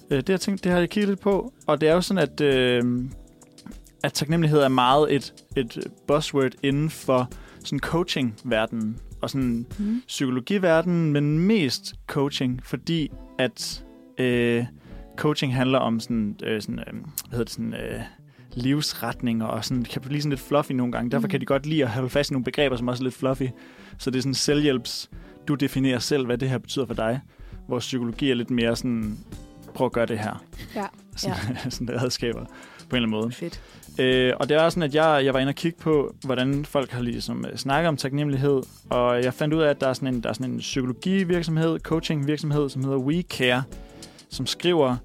[0.10, 2.02] Øh, det, har jeg tænkt, det har jeg kigget lidt på, og det er jo
[2.02, 2.84] sådan, at, øh,
[4.04, 5.78] at taknemmelighed er meget et, et
[6.08, 7.30] buzzword inden for
[7.66, 10.02] sådan coaching-verdenen og sådan Mm.
[10.08, 13.84] psykologiverdenen, men mest coaching, fordi at
[14.18, 14.66] øh,
[15.18, 17.02] coaching handler om sådan, øh, sådan øh, hvad
[17.32, 18.02] hedder det, sådan, øh,
[18.56, 21.12] livsretninger og sådan, kan blive sådan lidt fluffy nogle gange.
[21.12, 21.32] Derfor Mhm.
[21.32, 23.44] kan de godt lide at holde fast i nogle begreber, som også er lidt fluffy.
[23.98, 25.10] Så det er sådan selvhjælps,
[25.48, 27.20] du definerer selv, hvad det her betyder for dig.
[27.68, 29.18] Hvor psykologi er lidt mere sådan,
[29.74, 30.44] prøv at gøre det her.
[30.76, 30.86] Ja.
[31.16, 31.70] Sådan, ja.
[31.70, 32.46] sådan der redskaber
[32.90, 33.32] på en eller anden måde.
[33.32, 33.62] Fedt.
[34.00, 36.92] Øh, og det var sådan, at jeg, jeg var inde og kigge på, hvordan folk
[36.92, 40.14] har ligesom øh, snakket om taknemmelighed, og jeg fandt ud af, at der er sådan
[40.14, 43.64] en, der er sådan en psykologivirksomhed, coachingvirksomhed, som hedder WeCare,
[44.30, 44.98] som skriver,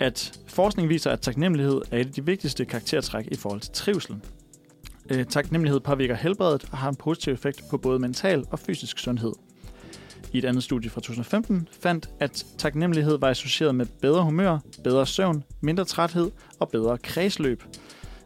[0.00, 4.16] at forskning viser, at taknemmelighed er et af de vigtigste karaktertræk i forhold til trivsel.
[5.10, 9.32] Øh, taknemmelighed påvirker helbredet og har en positiv effekt på både mental og fysisk sundhed.
[10.32, 15.06] I et andet studie fra 2015 fandt, at taknemmelighed var associeret med bedre humør, bedre
[15.06, 16.30] søvn, mindre træthed
[16.60, 17.62] og bedre kredsløb.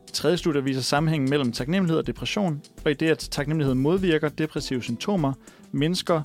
[0.09, 4.29] Et tredje studie viser sammenhængen mellem taknemmelighed og depression, og i det, at taknemmelighed modvirker
[4.29, 5.33] depressive symptomer,
[5.73, 6.23] mindsker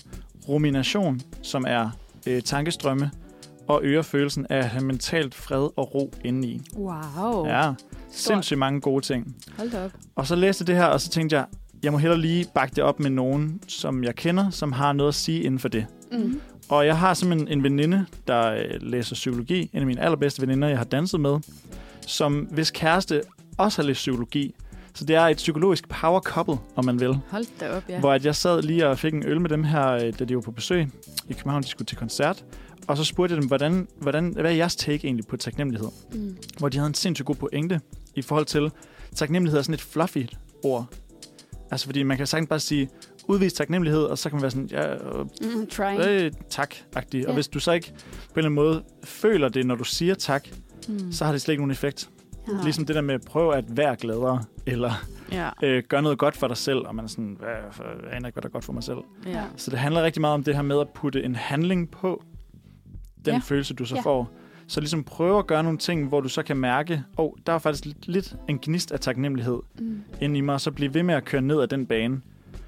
[0.47, 1.89] rumination, som er
[2.27, 3.11] øh, tankestrømme,
[3.67, 6.61] og øger følelsen af at have mentalt fred og ro indeni.
[6.75, 7.45] Wow.
[7.47, 7.73] Ja,
[8.11, 9.35] sindssygt mange gode ting.
[9.57, 9.91] Hold da op.
[10.15, 11.45] Og så læste jeg det her, og så tænkte jeg,
[11.83, 15.09] jeg må hellere lige bakke det op med nogen, som jeg kender, som har noget
[15.09, 15.85] at sige inden for det.
[16.11, 16.41] Mm.
[16.69, 19.69] Og jeg har simpelthen en veninde, der øh, læser psykologi.
[19.73, 21.39] En af mine allerbedste veninder, jeg har danset med.
[22.07, 23.21] Som hvis kæreste
[23.57, 24.55] også har læst psykologi.
[24.95, 27.13] Så det er et psykologisk power couple, om man vil.
[27.29, 27.99] Hold da op, ja.
[27.99, 30.35] Hvor at jeg sad lige og fik en øl med dem her, øh, da de
[30.35, 30.87] var på besøg
[31.29, 31.63] i København.
[31.63, 32.45] De skulle til koncert.
[32.87, 35.89] Og så spurgte jeg dem, hvordan, hvordan, hvad er jeres take egentlig på taknemmelighed?
[36.13, 36.37] Mm.
[36.59, 37.79] Hvor de havde en sindssygt god pointe
[38.15, 38.71] i forhold til,
[39.15, 40.25] taknemmelighed er sådan et fluffy
[40.63, 40.85] ord.
[41.71, 42.89] Altså fordi man kan sagtens bare sige,
[43.27, 45.25] udvis taknemmelighed, og så kan man være sådan, ja, øh,
[45.55, 46.01] Mm, trying.
[46.01, 47.17] øh, tak-agtig.
[47.21, 47.25] Ja.
[47.25, 47.33] Og Ja.
[47.33, 50.47] hvis du så ikke på en eller anden måde føler det, når du siger tak,
[50.87, 51.11] Mm.
[51.11, 52.09] så har det slet ikke nogen effekt.
[52.47, 52.53] Ja.
[52.63, 54.91] Ligesom det der med, prøv at være gladere, eller
[55.31, 55.49] Ja.
[55.63, 58.35] øh, gør noget godt for dig selv, og man er sådan, hvad, jeg aner ikke,
[58.35, 58.97] hvad der er godt for mig selv.
[59.25, 59.43] ja.
[59.55, 62.23] Så det handler rigtig meget om det her med at putte en handling på
[63.25, 63.39] den Ja.
[63.43, 64.01] følelse, du så Ja.
[64.01, 64.31] får.
[64.67, 67.53] Så ligesom prøve at gøre nogle ting, hvor du så kan mærke, åh, oh, der
[67.53, 70.01] er faktisk lidt, lidt en gnist af taknemmelighed Mm.
[70.21, 72.21] inde i mig, og så blive ved med at køre ned ad den bane.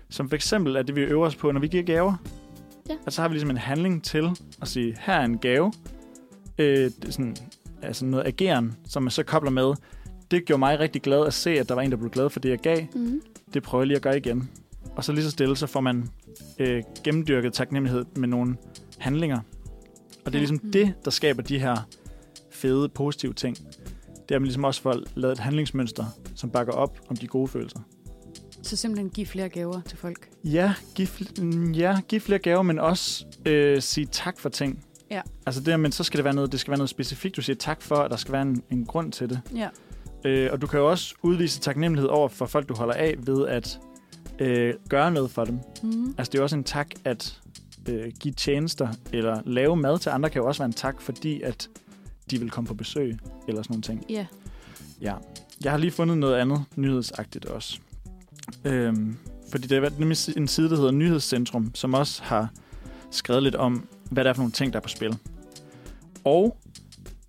[0.09, 2.13] Som for eksempel er det, vi øver os på, når vi giver gaver.
[2.89, 2.93] Ja.
[3.05, 4.30] Altså har vi ligesom en handling til
[4.61, 5.73] at sige, her er en gave.
[6.57, 7.36] Øh, sådan,
[7.82, 9.73] altså noget ageren, som man så kobler med.
[10.32, 12.39] Det gjorde mig rigtig glad at se, at der var en, der blev glad for
[12.39, 12.86] det, jeg gav.
[12.95, 13.21] Mm.
[13.53, 14.49] Det prøver jeg lige at gøre igen.
[14.95, 16.09] Og så lige så stille, så får man
[16.59, 18.55] øh, gennemdyrket taknemmelighed med nogle
[18.97, 19.39] handlinger.
[20.26, 20.71] Og det er ligesom Mm.
[20.71, 21.88] det, der skaber de her
[22.51, 23.57] fede, positive ting.
[23.57, 26.05] Det er, at man ligesom også får lavet et handlingsmønster,
[26.36, 27.80] som bakker op om de gode følelser.
[28.61, 30.30] Så simpelthen give flere gaver til folk.
[30.43, 34.85] Ja, giv, fl- mm, ja, giv flere gaver, men også øh, sige tak for ting.
[35.12, 35.22] Ja.
[35.45, 37.36] Altså det, men så skal det være noget, det skal være noget specifikt.
[37.36, 39.41] Du siger tak for, at der skal være en, en grund til det.
[39.56, 39.70] Ja.
[40.26, 43.47] Øh, og du kan jo også udvise taknemmelighed over for folk, du holder af, ved
[43.47, 43.80] at
[44.39, 45.60] øh, gøre noget for dem.
[45.84, 46.16] Mm.
[46.18, 47.41] Altså det er jo også en tak at
[47.89, 51.41] øh, give tjenester, eller lave mad til andre, kan jo også være en tak, fordi
[51.41, 51.70] at
[52.32, 54.06] de vil komme på besøg, eller sådan nogle ting.
[54.10, 54.26] Ja.
[55.01, 55.14] Ja.
[55.64, 57.80] Jeg har lige fundet noget andet nyhedsagtigt også.
[58.66, 59.18] Øhm,
[59.51, 62.49] fordi der er nemlig en side, der hedder Nyhedscentrum, som også har
[63.12, 65.18] skrevet lidt om, hvad der er for nogle ting, der er på spil.
[66.24, 66.58] Og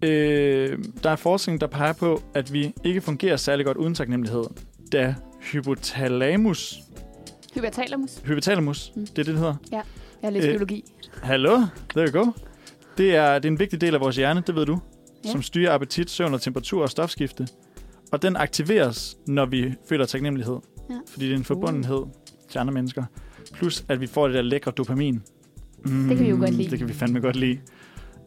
[0.03, 4.45] øh, der er forskning, der peger på, at vi ikke fungerer særlig godt uden taknemmelighed,
[4.93, 6.79] da hypotalamus,
[7.55, 8.16] Hypertalamus.
[8.24, 9.01] hypotalamus, Mm.
[9.07, 9.55] det er det, det hedder.
[9.72, 9.83] Jeg
[10.24, 10.85] har lidt Øh, biologi.
[11.22, 11.61] Hallo,
[11.91, 12.31] there you go.
[12.99, 14.79] Det er, det er en vigtig del af vores hjerne, det ved du,
[15.24, 15.31] Ja.
[15.31, 17.49] som styrer appetit, søvn og temperatur og stofskifte.
[18.12, 20.57] Og den aktiveres, når vi føler taknemmelighed.
[20.91, 20.95] Ja.
[21.09, 22.03] Fordi det er en forbundenhed
[22.51, 23.05] til andre mennesker.
[23.53, 25.22] Plus, at vi får det der lækre dopamin.
[25.91, 26.70] Mm, Det kan vi jo godt lide.
[26.70, 27.59] Det kan vi fandme godt lide.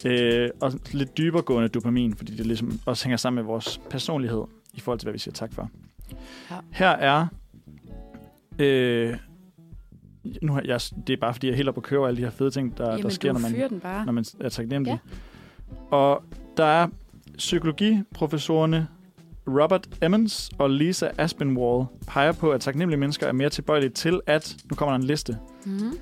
[0.06, 4.42] Øh, og lidt dybere gående dopamin, fordi det ligesom også hænger sammen med vores personlighed
[4.74, 5.70] i forhold til, hvad vi siger tak for.
[6.50, 6.56] Ja.
[6.70, 7.26] Her er...
[8.58, 9.16] Øh,
[10.42, 12.30] nu har jeg, det er bare, fordi jeg helt oppe at køre alle de her
[12.30, 15.00] fede ting, der, Jamen, der sker, når man, når man er taknemmelig.
[15.92, 15.96] Ja.
[15.96, 16.22] Og
[16.56, 16.88] der er
[17.38, 18.88] psykologiprofessorerne
[19.48, 24.56] Robert Emmons og Lisa Aspinwall peger på, at taknemmelige mennesker er mere tilbøjelige til at,
[24.70, 25.92] nu kommer der en liste, Mm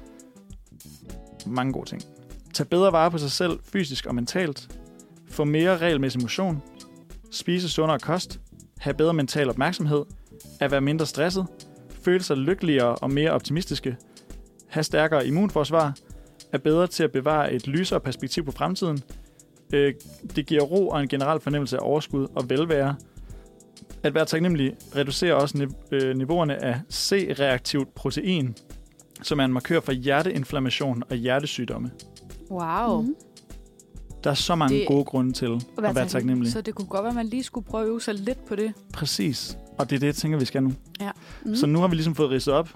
[1.47, 2.03] mange gode ting.
[2.55, 4.79] Tag bedre vare på sig selv, fysisk og mentalt.
[5.31, 6.63] Få mere regelmæssig motion.
[7.31, 8.41] Spise sundere kost.
[8.79, 10.05] Have bedre mental opmærksomhed.
[10.61, 11.47] At være mindre stresset.
[12.03, 13.97] Føle sig lykkeligere og mere optimistiske.
[14.69, 15.95] Have stærkere immunforsvar.
[16.53, 19.03] Er bedre til at bevare et lysere perspektiv på fremtiden.
[19.73, 19.95] Øh,
[20.37, 22.97] det giver ro og en generel fornemmelse af overskud og velvære.
[24.03, 28.57] At være taknemmelig reducerer også øh, niveauerne af C-reaktivt protein,
[29.23, 31.91] som er en markør for hjerteinflammation og hjertesygdomme.
[32.51, 33.03] Wow.
[33.03, 33.15] Mhm.
[34.25, 36.53] Der er så mange Det- gode grunde til at være, være at være taknemmelig.
[36.53, 38.57] Så det kunne godt være, at man lige skulle prøve at øve sig lidt på
[38.57, 38.73] det.
[38.93, 39.59] Præcis.
[39.79, 40.69] Og det er det, jeg tænker, vi skal nu.
[40.69, 41.07] Mm.
[41.45, 41.57] Mm.
[41.57, 42.69] Så nu har vi ligesom fået ridset op,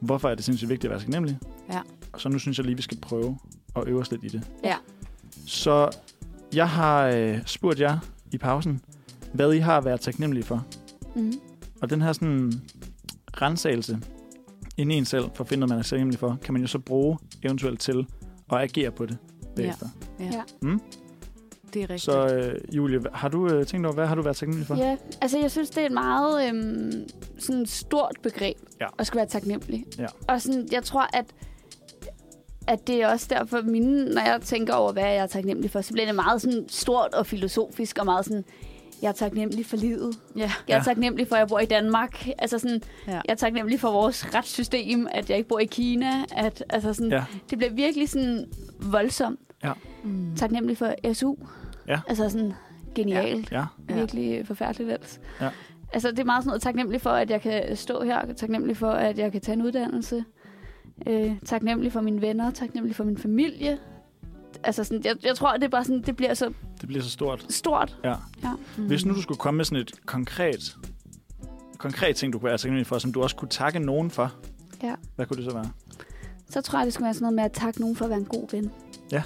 [0.00, 1.38] hvorfor er det sindssygt vigtigt at være taknemmelig.
[1.72, 1.80] Ja.
[2.12, 3.38] Og så nu synes jeg lige, vi skal prøve
[3.76, 4.42] at øve os lidt i det.
[4.64, 4.74] Ja.
[5.46, 5.90] Så
[6.54, 7.98] jeg har øh, spurgt jer
[8.32, 8.80] i pausen,
[9.32, 10.66] hvad I har været taknemmelige for.
[11.16, 11.32] Mm.
[11.82, 12.52] Og den her sådan
[13.42, 13.98] rensagelse
[14.76, 16.68] inde i en selv, for at finde noget, man er taknemmelig for, kan man jo
[16.68, 18.06] så bruge eventuelt til
[18.52, 19.18] at agere på det
[19.56, 19.86] bagefter.
[20.20, 20.24] Ja.
[20.24, 20.42] Ja.
[20.62, 20.80] Mm?
[21.74, 22.02] Det er rigtigt.
[22.02, 24.76] Så øh, Julie, har du øh, tænkt over, hvad har du været taknemmelig for?
[24.76, 26.92] Ja, altså jeg synes, det er et meget øhm,
[27.38, 28.86] sådan stort begreb Ja.
[28.98, 29.84] at skal være taknemmelig.
[29.98, 30.06] Ja.
[30.28, 31.24] Og sådan, jeg tror, at,
[32.66, 35.80] at det er også derfor, mine, når jeg tænker over, hvad jeg er taknemmelig for,
[35.80, 38.44] så bliver det meget sådan stort og filosofisk og meget sådan,
[39.02, 40.14] jeg er taknemmelig for livet.
[40.36, 40.40] Ja.
[40.40, 40.76] Jeg er Ja.
[40.76, 40.82] ja.
[40.82, 42.28] taknemmelig for, at jeg bor i Danmark.
[42.38, 43.12] Altså sådan, Ja.
[43.12, 46.10] jeg er taknemmelig for vores retssystem, at jeg ikke bor i Kina.
[46.36, 47.24] At, altså sådan, Ja.
[47.50, 48.46] Det bliver virkelig sådan
[48.82, 49.40] voldsomt.
[50.04, 50.36] Mm.
[50.36, 51.34] Taknemmelig for SU.
[51.88, 52.00] Ja.
[52.08, 52.52] Altså sådan
[52.94, 53.52] genialt.
[53.52, 53.64] Ja.
[53.88, 53.94] Ja.
[53.94, 55.20] Virkelig forfærdeligt ellers.
[55.40, 55.48] Ja.
[55.92, 58.32] Altså, det er meget sådan noget taknemmelig for, at jeg kan stå her.
[58.36, 60.24] Taknemmelig for, at jeg kan tage en uddannelse.
[61.06, 62.50] Øh, taknemmelig for mine venner.
[62.50, 63.78] Taknemmelig for min familie.
[64.64, 67.10] Altså, sådan, jeg, jeg tror, det er bare sådan, det bliver så Det bliver så
[67.10, 67.46] stort.
[67.48, 67.96] stort.
[68.04, 68.14] Ja.
[68.42, 68.52] Ja.
[68.78, 68.86] Mm.
[68.86, 70.76] Hvis nu du skulle komme med sådan et konkret,
[71.78, 74.34] konkret ting, du kunne være taknemmelig for, som du også kunne takke nogen for,
[74.82, 74.94] Ja.
[75.16, 75.70] hvad kunne det så være?
[76.50, 78.18] Så tror jeg, det skal være sådan noget med at takke nogen for at være
[78.18, 78.70] en god ven.
[79.12, 79.22] Ja.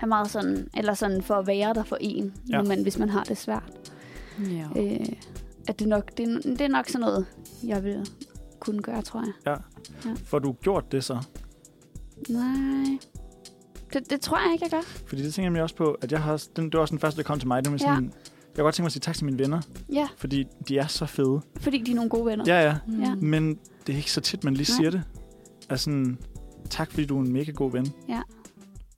[0.00, 2.56] Er meget sådan, eller sådan for at være der for en, Ja.
[2.56, 2.62] ja.
[2.62, 3.72] man, hvis man har det svært.
[4.50, 4.66] Ja.
[4.76, 5.06] Øh,
[5.68, 7.26] at det, nok, det, er- det er nok sådan noget,
[7.64, 8.06] jeg vil
[8.60, 9.58] kunne gøre, tror jeg.
[10.24, 11.18] Får du gjort det så?
[12.28, 12.98] Nej.
[13.92, 14.80] Det, det tror jeg ikke, jeg gør.
[15.06, 16.98] Fordi det tænker jeg nemlig også på, at jeg har, den, det var også den
[16.98, 17.64] første, der kom til mig.
[17.64, 17.94] Det var Ja.
[17.94, 19.60] sådan, Jeg kunne godt tænke mig at sige tak til mine venner,
[19.92, 21.40] Ja, fordi de er så fede.
[21.60, 22.44] fordi de er nogle gode venner.
[22.46, 22.74] Ja, ja.
[22.86, 23.02] Mm.
[23.02, 23.14] Ja.
[23.14, 24.76] Men det er ikke så tit, man lige Nej.
[24.76, 25.02] siger det.
[25.70, 26.18] Altså, sådan,
[26.70, 27.92] tak fordi du er en mega god ven.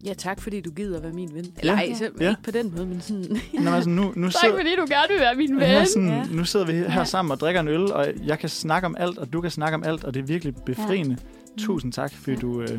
[0.05, 1.45] Ja, tak fordi du gider være min ven.
[1.59, 2.31] Eller ej, så, Ja.
[2.31, 3.37] ikke på den måde, men sådan...
[3.65, 5.87] Nå, altså, nu, nu, Tak sidder, fordi du gerne vil være min ven.
[5.87, 6.25] sådan, Ja.
[6.31, 7.05] nu sidder vi her Ja.
[7.05, 9.75] sammen og drikker en øl, og jeg kan snakke om alt, og du kan snakke
[9.75, 11.17] om alt, og det er virkelig befriende.
[11.59, 12.41] Tusind tak, fordi Ja.
[12.41, 12.61] du...
[12.63, 12.79] Øh,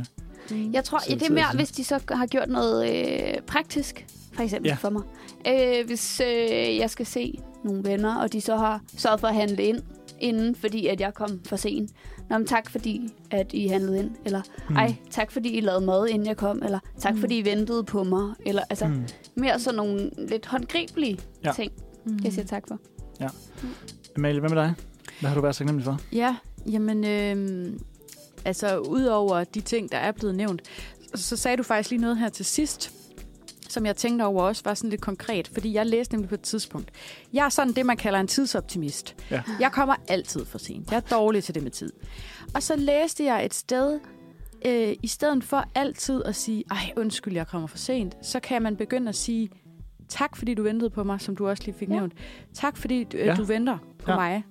[0.74, 4.42] Jeg tror, ja, det er mere, hvis de så har gjort noget øh, praktisk, for
[4.44, 4.74] eksempel Ja.
[4.74, 4.78] ja.
[4.78, 5.02] for mig.
[5.48, 9.36] Øh, hvis øh, jeg skal se nogle venner, og de så har sørget for at
[9.36, 9.80] handle ind,
[10.20, 11.92] inden fordi at jeg kom for sent.
[12.30, 14.12] Nå, men tak fordi, at I handlede ind.
[14.26, 14.76] Eller, hmm.
[14.78, 16.62] ej, tak fordi I lavede mad, inden jeg kom.
[16.64, 17.20] Eller, tak Mm.
[17.20, 18.34] fordi I ventede på mig.
[18.46, 19.04] Eller, altså, Hmm.
[19.36, 21.48] mere sådan nogle lidt håndgribelige Ja.
[21.50, 21.54] ja.
[21.54, 21.72] ting,
[22.06, 22.20] Mm.
[22.24, 22.80] jeg siger tak for.
[24.18, 24.74] Amalie, hvad med dig?
[25.20, 26.00] Hvad har du været så taknemmelig for?
[26.14, 26.36] Ja,
[26.72, 27.70] jamen, øh,
[28.46, 30.62] altså udover de ting, der er blevet nævnt,
[31.16, 32.92] så, sagde du faktisk lige noget her til sidst,
[33.70, 36.42] som jeg tænkte over også, var sådan lidt konkret, fordi jeg læste nemlig på et
[36.42, 36.92] tidspunkt.
[37.34, 39.16] Jeg er sådan det, man kalder en tidsoptimist.
[39.32, 39.42] Ja.
[39.60, 40.92] Jeg kommer altid for sent.
[40.92, 41.94] Jeg er dårlig til det med tid.
[42.54, 44.00] Og så læste jeg et sted,
[44.66, 48.62] øh, i stedet for altid at sige, ej, undskyld, jeg kommer for sent, så kan
[48.62, 49.50] man begynde at sige,
[50.10, 51.94] tak fordi du ventede på mig, som du også lige fik Ja.
[51.94, 52.14] nævnt.
[52.54, 53.36] Tak fordi du, øh, Ja.
[53.36, 54.16] du venter på ja.
[54.18, 54.44] mig.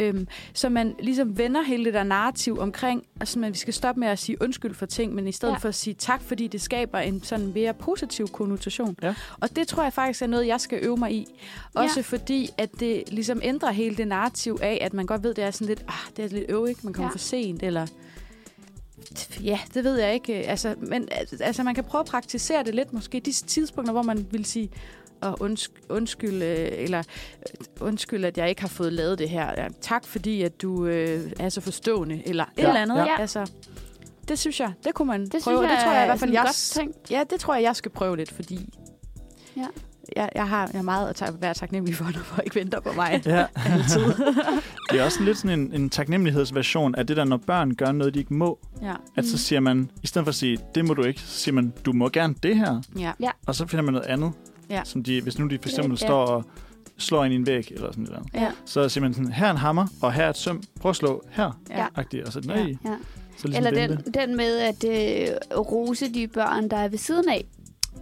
[0.00, 4.00] Øhm, så man ligesom vender hele det der narrativ omkring, altså man, vi skal stoppe
[4.00, 5.58] med at sige undskyld for ting, men i stedet Ja.
[5.58, 8.96] for at sige tak, fordi det skaber en sådan mere positiv konnotation.
[9.02, 9.14] Ja.
[9.40, 11.26] Og det tror jeg faktisk er noget, jeg skal øve mig i.
[11.74, 12.02] Også ja.
[12.02, 15.50] fordi, at det ligesom ændrer hele det narrativ af, at man godt ved, det er
[15.50, 16.80] sådan lidt, ah, det er lidt øv, ikke?
[16.84, 17.12] Man kommer ja.
[17.12, 17.86] for sent, eller...
[19.42, 20.34] Ja, det ved jeg ikke.
[20.34, 21.08] Altså, men
[21.40, 23.20] altså, man kan prøve at praktisere det lidt måske.
[23.20, 24.70] De tidspunkter, hvor man vil sige,
[25.22, 29.46] og undskyld, undskyld, øh, eller øh, undskyld, at jeg ikke har fået lavet det her.
[29.56, 32.96] Ja, tak, fordi at du øh, er så forstående, eller et Ja, eller andet.
[32.96, 33.04] ja.
[33.04, 33.20] Ja.
[33.20, 33.50] Altså,
[34.28, 35.40] det synes jeg, det kunne man Det prøve.
[35.58, 37.10] synes jeg, det tror jeg i hvert fald, er jeg, tænkt.
[37.10, 38.68] ja, det tror jeg, jeg skal prøve lidt, fordi
[39.56, 39.66] Ja.
[40.16, 42.92] jeg, jeg, har, jeg har meget at tage, være taknemmelig for, når folk venter på
[42.92, 43.22] mig.
[43.26, 43.46] Ja.
[43.72, 44.04] Altid.
[44.90, 48.14] Det er også lidt sådan en, en taknemmelighedsversion af det der, når børn gør noget,
[48.14, 48.58] de ikke må.
[48.82, 48.94] ja.
[49.16, 51.54] At så siger man, i stedet for at sige, det må du ikke, så siger
[51.54, 52.82] man, du må gerne det her.
[52.98, 53.12] Ja.
[53.46, 54.32] Og så finder man noget andet.
[54.72, 54.84] Ja.
[54.84, 56.06] Som de, hvis nu de for eksempel Ja.
[56.06, 56.44] står og
[56.98, 58.26] slår ind i en væg, eller sådan noget.
[58.34, 58.50] Ja.
[58.64, 60.62] Så siger man sådan, her er en hammer, og her er et søm.
[60.80, 61.60] Prøv at slå her.
[61.70, 61.86] Ja.
[61.94, 62.24] Agtigt.
[62.26, 62.62] Og så, nej, Ja.
[62.90, 62.96] Ja.
[63.36, 67.28] så ligesom Eller den, den med at øh, rose de børn, der er ved siden
[67.28, 67.44] af.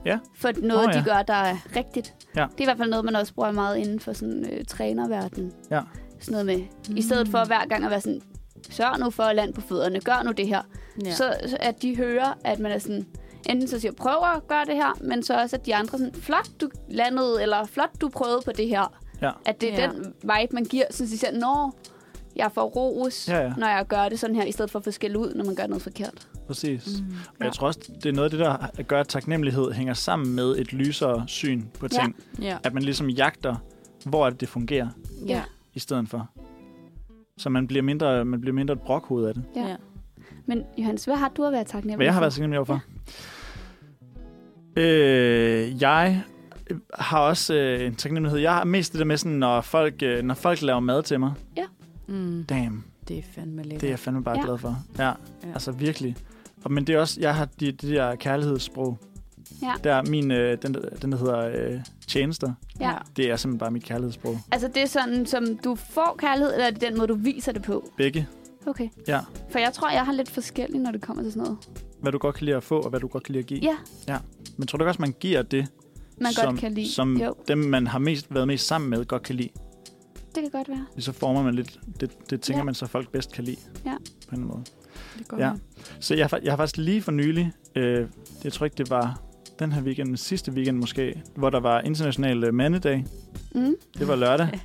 [0.04, 0.18] Ja.
[0.36, 0.98] For noget, Nå, ja.
[0.98, 2.14] de gør, der er rigtigt.
[2.36, 2.40] Ja.
[2.52, 5.52] Det er i hvert fald noget, man også bruger meget inden for sådan øh, trænerverden.
[5.70, 5.80] Ja.
[6.20, 6.58] Sådan noget med,
[6.88, 6.96] mm.
[6.96, 8.22] i stedet for hver gang at være sådan,
[8.70, 10.62] sørg nu for at lande på fødderne, gør nu det her.
[11.02, 11.08] Ja.
[11.08, 11.14] Ja.
[11.14, 13.06] Så, så at de hører, at man er sådan,
[13.48, 16.14] enten så siger, prøv at gøre det her, men så også, at de andre sådan,
[16.14, 18.96] flot du landede, eller flot du prøvede på det her.
[19.22, 19.30] Ja.
[19.44, 19.88] At det er Ja.
[19.88, 21.76] den vibe, man giver, så de siger, når
[22.36, 23.52] jeg får ros, Ja, ja.
[23.56, 25.54] når jeg gør det sådan her, i stedet for at få skæld ud, når man
[25.54, 26.26] gør noget forkert.
[26.46, 26.86] Præcis.
[27.00, 27.14] Mm.
[27.40, 30.34] Og jeg tror også, det er noget af det, der gør, at taknemmelighed hænger sammen
[30.34, 31.98] med et lysere syn på Ja.
[32.02, 32.16] ting.
[32.42, 32.56] Ja.
[32.64, 33.56] At man ligesom jagter,
[34.04, 34.88] hvor er det, det fungerer,
[35.26, 35.42] Ja.
[35.74, 36.30] i stedet for.
[37.38, 39.44] Så man bliver mindre, man bliver mindre et brokhoved af det.
[39.56, 39.76] Ja.
[40.50, 40.54] Ja.
[40.54, 42.22] Men Johannes, hvad har du at være taknemmelig Hvad jeg har for?
[42.22, 42.80] været taknemmelig overfor?
[44.76, 46.22] Øh, jeg
[46.94, 48.38] har også øh, en taknemmelighed.
[48.40, 51.20] Jeg har mest det der med, sådan, når, folk, øh, når folk laver mad til
[51.20, 51.32] mig.
[52.08, 52.44] Mm.
[52.48, 53.80] Damn, Det er fandme lækkert.
[53.80, 54.40] det er jeg fandme bare Ja.
[54.40, 54.46] ja.
[54.46, 54.78] glad for.
[54.98, 55.12] Ja, Ja.
[55.44, 55.52] ja.
[55.52, 56.16] altså virkelig.
[56.64, 58.98] Og, men det er også, jeg har de, de der kærlighedssprog.
[59.62, 59.72] Ja.
[59.84, 62.52] Der er min, øh, den, der- den der hedder øh, tjenester.
[62.80, 62.92] Ja.
[63.16, 64.38] Det er simpelthen bare mit kærlighedssprog.
[64.52, 67.52] Altså, det er sådan, som du får kærlighed, eller er det den måde, du viser
[67.52, 67.88] det på?
[67.96, 68.26] Begge.
[68.66, 68.88] Okay.
[69.08, 69.20] Ja.
[69.50, 71.58] For jeg tror, jeg har lidt forskelligt, når det kommer til sådan noget.
[72.00, 73.60] Hvad du godt kan lide at få, og hvad du godt kan lide at give.
[74.08, 74.18] Ja,
[74.56, 75.66] Men tror du ikke også, man giver det,
[76.20, 76.92] man som, godt kan lide.
[76.92, 79.48] som Jo, dem, man har mest, været mest sammen med, godt kan lide?
[80.34, 80.86] det kan godt være.
[80.98, 82.60] Så former man lidt, det, det tænker Ja.
[82.60, 82.64] ja.
[82.64, 83.56] man så, folk bedst kan lide.
[83.84, 83.94] Ja.
[84.28, 84.62] På en måde.
[85.18, 85.52] Det går Ja.
[85.52, 85.60] med.
[86.00, 88.06] Så jeg, jeg har faktisk lige for nylig, øh,
[88.44, 89.20] jeg tror ikke, det var
[89.58, 93.04] den her weekend, den sidste weekend måske, hvor der var international øh, mandedag.
[93.54, 93.74] Mm.
[93.98, 94.48] Det var lørdag.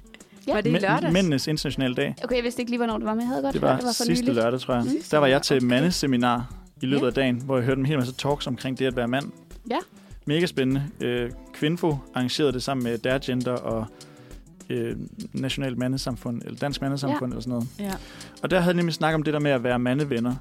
[0.48, 0.54] Ja.
[0.54, 1.14] Var det i lørdags?
[1.14, 2.16] Mændenes internationale dag.
[2.24, 3.76] Okay, jeg vidste ikke lige, hvornår det var, men jeg havde godt Det hørt, var,
[3.76, 4.36] det var for sidste nyligt.
[4.44, 4.84] lørdag, tror jeg.
[4.84, 4.90] Mm.
[5.12, 5.66] Der var jeg til Okay.
[5.68, 7.08] mandeseminar i løbet Ja.
[7.08, 9.26] af dagen, hvor jeg hørte en hel masse talks omkring det at være mand.
[9.70, 9.78] Ja.
[10.26, 10.84] Mega spændende.
[11.02, 13.86] Øh, Kvinfo arrangerede det sammen med Der Gender og
[14.70, 14.96] øh,
[15.34, 17.68] National Mandesamfund, eller Dansk Mandesamfund, eller sådan noget.
[17.80, 17.92] Ja.
[18.44, 20.36] Og der havde jeg nemlig snakket om det der med at være mandevenner.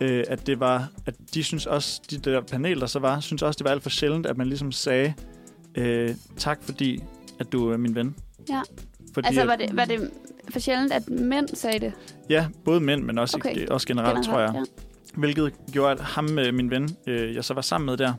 [0.00, 3.42] Øh, at det var, at de synes også, de der panel, der så var, synes
[3.42, 5.14] også, det var alt for sjældent, at man ligesom sagde,
[5.74, 7.02] øh, tak fordi,
[7.40, 8.14] at du er min ven.
[8.48, 8.60] Ja.
[9.14, 10.10] Fordi, Altså, var det, var det
[10.50, 11.92] for sjældent, at mænd sagde det?
[12.30, 13.66] Ja, både mænd, men også, Okay.
[13.66, 14.50] også generelt, tror jeg.
[14.54, 14.62] Ja.
[15.16, 18.12] Hvilket gjorde, at ham, øh, min ven, øh, jeg så var sammen med der,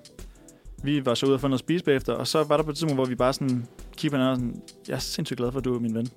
[0.84, 2.70] vi var så ude og få noget at spise bagefter, og så var der på
[2.70, 3.66] et tidspunkt, hvor vi bare sådan
[3.98, 6.08] kiggede på hinanden og sådan, jeg er sindssygt glad for, at du er min ven.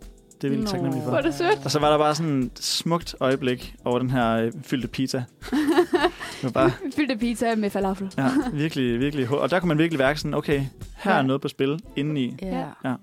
[0.43, 1.09] Det er vildt taknemmelig for.
[1.11, 1.65] Hvor er det sødt.
[1.65, 5.25] Og så var der bare sådan et smukt øjeblik over den her øh, fyldte pizza.
[6.43, 8.13] det bare, Fyldte pizza med falafel.
[8.19, 9.29] ja, virkelig, virkelig.
[9.31, 10.63] Og der kunne man virkelig værke sådan, okay,
[10.97, 11.23] her er Ja.
[11.23, 12.37] noget på spil indeni.
[12.43, 12.65] Ja.
[12.85, 12.95] Ja.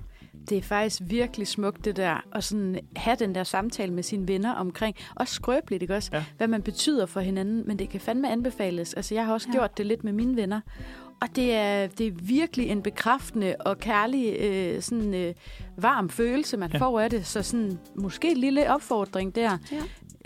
[0.50, 2.18] Det er faktisk virkelig smukt, det der.
[2.32, 4.96] Og sådan have den der samtale med sine venner omkring.
[5.16, 6.10] Også skrøbeligt, ikke også?
[6.14, 6.24] Ja.
[6.38, 7.64] Hvad man betyder for hinanden.
[7.68, 8.94] Men det kan fandme anbefales.
[8.94, 9.58] Altså, jeg har også Ja.
[9.60, 10.62] gjort det lidt med mine venner.
[11.22, 15.34] Og det er, det er virkelig en bekræftende og kærlig, øh, sådan øh,
[15.78, 16.78] varm følelse, man Ja.
[16.78, 17.26] får af det.
[17.26, 19.58] Så sådan, måske en lille opfordring der.
[19.72, 19.82] Ja.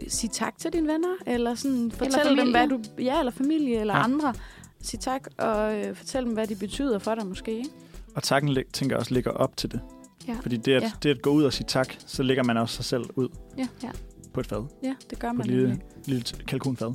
[0.07, 2.51] Sig tak til dine venner, eller sådan, fortæl dem, familie.
[2.51, 2.79] hvad du...
[3.03, 4.03] Ja, eller familie, eller Ja.
[4.03, 4.33] andre.
[4.81, 7.57] Sig tak, og øh, fortæl dem, hvad de betyder for dig måske.
[7.57, 7.69] Ikke?
[8.15, 9.81] Og takken tænker jeg også ligger op til det.
[10.27, 10.37] Ja.
[10.41, 10.91] Fordi det at, Ja.
[11.03, 13.67] det at gå ud og sige tak, så lægger man også sig selv ud Ja.
[13.83, 13.89] Ja.
[14.33, 14.65] på et fad.
[14.83, 16.93] Ja, det gør På man et lille, lille kalkunfad.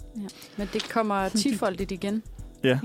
[0.59, 2.22] Men det kommer tifoldigt igen.
[2.64, 2.78] Ja.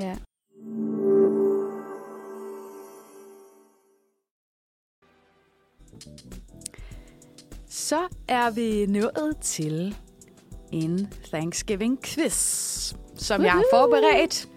[7.69, 9.95] Så er vi nået til
[10.71, 12.33] en Thanksgiving quiz,
[13.15, 13.89] som jeg har Woohoo!
[13.91, 14.47] forberedt.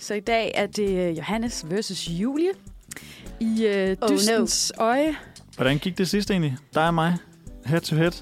[0.00, 2.50] Så i dag er det øh, Johannes versus Julie.
[3.40, 4.16] I øh, Oh, no.
[4.16, 5.16] dystens øje.
[5.56, 6.56] Hvordan gik det sidst egentlig?
[6.74, 7.16] Dig og mig?
[7.66, 8.12] Head to head?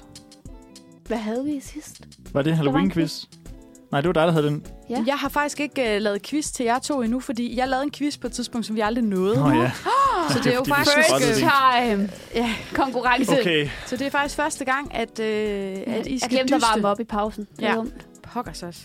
[1.07, 2.01] Hvad havde vi sidst?
[2.33, 3.25] Var det Halloween-quiz?
[3.91, 4.65] Nej, det var dig, der havde den.
[4.89, 5.03] Ja.
[5.07, 7.91] Jeg har faktisk ikke uh, lavet quiz til jer to endnu, fordi jeg lavede en
[7.91, 9.35] quiz på et tidspunkt, som vi aldrig nåede.
[9.35, 9.71] Nå ja.
[10.33, 10.97] Så det er jo faktisk...
[11.19, 11.35] det.
[11.35, 13.39] time Ja, konkurrence.
[13.39, 13.69] Okay.
[13.85, 16.87] så det er faktisk første gang, at, uh, at I jeg skal glemte at varme
[16.87, 17.47] op i pausen.
[17.57, 17.83] Det er Ja.
[18.23, 18.81] Pokkers også.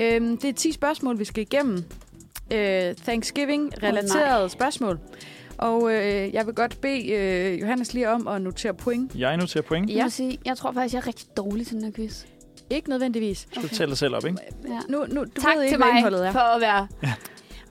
[0.00, 1.84] Øhm, det er 10 spørgsmål, vi skal igennem.
[2.52, 4.98] Øh, Thanksgiving-relaterede oh, spørgsmål.
[5.58, 9.14] Og øh, jeg vil godt bede øh, Johannes lige om at notere point.
[9.14, 9.90] Jeg noterer point.
[9.90, 12.24] Jeg, må sige, jeg tror faktisk, jeg er rigtig dårlig til den her quiz.
[12.70, 13.48] Ikke nødvendigvis.
[13.54, 14.38] Du tæller dig selv op, ikke?
[14.68, 14.80] Ja.
[14.88, 16.32] Nu, nu, du tak ved ikke, til mig indholdet er.
[16.32, 16.88] for at være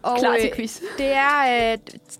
[0.03, 0.79] Og, klar til øh, quiz.
[0.97, 1.77] Det er, øh,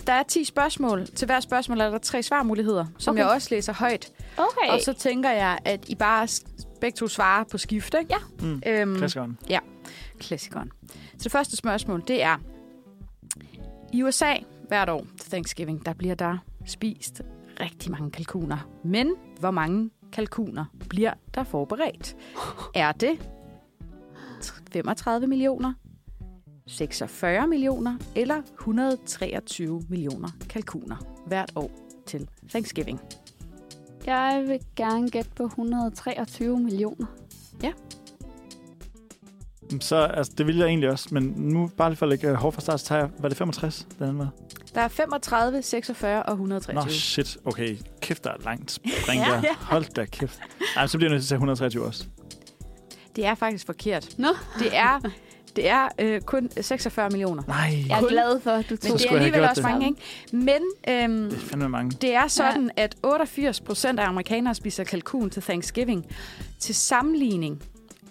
[0.07, 1.05] der er 10 spørgsmål.
[1.07, 3.23] Til hver spørgsmål er der tre svarmuligheder, som Okay.
[3.23, 4.11] jeg også læser højt.
[4.37, 4.69] Okay.
[4.73, 6.27] Og så tænker jeg, at I bare
[6.81, 8.13] begge to svarer på skift, ikke?
[8.41, 8.45] Ja.
[8.47, 8.61] Mm.
[8.67, 9.37] Øhm, Klassikeren.
[10.19, 10.71] klassikeren.
[11.17, 12.37] Så det første spørgsmål, det er...
[13.93, 14.33] I USA
[14.67, 17.21] hvert år til Thanksgiving, der bliver der spist
[17.59, 18.69] rigtig mange kalkuner.
[18.83, 22.15] Men hvor mange kalkuner bliver der forberedt?
[22.75, 23.31] Er det
[24.71, 25.73] 35 millioner,
[26.67, 30.95] 46 millioner eller 123 millioner kalkuner
[31.27, 31.71] hvert år
[32.05, 32.99] til Thanksgiving?
[34.05, 37.05] Jeg vil gerne gætte på 123 millioner.
[39.81, 42.33] Så altså, det ville jeg egentlig også, men nu bare lige for at lægge øh,
[42.33, 44.29] hårdt fra start, så tager jeg, var det 65, den anden var?
[44.75, 46.91] Der er 35, 46 og Nå, 123.
[46.93, 47.37] shit.
[47.45, 49.35] Okay, kæft, der er langt spring Ja, der.
[49.43, 49.55] ja.
[49.59, 50.39] Hold da kæft.
[50.77, 52.05] Ej, så bliver jeg nødt til at tage 123 også.
[53.15, 54.09] Det er faktisk forkert.
[54.17, 54.27] Nå.
[54.59, 54.99] Det er,
[55.55, 57.43] det er øh, kun 46 millioner.
[57.47, 59.61] Nej, Jeg er Kun- glad for, at du Men tog det skulle er alligevel også
[59.61, 59.69] det.
[59.71, 60.01] mange, ikke?
[60.31, 61.91] Men øhm, det er fandme mange.
[62.01, 62.83] det er sådan, ja.
[62.83, 66.05] at 88 procent af amerikanere spiser kalkun til Thanksgiving.
[66.59, 67.63] Til sammenligning,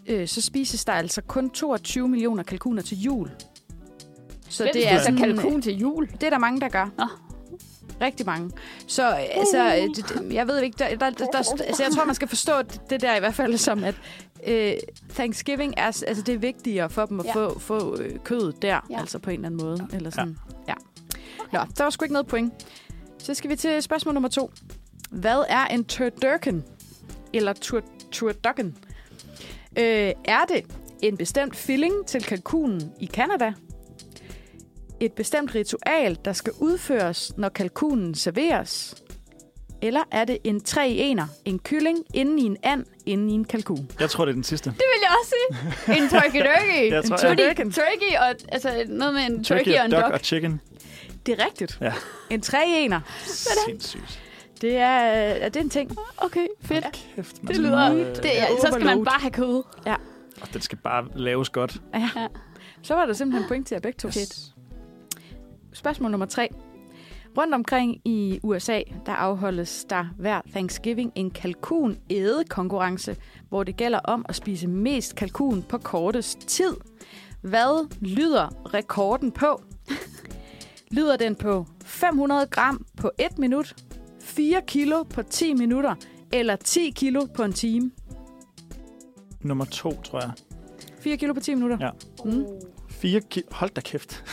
[0.07, 3.31] øh, så spises der altså kun 22 millioner kalkuner til jul.
[4.49, 6.09] Så det er altså kalkun til jul.
[6.13, 6.91] Det er der mange, der gør.
[6.99, 7.05] Nå.
[8.01, 8.51] Rigtig mange.
[8.87, 11.93] Så øh, altså, øh, det, det- jeg ved ikke, der, der, der, der, altså, jeg
[11.93, 12.53] tror, man skal forstå
[12.91, 13.95] det, der i hvert fald som, at
[14.47, 14.73] øh,
[15.15, 17.35] Thanksgiving er, altså, det er vigtigere for dem at Ja.
[17.35, 18.79] få, få øh, kødet der, Ja.
[18.91, 19.01] ja.
[19.01, 19.89] altså på en eller anden måde.
[19.93, 20.39] Eller sådan.
[20.69, 20.75] Ja.
[21.53, 22.53] Nå, der var sgu ikke noget point.
[23.19, 24.51] Så skal vi til spørgsmål nummer to.
[25.11, 26.65] Hvad er en turducken?
[27.33, 27.83] Eller tur,
[28.13, 28.77] turducken?
[29.79, 30.65] Øh, er det
[31.03, 33.53] en bestemt filling til kalkunen i Canada?
[35.01, 38.95] Et bestemt ritual, der skal udføres, når kalkunen serveres?
[39.83, 43.33] Eller er det en tre i ener, en kylling inden i en and, inden i
[43.33, 43.91] en kalkun?
[44.01, 44.71] Jeg tror, det er den sidste.
[44.71, 45.97] Det vil jeg også sige.
[46.03, 46.91] En turkey turkey.
[46.93, 47.43] Jeg tror, turkey.
[47.43, 50.15] jeg, turkey og altså noget med en turkey, turkey og en duck duck.
[50.15, 50.61] og chicken.
[51.27, 51.79] Det er rigtigt.
[51.81, 51.93] Ja.
[52.31, 53.01] En tre i ener.
[53.67, 54.21] Sindssygt.
[54.65, 55.91] Det er, er det en ting.
[56.19, 56.85] Okay, fedt.
[57.17, 57.93] Kæft, man Det lyder...
[57.93, 59.63] øh, Det, er, så skal man bare have kød.
[60.43, 61.83] og Den skal bare laves godt.
[61.95, 62.11] Ja.
[62.17, 62.27] Ja.
[62.83, 64.09] Så var der simpelthen point til jer begge to.
[65.73, 66.49] Spørgsmål nummer tre.
[67.39, 71.99] Rundt omkring i USA, der afholdes der hver Thanksgiving en kalkun
[72.49, 73.17] konkurrence,
[73.49, 76.77] hvor det gælder om at spise mest kalkun på kortest tid.
[77.41, 79.63] Hvad lyder rekorden på?
[80.91, 83.75] lyder den på 500 gram på 1 minut,
[84.25, 85.95] 4 kilo på 10 minutter
[86.33, 87.91] eller 10 kilo på en time?
[89.41, 90.33] Nummer to, tror jeg.
[91.01, 91.79] 4 kilo på 10 minutter.
[91.81, 91.91] Ja.
[92.25, 92.47] Mm.
[92.89, 93.47] 4 kilo.
[93.51, 94.25] Hold da kæft.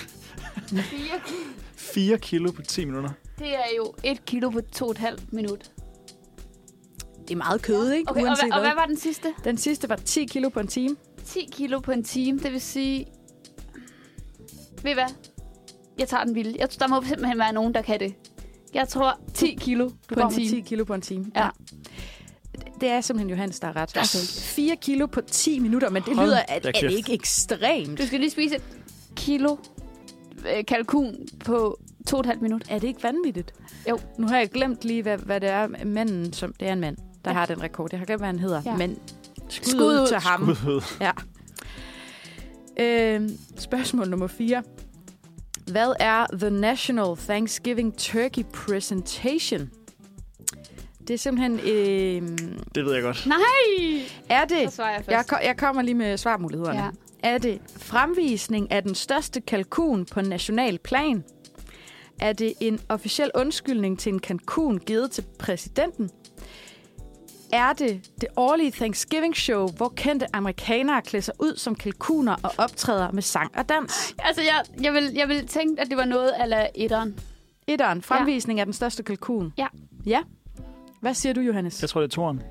[1.76, 3.10] 4 kilo på 10 minutter.
[3.40, 5.72] Det er jo et kilo på to og et halvt minut.
[7.22, 8.12] Det er meget kød, ikke?
[8.12, 8.70] Okay, og, Uanset hvad, og hvad.
[8.70, 9.34] hvad var den sidste?
[9.44, 10.96] Den sidste var 10 kilo på en time.
[11.26, 13.06] 10 kilo på en time, det vil sige...
[14.84, 15.14] Ved I hvad?
[15.98, 16.56] Jeg tager den vilde.
[16.60, 18.16] Jeg, der må simpelthen være nogen, der kan det.
[18.74, 20.50] Jeg tror 10 kilo Du på en med time.
[20.50, 21.26] 10 kilo på en time.
[21.36, 21.50] Ja.
[22.82, 23.92] Det er simpelthen Johannes, der er ret.
[23.98, 24.44] Yes.
[24.56, 28.00] 4 kilo på 10 minutter, men det Hold lyder, at, er det ikke ekstremt?
[28.00, 28.64] Du skal lige spise et
[29.16, 29.58] kilo
[30.58, 31.16] øh, kalkun
[31.46, 32.64] på to og et halvt minut.
[32.70, 33.54] Er det ikke vanvittigt?
[33.90, 34.00] Jo.
[34.18, 36.98] Nu har jeg glemt lige, hvad, hvad det er manden, som det er en mand,
[36.98, 37.30] der Ja.
[37.32, 37.34] ja.
[37.40, 37.90] har den rekord.
[37.92, 38.62] Jeg har glemt, hvad han hedder.
[38.66, 38.72] Ja.
[38.72, 38.78] Ja.
[38.78, 38.98] Men
[39.50, 40.08] skud, Skud ud.
[40.08, 40.50] til ham.
[40.50, 40.82] Udhød.
[42.80, 44.64] Øh, spørgsmål nummer 4.
[45.72, 49.70] Hvad er The National Thanksgiving Turkey Presentation?
[51.08, 51.60] Det er simpelthen...
[51.60, 52.38] Øh,
[52.76, 53.26] Det ved jeg godt.
[53.28, 53.38] Nej!
[54.30, 54.70] er det...
[54.70, 55.10] Så svarer jeg først.
[55.12, 56.80] Jeg, ko- jeg kommer lige med svarmulighederne.
[56.80, 56.86] Ja.
[57.24, 57.34] Ja.
[57.34, 61.24] Er det fremvisning af den største kalkun på national plan?
[62.22, 66.10] Er det en officiel undskyldning til en kalkun givet til præsidenten?
[67.54, 73.12] Er det det årlige Thanksgiving-show, hvor kendte amerikanere klæder sig ud som kalkuner og optræder
[73.12, 74.16] med sang og dans?
[74.20, 77.20] Altså, jeg, jeg, vil, jeg vil tænke, at det var noget ala etteren.
[77.68, 79.54] Etteren, fremvisning af den største kalkun.
[79.58, 79.68] Ja.
[80.06, 80.20] Ja.
[81.02, 81.82] Hvad siger du, Johannes?
[81.82, 82.42] Jeg tror, det er toren.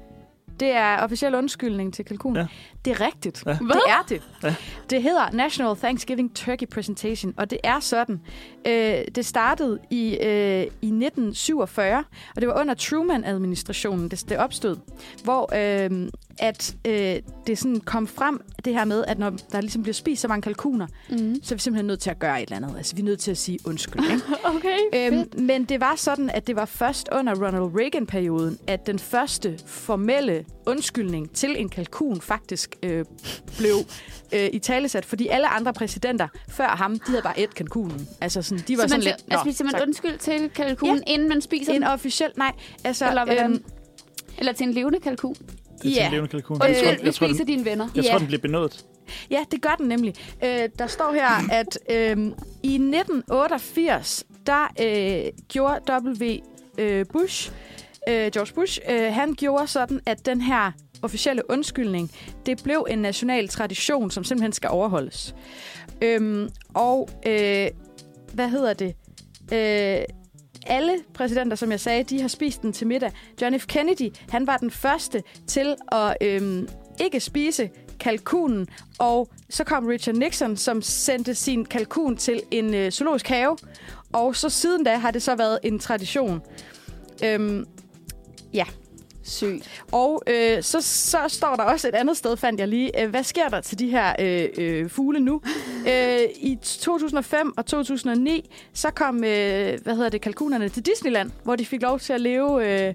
[0.61, 2.37] Det er officiel undskyldning til kalkun.
[2.37, 2.47] Ja.
[2.85, 3.43] Det er rigtigt.
[3.47, 3.53] Ja.
[3.53, 4.23] Det er det.
[4.43, 4.55] Ja.
[4.91, 8.21] Det hedder National Thanksgiving Turkey Presentation, og det er sådan.
[8.67, 12.05] Øh, det startede i, øh, i 1947,
[12.37, 14.77] og det var under Truman-administrationen, det, det opstod,
[15.25, 16.09] hvor øh,
[16.39, 17.17] at øh,
[17.47, 20.43] det sådan kom frem, det her med, at når der ligesom bliver spist så mange
[20.43, 21.35] kalkuner, Mm.
[21.43, 22.77] så er vi simpelthen nødt til at gøre et eller andet.
[22.77, 24.03] Altså, vi er nødt til at sige undskyld.
[24.13, 24.23] Ikke?
[24.45, 28.99] Okay, Øhm, men det var sådan, at det var først under Ronald Reagan-perioden, at den
[28.99, 33.05] første formelle undskyldning til en kalkun faktisk øh,
[33.59, 33.75] blev
[34.33, 38.09] øh, i talesat, fordi alle andre præsidenter før ham, de havde bare et kalkunen.
[38.21, 39.17] Altså sådan, de var så sådan man, lidt...
[39.31, 41.13] altså, spiser man undskyld til kalkunen, ja.
[41.13, 41.89] inden man spiser en den?
[41.91, 42.31] officiel...
[42.37, 42.53] Nej,
[42.85, 43.09] altså...
[43.09, 43.51] Eller hvordan?
[43.53, 43.65] øhm,
[44.39, 45.35] Eller til en levende kalkun?
[45.83, 46.07] Det er til Ja.
[46.07, 46.57] en levende kalkun.
[46.57, 47.89] Øh, Jeg tror, Undskyld, vi jeg tror, spiser den, dine venner.
[47.95, 48.11] jeg Ja.
[48.11, 48.85] tror, den bliver benådet.
[49.31, 50.15] Ja, det gør den nemlig.
[50.45, 52.27] Øh, der står her, at øh,
[52.63, 55.81] i 1988, der øh, gjorde
[56.21, 56.37] W.
[56.79, 57.53] Øh, Bush,
[58.09, 62.11] øh, George Bush, øh, han gjorde sådan, at den her officielle undskyldning,
[62.47, 65.35] det blev en national tradition, som simpelthen skal overholdes.
[66.03, 67.67] Øhm, og øh,
[68.33, 68.95] hvad hedder det?
[69.53, 70.03] Øh,
[70.67, 73.13] alle præsidenter, som jeg sagde, de har spist den til middag.
[73.43, 73.67] John F.
[73.67, 76.69] Kennedy, han var den første til at øhm,
[77.01, 77.71] ikke spise
[78.01, 78.69] kalkunen,
[78.99, 83.57] og så kom Richard Nixon, som sendte sin kalkun til en øh, zoologisk have,
[84.13, 86.41] og så siden da har det så været en tradition.
[87.25, 87.67] Øhm,
[89.23, 89.83] Sygt.
[89.93, 93.03] og øh, så, så står der også et andet sted, fandt jeg lige.
[93.03, 95.41] Øh, hvad sker der til de her øh, øh, fugle nu?
[95.89, 101.57] øh, I 2005 og 2009, så kom øh, hvad hedder det, kalkunerne til Disneyland, hvor
[101.57, 102.95] de fik lov til at leve øh,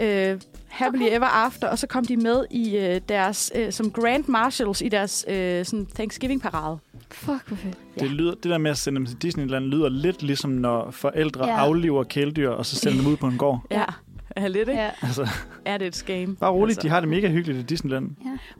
[0.00, 1.16] øh, happily Okay.
[1.16, 4.88] ever after, og så kom de med i øh, deres øh, som Grand Marshals i
[4.88, 6.78] deres øh, sådan Thanksgiving-parade.
[7.10, 7.74] Fuck, hvor fedt.
[7.96, 8.02] Ja.
[8.04, 11.46] Det, lyder, det der med at sende dem til Disneyland lyder lidt ligesom, når forældre
[11.46, 11.56] Ja.
[11.56, 13.60] afliver kæledyr, og så sender dem ud på en gård.
[13.70, 13.84] Ja,
[14.36, 14.80] ja lidt, ikke?
[14.82, 14.90] Ja.
[15.02, 15.28] Altså,
[15.64, 16.36] Er det et scam?
[16.36, 16.88] bare roligt, Altså.
[16.88, 18.10] de har det mega hyggeligt i Disneyland.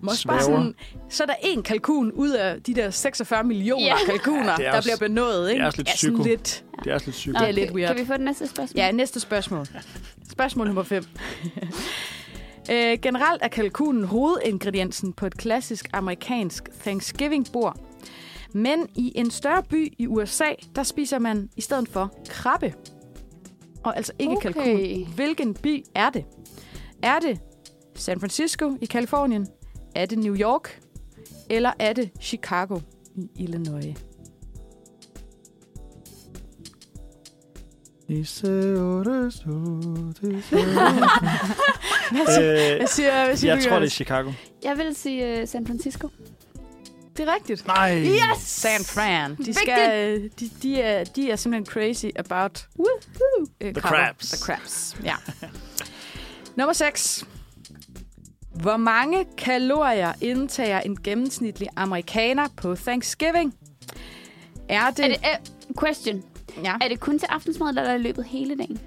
[0.01, 0.75] Måske bare sådan,
[1.09, 3.95] så er der en kalkun ud af de der 46 millioner Ja.
[4.07, 5.51] kalkuner, Ja, er der også- bliver benådet.
[5.51, 5.59] Ikke?
[5.59, 6.23] det er også lidt ja, psyko.
[6.23, 6.65] lidt.
[6.85, 7.35] Det er også lidt sygt.
[7.39, 7.89] Det er lidt weird.
[7.95, 8.77] Kan vi få det næste spørgsmål?
[8.81, 9.67] Ja, næste spørgsmål.
[10.31, 11.05] Spørgsmål nummer 5.
[12.73, 17.77] øh, generelt er kalkunen hovedingrediensen på et klassisk amerikansk Thanksgiving-bord.
[18.53, 20.45] Men i en større by i USA,
[20.77, 22.75] der spiser man i stedet for krabbe.
[23.87, 24.53] Og altså ikke Okay.
[24.53, 25.07] kalkun.
[25.15, 26.25] Hvilken by er det?
[27.03, 27.41] Er det
[27.95, 29.47] San Francisco i Kalifornien?
[29.95, 30.81] Er det New York?
[31.51, 32.81] Eller er det Chicago
[33.17, 33.95] i Illinois?
[38.07, 38.25] Hvad
[42.27, 43.91] siger, Øh, hvad siger, hvad siger jeg du, tror, det er?
[43.91, 44.31] Chicago.
[44.65, 46.09] Jeg vil sige uh, San Francisco.
[47.17, 47.67] Det er rigtigt.
[47.67, 48.03] Nej!
[48.05, 48.43] Yes!
[48.43, 49.35] San Fran.
[49.37, 52.87] De, skal, de, de, er, de er simpelthen crazy about uh,
[53.61, 54.29] The crabs.
[54.31, 55.15] The crabs, ja.
[56.57, 57.25] Nummer 6.
[58.55, 63.55] Hvor mange kalorier indtager en gennemsnitlig amerikaner på Thanksgiving?
[64.69, 65.05] Er det...
[65.05, 65.19] Er det
[65.69, 66.23] uh, question.
[66.65, 68.81] ja, Er det kun til aftensmad, eller er det løbet hele dagen?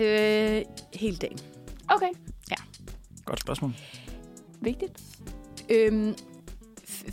[0.00, 0.62] øh,
[0.94, 1.38] hele dagen.
[1.88, 2.08] Okay.
[3.24, 3.72] Godt spørgsmål.
[4.60, 4.92] Vigtigt.
[5.70, 6.14] Øhm,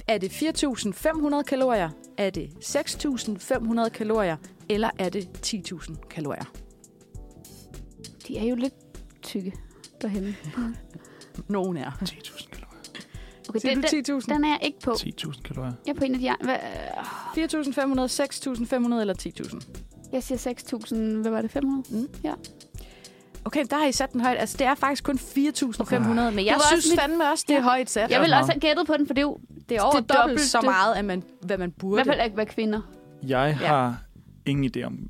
[0.08, 1.90] er det 4.500 kalorier?
[2.18, 4.38] Er det 6.500 kalorier?
[4.70, 6.46] Eller er det 10.000 kalorier?
[8.28, 8.74] De er jo lidt
[9.22, 9.54] tykke
[10.02, 10.36] derhenne.
[11.48, 11.92] Nogen er.
[11.92, 12.66] 10.000 kalorier.
[13.50, 14.34] Okay, Siger den, du den, 10.000?
[14.34, 14.92] den er jeg ikke på.
[14.92, 15.74] 10.000 kalorier.
[15.86, 16.46] Jeg er på en af de andre.
[16.46, 19.14] Hvad, 4.500, 6.500 eller
[19.44, 19.66] 10.000?
[20.12, 20.54] jeg siger
[21.16, 21.22] 6.000.
[21.22, 21.52] Hvad var det?
[21.52, 22.08] 500?
[23.46, 24.38] Okay, der har I sat den højt.
[24.40, 25.20] Altså, det er faktisk kun 4.500,
[26.00, 28.12] men jeg Det også synes mit- fandme også, det er højt sat.
[28.12, 29.38] Jeg vil også også have gættet på den, for det er jo
[29.70, 32.04] det er over det er dobbelt dobbelt så meget, at man, hvad man i burde.
[32.04, 32.82] hvert fald ikke være kvinder.
[33.24, 33.68] Jeg Ja.
[33.68, 33.96] har
[34.46, 35.10] ingen idé om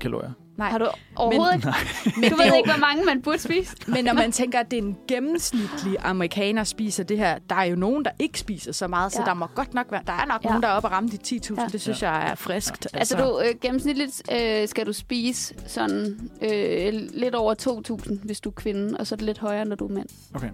[0.00, 0.30] kalorier.
[0.58, 0.70] Nej.
[0.70, 1.66] Har du overhovedet ikke?
[2.04, 3.76] Men, Du det er ved ikke, hvor mange man burde spise.
[3.94, 7.64] men når man tænker, at det er en gennemsnitlig amerikaner spiser det her, der er
[7.64, 9.24] jo nogen, der ikke spiser så meget, så Ja.
[9.26, 10.48] der må godt nok være, der er nok Ja.
[10.48, 11.60] nogen, der er oppe og ramme de 10.000.
[11.60, 11.66] Ja.
[11.72, 12.88] Det synes jeg er friskt.
[12.92, 17.54] Altså, du, øh, gennemsnitligt øh, skal du spise sådan øh, lidt over
[18.08, 20.08] 2.000, hvis du er kvinde, og så er det lidt højere, når du er mand.
[20.34, 20.50] Okay.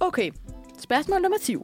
[0.00, 0.30] Okay,
[0.78, 1.62] spørgsmål nummer 20.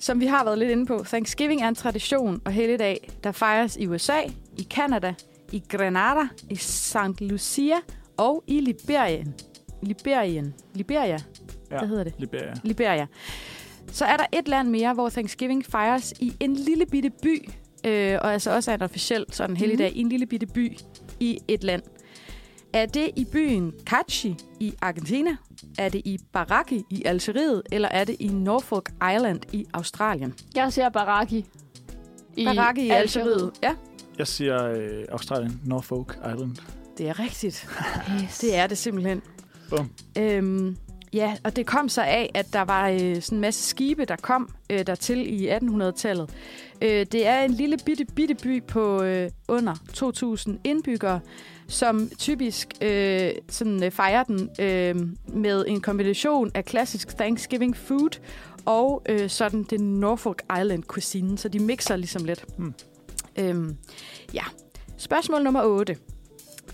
[0.00, 3.76] Som vi har været lidt inde på, Thanksgiving er en tradition og helligdag, der fejres
[3.76, 4.20] i USA,
[4.58, 5.14] i Canada,
[5.52, 7.20] i Grenada, i St.
[7.20, 7.76] Lucia
[8.16, 9.34] og i Liberien.
[9.82, 10.54] Liberien.
[10.74, 11.18] Liberia.
[11.70, 11.78] Ja.
[11.78, 12.14] Hvad hedder det?
[12.18, 12.54] Liberia.
[12.64, 13.06] Liberia.
[13.92, 17.48] Så er der et land mere, hvor Thanksgiving fejres i en lille bitte by,
[17.86, 20.78] øh, og altså også er en officiel sådan helligdag, i en lille bitte by
[21.20, 21.82] i et land.
[22.72, 25.36] Er det i byen Kachi i Argentina?
[25.78, 27.62] Er det i Baraki i Algeriet?
[27.72, 30.34] Eller er det i Norfolk Island i Australien?
[30.54, 31.46] Jeg ser Baraki.
[32.36, 33.52] I Baraki i Algeriet.
[33.62, 33.74] Ja,
[34.18, 36.56] Jeg siger øh, Australien, Norfolk Island.
[36.98, 37.68] det er rigtigt.
[38.22, 38.38] Yes.
[38.38, 39.22] Det er det simpelthen.
[39.70, 39.90] Bum.
[40.18, 40.76] Øhm,
[41.12, 44.16] ja, og det kom så af, at der var øh, sådan en masse skibe, der
[44.16, 46.30] kom øh, dertil i 1800-tallet.
[46.82, 49.74] Øh, det er en lille bitte, bitte by på øh, under
[50.54, 51.20] 2.000 indbyggere,
[51.68, 54.96] som typisk øh, sådan, øh, fejrer den øh,
[55.28, 58.20] med en kombination af klassisk Thanksgiving food
[58.64, 62.44] og øh, sådan den Norfolk Island cuisine, så de mixer ligesom lidt.
[62.56, 62.74] Hmm.
[63.38, 63.76] Øhm,
[64.34, 64.44] ja.
[64.96, 65.96] Spørgsmål nummer 8.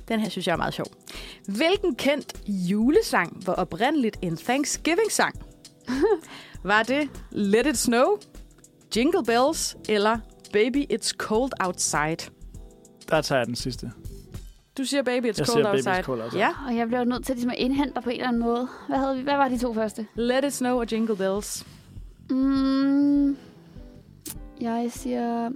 [0.09, 0.87] Den her synes jeg er meget sjov.
[1.47, 5.35] Hvilken kendt julesang var oprindeligt en Thanksgiving-sang?
[6.65, 8.07] var det Let It Snow,
[8.97, 10.19] Jingle Bells eller
[10.53, 12.31] Baby It's Cold Outside?
[13.09, 13.91] Der tager jeg den sidste.
[14.79, 15.99] Du siger Baby It's Jeg Cold siger Baby Outside.
[15.99, 16.43] It's Cold Outside.
[16.43, 18.69] Ja, Og jeg bliver nødt til ligesom at indhente dig på en eller anden måde.
[18.89, 19.23] Hvad, havde vi?
[19.23, 20.07] Hvad var de to første?
[20.15, 21.67] Let It Snow og Jingle Bells.
[22.31, 23.37] Mm,
[24.61, 25.51] jeg siger...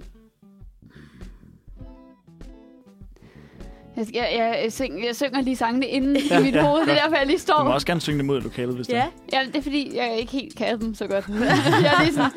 [3.97, 6.81] Jeg, jeg, jeg, jeg, syng, jeg synger lige sangene inden ja, i mit ja, hoved.
[6.85, 7.63] Det er derfor, jeg lige Du står.
[7.63, 9.39] må også gerne synge dem ud af lokalet, hvis det Ja, er.
[9.39, 11.27] Ja, det er fordi, jeg ikke helt kan dem så godt.
[11.83, 12.31] jeg er lige sådan,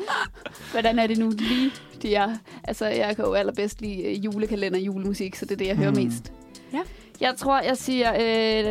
[0.71, 2.35] hvordan er det nu lige, de er?
[2.63, 5.75] Altså, jeg kan jo allerbedst lide øh, julekalender og julemusik, så det er det, jeg
[5.77, 5.95] hører Mm.
[5.97, 6.31] mest.
[6.73, 6.81] Ja.
[7.21, 8.13] Jeg tror, jeg siger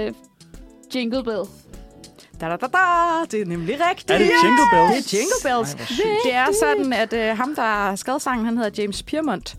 [0.07, 0.13] øh,
[0.95, 1.43] Jingle Bell.
[2.41, 2.79] da, da, da, da.
[3.31, 4.11] Det er nemlig rigtigt.
[4.11, 5.05] Er det Jingle Bells?
[5.05, 5.75] Det er Jingle Bells.
[5.75, 6.07] Ej.
[6.25, 9.57] Det er sådan, at øh, ham, der har skrevet sangen, han hedder James Piermont.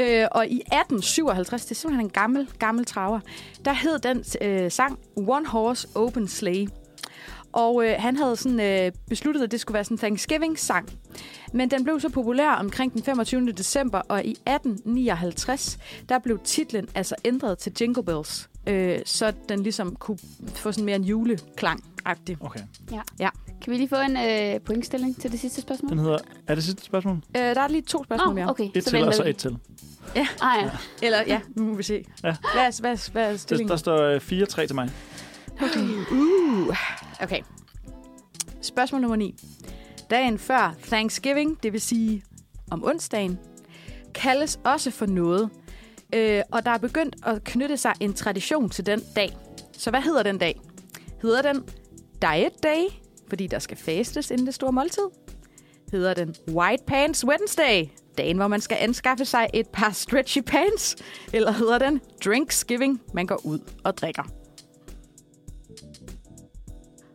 [0.00, 3.20] Øh, og i 1857, det er simpelthen en gammel, gammel traver,
[3.64, 6.68] der hed den øh, sang One Horse Open Sleigh.
[7.56, 10.90] Og øh, han havde sådan, øh, besluttet, at det skulle være sådan en Thanksgiving-sang.
[11.52, 13.52] Men den blev så populær omkring den 25.
[13.52, 15.78] december, og i 1859,
[16.08, 18.48] der blev titlen altså ændret til Jingle Bells.
[18.66, 20.18] Øh, så den ligesom kunne
[20.54, 22.36] få sådan mere en juleklang-agtig.
[22.40, 22.60] Okay.
[23.62, 25.90] Kan vi lige få en øh, pointstilling til det sidste spørgsmål?
[25.90, 26.18] Den hedder...
[26.46, 27.16] Er det sidste spørgsmål?
[27.36, 28.44] Øh, der er lige to spørgsmål mere.
[28.44, 28.68] Nå, okay.
[28.74, 29.56] Et til, og så et til.
[30.16, 30.70] Ah, ja.
[31.02, 32.04] Eller ja, nu må vi se.
[32.24, 32.36] Ja.
[32.54, 33.70] Hvad, er, hvad, er, hvad er Der, stillingen?
[33.70, 34.90] der står øh, 4-3 til mig.
[35.62, 36.76] Uh.
[37.22, 37.42] Okay.
[38.62, 39.34] Spørgsmål nummer 9.
[40.10, 42.22] Dagen før Thanksgiving, det vil sige
[42.70, 43.38] om onsdagen,
[44.14, 45.50] kaldes også for noget.
[46.14, 49.36] Øh, og der er begyndt at knytte sig en tradition til den dag.
[49.72, 50.60] Så hvad hedder den dag?
[51.22, 51.62] Hedder den
[52.22, 52.84] Diet Day,
[53.28, 55.08] fordi der skal fastes inden det store måltid?
[55.92, 57.84] Hedder den White Pants Wednesday,
[58.18, 60.96] dagen hvor man skal anskaffe sig et par stretchy pants?
[61.32, 64.45] Eller hedder den Drinksgiving, man går ud og drikker?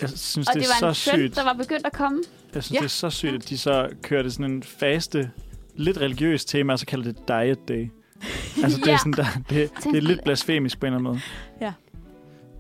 [0.01, 1.35] Jeg synes, Og det, det er var en så trend, sygt.
[1.35, 2.19] der var begyndt at komme.
[2.55, 2.79] Jeg synes, Ja.
[2.79, 5.31] det er så sygt, at de så kørte sådan en faste,
[5.75, 7.87] lidt religiøs tema, og så kalder det Diet Day.
[8.63, 8.97] Altså, det er, Ja.
[8.97, 11.21] sådan, der, det, det er lidt blasfemisk på en eller anden måde.
[11.61, 11.73] Ja.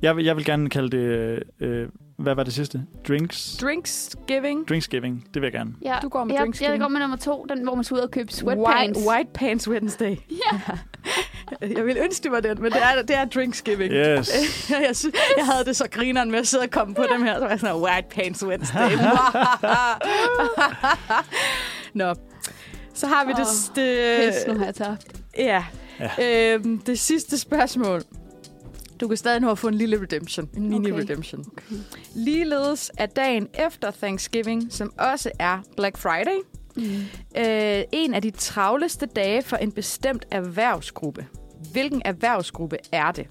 [0.01, 1.43] Jeg vil, jeg vil gerne kalde det...
[1.59, 1.87] Øh,
[2.21, 2.81] hvad var det sidste?
[3.07, 3.57] Drinks?
[3.61, 4.67] Drinksgiving.
[4.69, 5.23] Drinksgiving.
[5.33, 5.71] Det vil jeg gerne.
[5.85, 5.95] Ja.
[6.01, 6.71] Du går med jeg, Drinksgiving.
[6.73, 8.99] jeg går med nummer to, den, hvor man skal ud og købe White, sweatpants.
[9.07, 10.15] White Pants Wednesday.
[10.51, 10.59] Ja.
[11.75, 13.93] Jeg vil ønske, det var den, men det er, det er Drinksgiving.
[13.93, 14.69] Yes.
[14.69, 14.95] jeg,
[15.37, 17.33] jeg havde det så grineren med at sidde og komme på dem her.
[17.35, 18.89] Så var jeg sådan, White Pants Wednesday.
[21.93, 22.13] Nå.
[22.93, 25.05] Så har vi det, Åh, det, Pis, nu har jeg tabt.
[25.37, 25.63] ja.
[26.19, 26.53] Ja.
[26.55, 28.01] Øhm, det sidste spørgsmål.
[29.01, 30.49] Du kan stadig nå at få en lille redemption.
[30.57, 31.01] En mini Okay.
[31.01, 31.45] redemption.
[32.15, 36.37] Ligeledes er dagen efter Thanksgiving, som også er Black Friday,
[36.75, 36.83] Mm.
[37.37, 41.27] øh, en af de travleste dage for en bestemt erhvervsgruppe.
[41.71, 43.27] Hvilken erhvervsgruppe er det?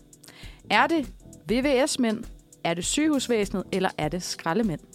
[0.71, 1.07] Er det
[1.49, 2.25] VVS-mænd?
[2.65, 3.65] Er det sygehusvæsenet?
[3.73, 4.81] Eller er det skraldemænd?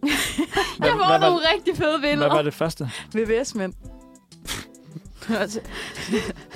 [0.00, 0.10] Hvad,
[0.80, 2.34] Jeg får hvad, nogle rigtig fede hvad billeder.
[2.34, 2.90] var det første?
[3.14, 3.72] VVS-mænd.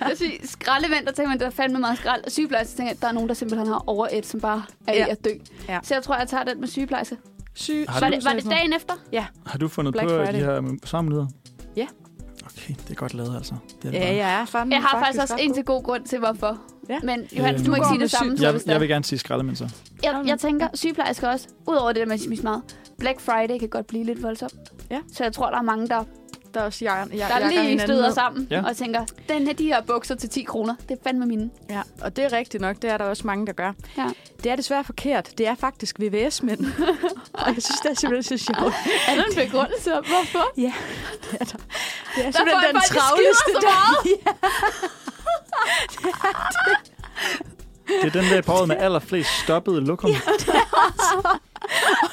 [0.00, 2.24] Jeg siger, skraldevand, der tænker man, der er fandme meget skrald.
[2.24, 4.92] Og sygeplejerske, tænker jeg, der er nogen, der simpelthen har over et, som bare er
[4.92, 4.98] Ja.
[4.98, 5.06] ja.
[5.10, 5.30] at dø.
[5.68, 5.78] Ja.
[5.82, 7.16] Så jeg tror, jeg tager den med sygeplejerske.
[7.54, 8.94] syg, Har Var du- det, var det dagen efter?
[9.46, 10.32] Har du fundet Black på Friday.
[10.32, 11.26] de her sammenlyder?
[11.76, 11.86] Ja.
[12.46, 13.54] Okay, det er godt lavet, altså.
[13.82, 14.14] Det er det Ja, bare.
[14.14, 15.54] jeg er fandme Jeg har faktisk også en god.
[15.54, 16.58] til god grund til, hvorfor.
[16.88, 16.98] Ja.
[17.02, 19.18] Men Johannes, Øh, du må ikke går sige det samme, Jeg, jeg vil gerne sige
[19.18, 19.68] skraldemænd så.
[20.02, 22.62] Jeg, jeg tænker, sygeplejersker også, udover det der med at meget,
[22.98, 24.54] Black Friday kan godt blive lidt voldsomt.
[24.90, 24.98] Ja.
[25.12, 26.04] Så jeg tror, der er mange, der,
[26.56, 28.56] Der er også jeg, jeg, der jeg lige støder sammen Ja.
[28.56, 28.64] ja.
[28.68, 31.50] og tænker, den her, de her bukser til 10 kroner, det er fandme mine.
[31.70, 32.76] Ja, og det er rigtigt nok.
[32.82, 33.72] Det er der også mange, der gør.
[33.98, 34.06] Ja.
[34.44, 35.30] Det er desværre forkert.
[35.38, 36.60] Det er faktisk VVS-mænd.
[37.32, 38.74] og jeg synes, det er simpelthen så sjovt.
[39.08, 40.44] Er der en begrundelse om, hvorfor?
[40.56, 40.72] Ja,
[41.30, 41.56] det er der.
[42.16, 44.36] Det er Der simpelthen den folk, de travleste skider så meget.
[48.02, 50.10] Det er den der på med allerflest stoppede lokum.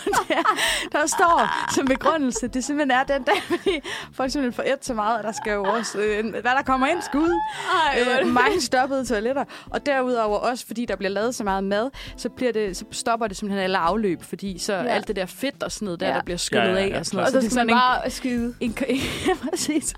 [0.91, 3.79] Der står som begrundelse, det simpelthen er den dag, fordi
[4.13, 6.87] folk simpelthen får et så meget, at der skal jo også, øh, hvad der kommer
[6.87, 7.39] ind, skud.
[7.87, 9.43] Ej, er Øh, mange stoppede toiletter.
[9.69, 13.27] Og derudover også, fordi der bliver lavet så meget mad, så, bliver det, så stopper
[13.27, 14.83] det simpelthen alle afløb, fordi så ja.
[14.83, 16.13] Alt det der fedt og sådan noget der, Ja.
[16.13, 17.25] der bliver skyllet Ja, ja, af ja, og sådan noget.
[17.27, 18.55] Og så det er skal man sådan bare skide.
[18.59, 19.93] en, en, en, ja, præcis.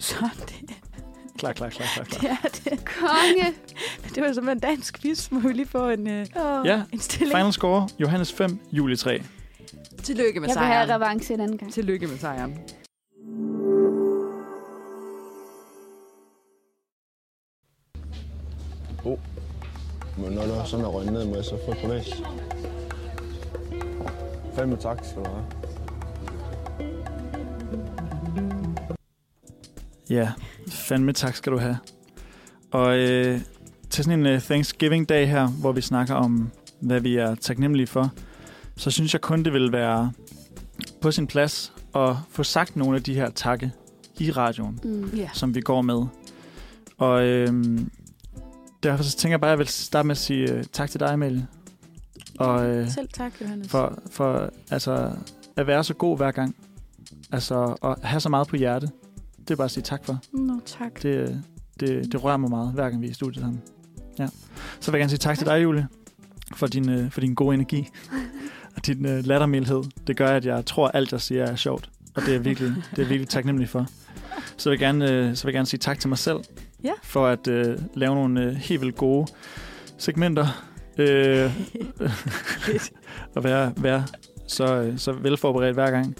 [0.00, 0.70] Så det,
[1.38, 2.22] Klar, klar, klar, klar, klar.
[2.30, 2.36] Ja,
[2.70, 3.54] det, Konge!
[4.14, 5.30] det var simpelthen dansk quiz.
[5.30, 6.26] Må vi lige få en, øh,
[6.64, 7.36] Ja, en stilling?
[7.36, 9.22] Final score, Johannes 5, Julie 3.
[10.02, 11.02] Tillykke med Jeg vil have sejren.
[11.02, 11.72] revanche en anden gang.
[11.72, 12.58] Tillykke med sejren.
[20.18, 22.22] Men når du sådan er røget ned med, så få privat.
[24.54, 25.44] Fandme tak skal du have.
[30.10, 30.32] Ja,
[30.68, 31.78] fandme tak skal du have.
[32.70, 33.40] Og øh,
[33.90, 36.50] til sådan en uh, Thanksgiving-dag her, hvor vi snakker om,
[36.80, 38.12] hvad vi er taknemmelige for,
[38.76, 40.12] så synes jeg kun, det vil være
[41.00, 43.72] på sin plads at få sagt nogle af de her takke
[44.18, 45.10] i radioen, Mm.
[45.16, 45.28] Ja.
[45.32, 46.02] som vi går med.
[46.98, 47.78] Og øh,
[48.82, 51.00] derfor så tænker jeg bare, at jeg vil starte med at sige øh, tak til
[51.00, 51.46] dig, Amalie.
[52.38, 53.68] Og øh, Selv tak, Johannes.
[53.70, 55.10] for, for altså,
[55.56, 56.56] at være så god hver gang.
[57.32, 58.88] Altså at have så meget på hjerte.
[59.44, 60.18] Det er bare at sige tak for.
[60.32, 61.02] Nå, tak.
[61.02, 61.42] Det,
[61.80, 63.62] det, det rører mig meget, hver gang vi er i studiet sammen.
[64.18, 64.26] Ja.
[64.80, 65.88] Så vil jeg gerne sige tak til dig, Julie,
[66.56, 67.88] for din, øh, for din gode energi
[68.76, 69.82] og din øh, lattermildhed.
[70.06, 71.90] Det gør, at jeg tror, at alt, jeg siger, er sjovt.
[72.14, 73.86] Og det er virkelig, det er virkelig taknemmelig for.
[74.56, 76.38] Så vil jeg gerne, øh, så vil jeg gerne sige tak til mig selv,
[76.84, 76.92] Ja.
[77.02, 79.26] for at øh, lave nogle øh, helt vildt gode
[79.98, 80.64] segmenter.
[80.98, 81.52] Øh,
[83.36, 84.04] og være, være
[84.48, 86.16] så, øh, så velforberedt hver gang.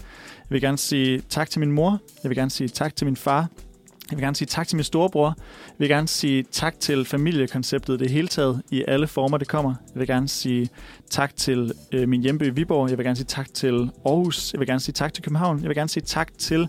[0.49, 1.99] Jeg vil gerne sige tak til min mor.
[2.23, 3.49] Jeg vil gerne sige tak til min far.
[4.11, 5.35] Jeg vil gerne sige tak til min storebror.
[5.67, 9.75] Jeg vil gerne sige tak til familiekonceptet det hele taget i alle former, det kommer.
[9.93, 10.69] Jeg vil gerne sige
[11.09, 12.89] tak til øh, min hjemby Viborg.
[12.89, 14.53] Jeg vil gerne sige tak til Aarhus.
[14.53, 15.59] Jeg vil gerne sige tak til København.
[15.59, 16.67] Jeg vil gerne sige tak til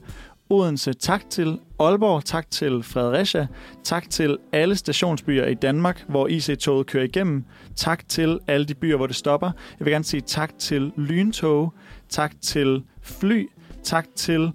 [0.51, 0.93] Odense.
[0.93, 2.25] Tak til Aalborg.
[2.25, 3.47] Tak til Fredericia.
[3.85, 7.45] Tak til alle stationsbyer i Danmark, hvor IC-toget kører igennem.
[7.77, 9.51] Tak til alle de byer, hvor det stopper.
[9.79, 11.75] Jeg vil gerne sige tak til lyntog.
[12.09, 13.47] Tak til fly.
[13.87, 14.53] Tak til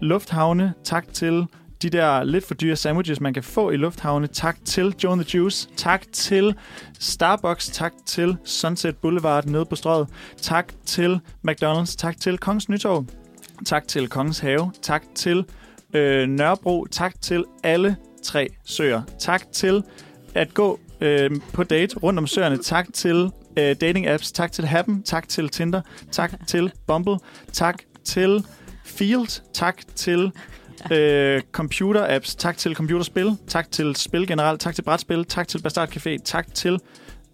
[0.00, 0.74] lufthavne.
[0.84, 1.46] Tak til
[1.82, 4.26] de der lidt for dyre sandwiches, man kan få i lufthavne.
[4.26, 5.68] Tak til Joe the Juice.
[5.76, 6.54] Tak til
[7.00, 7.68] Starbucks.
[7.68, 10.08] Tak til Sunset Boulevard nede på strøget.
[10.42, 11.96] Tak til McDonald's.
[11.96, 13.06] Tak til Kongens Nytorv.
[13.66, 14.72] Tak til Kongens Have.
[14.82, 15.44] Tak til
[15.94, 16.86] øh, Nørrebro.
[16.90, 19.02] Tak til alle tre søer.
[19.18, 19.82] Tak til
[20.34, 22.58] at gå øh, på date rundt om søerne.
[22.58, 24.32] Tak til øh, dating apps.
[24.32, 25.02] Tak til Happen.
[25.02, 25.80] Tak til Tinder.
[26.12, 27.18] Tak til Bumble.
[27.52, 28.44] Tak til
[28.84, 29.42] Field.
[29.52, 30.32] Tak til
[30.92, 32.36] øh, computer-apps.
[32.38, 33.36] Tak til computerspil.
[33.48, 34.60] Tak til spil generelt.
[34.60, 35.24] Tak til brætspil.
[35.24, 36.16] Tak til Bastard Café.
[36.24, 36.78] Tak til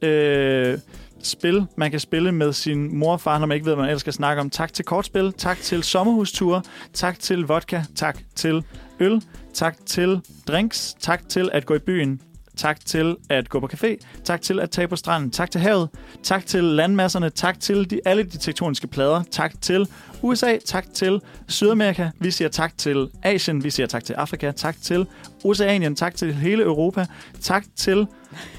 [0.03, 0.79] øh,
[1.23, 3.91] spil, man kan spille med sin mor og far, når man ikke ved, hvad man
[3.91, 4.51] ellers skal snakke om.
[4.51, 5.33] Tak til kortspil.
[5.33, 6.63] Tak til sommerhusture.
[6.93, 7.83] Tak til vodka.
[7.97, 8.65] Tak til
[9.01, 9.23] øl.
[9.55, 10.95] Tak til drinks.
[11.01, 12.21] Tak til at gå i byen.
[12.61, 13.97] Tak til at gå på café.
[14.25, 15.31] Tak til at tage på stranden.
[15.31, 15.89] Tak til havet.
[16.23, 17.31] Tak til landmasserne.
[17.31, 19.23] Tak til de, alle de tektoniske plader.
[19.31, 19.89] Tak til
[20.23, 20.59] USA.
[20.67, 22.11] Tak til Sydamerika.
[22.19, 23.65] Vi siger tak til Asien.
[23.65, 24.51] Vi siger tak til Afrika.
[24.51, 25.07] Tak til
[25.45, 25.97] Oceanien.
[25.97, 27.07] Tak til hele Europa.
[27.41, 28.07] Tak til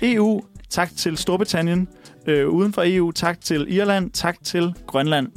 [0.02, 0.42] EU.
[0.70, 1.88] Tak til Storbritannien.
[2.28, 3.12] Øh, uden for EU.
[3.12, 4.12] Tak til Irland.
[4.12, 5.28] Tak til Grønland.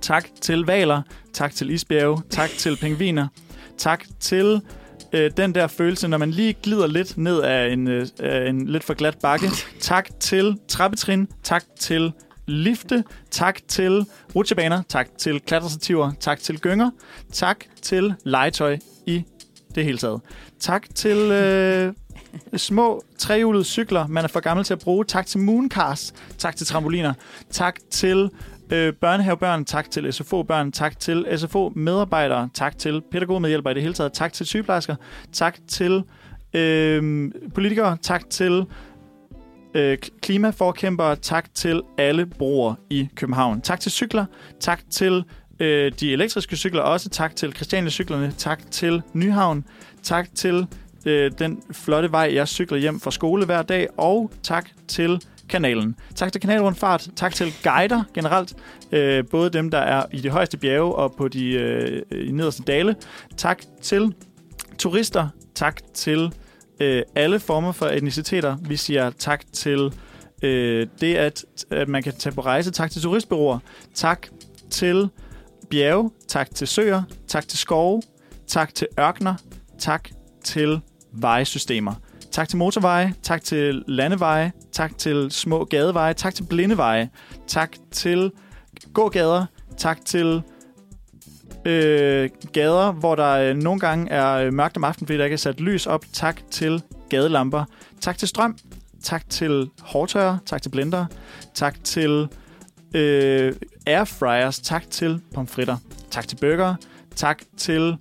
[0.00, 1.02] Tak til valer.
[1.32, 2.22] Tak til isbjerge.
[2.30, 3.28] Tak til pingviner.
[3.78, 4.60] Tak til
[5.12, 8.66] øh, den der følelse, når man lige glider lidt ned af en, øh, af en
[8.66, 9.46] lidt for glat bakke.
[9.80, 11.28] Tak til trappetrin.
[11.42, 12.12] Tak til
[12.46, 13.04] lifte.
[13.30, 14.82] Tak til rutsjebaner.
[14.88, 16.12] Tak til klatrestativer.
[16.20, 16.90] Tak til gynger.
[17.32, 19.24] Tak til legetøj i
[19.74, 20.20] det hele taget.
[20.60, 21.92] Tak til øh,
[22.56, 25.04] små trehjulede cykler, man er for gammel til at bruge.
[25.04, 26.14] Tak til mooncars.
[26.38, 27.14] Tak til trampoliner.
[27.50, 28.30] Tak til
[28.72, 29.64] øh, børnehavebørn.
[29.64, 30.72] Tak til SFO-børn.
[30.72, 32.48] Tak til SFO-medarbejdere.
[32.54, 34.12] Tak til pædagogmedhjælpere i det hele taget.
[34.12, 34.96] Tak til sygeplejersker.
[35.32, 36.02] Tak til
[36.54, 37.96] øh, politikere.
[38.02, 38.64] Tak til
[39.74, 41.16] øh, klimaforkæmpere.
[41.16, 43.60] Tak til alle brugere i København.
[43.60, 44.24] Tak til cykler.
[44.60, 45.24] Tak til
[45.60, 47.08] øh, de elektriske cykler også.
[47.08, 48.32] Tak til Christiania-cyklerne.
[48.38, 49.64] Tak til Nyhavn.
[50.02, 50.66] Tak til
[51.06, 53.88] øh, den flotte vej, jeg cykler hjem fra skole hver dag.
[53.96, 55.96] Og tak til kanalen.
[56.14, 57.08] Tak til kanalrundfart.
[57.16, 58.54] Tak til guider generelt.
[58.92, 62.62] Øh, både dem, der er i de højeste bjerge og på de øh, i nederste
[62.62, 62.96] dale.
[63.36, 64.14] Tak til
[64.78, 65.28] turister.
[65.54, 66.32] Tak til
[66.80, 68.56] øh, alle former for etniciteter.
[68.60, 69.92] Vi siger tak til
[70.42, 72.70] øh, det, at, at man kan tage på rejse.
[72.70, 73.58] Tak til turistbyråer.
[73.94, 74.26] Tak
[74.70, 75.08] til
[75.70, 76.10] bjerge.
[76.28, 77.02] Tak til søer.
[77.28, 78.02] Tak til skove.
[78.46, 79.34] Tak til ørkner.
[79.78, 80.08] Tak
[80.44, 80.80] til
[81.12, 81.94] vejsystemer.
[82.36, 87.10] Tak til motorveje, tak til landeveje, tak til små gadeveje, tak til blindeveje,
[87.46, 88.32] tak til
[88.94, 89.46] gågader,
[89.76, 90.42] tak til
[91.64, 95.38] øh, gader, hvor der øh, nogle gange er mørkt om aftenen, fordi der ikke er
[95.38, 96.04] sat lys op.
[96.12, 97.64] Tak til gadelamper.
[98.00, 98.58] Tak til strøm.
[99.02, 100.38] Tak til hårdtørrer.
[100.46, 101.06] Tak til blender.
[101.54, 102.28] Tak til
[102.94, 103.54] øh,
[103.86, 104.58] airfryers.
[104.58, 105.76] Tak til pomfritter.
[106.10, 106.74] Tak til burger.
[107.14, 107.96] Tak til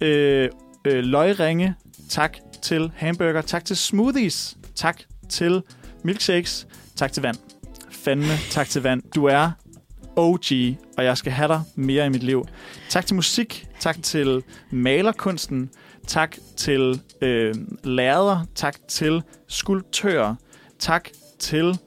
[0.00, 0.50] øh,
[0.84, 1.74] øh, løgringe.
[2.08, 2.36] Tak
[2.68, 3.40] til hamburger.
[3.40, 4.56] Tak til smoothies.
[4.74, 5.62] Tak til
[6.04, 6.66] milkshakes.
[6.96, 7.36] Tak til vand.
[7.90, 9.02] Fandme tak til vand.
[9.14, 9.50] Du er
[10.16, 10.44] OG,
[10.96, 12.48] og jeg skal have dig mere i mit liv.
[12.88, 13.66] Tak til musik.
[13.80, 15.70] Tak til malerkunsten.
[16.06, 17.54] Tak til øh,
[17.84, 18.46] lærere.
[18.54, 20.34] Tak til skulptører.
[20.78, 21.08] Tak
[21.38, 21.78] til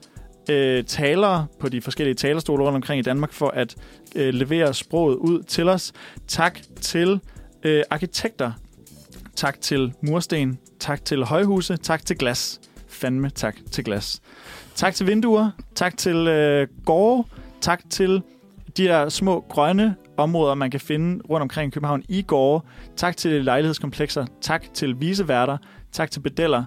[0.50, 3.76] øh, talere på de forskellige talerstole rundt omkring i Danmark for at
[4.16, 5.94] øh, levere sproget ud til os.
[6.28, 7.20] Tak til
[7.64, 8.52] øh, arkitekter.
[9.36, 10.60] Tak til mursten.
[10.80, 11.78] Tak til højhuse.
[11.78, 12.60] Tak til glas.
[12.88, 14.22] Fandme tak til glas.
[14.76, 15.50] Tak til vinduer.
[15.76, 17.28] Tak til øh, gårde.
[17.62, 18.22] Tak til
[18.78, 22.66] de her små grønne områder, man kan finde rundt omkring i København i gårde.
[22.98, 24.26] Tak til lejlighedskomplekser.
[24.42, 25.58] Tak til viseværter.
[25.92, 26.64] Tak til bedeller.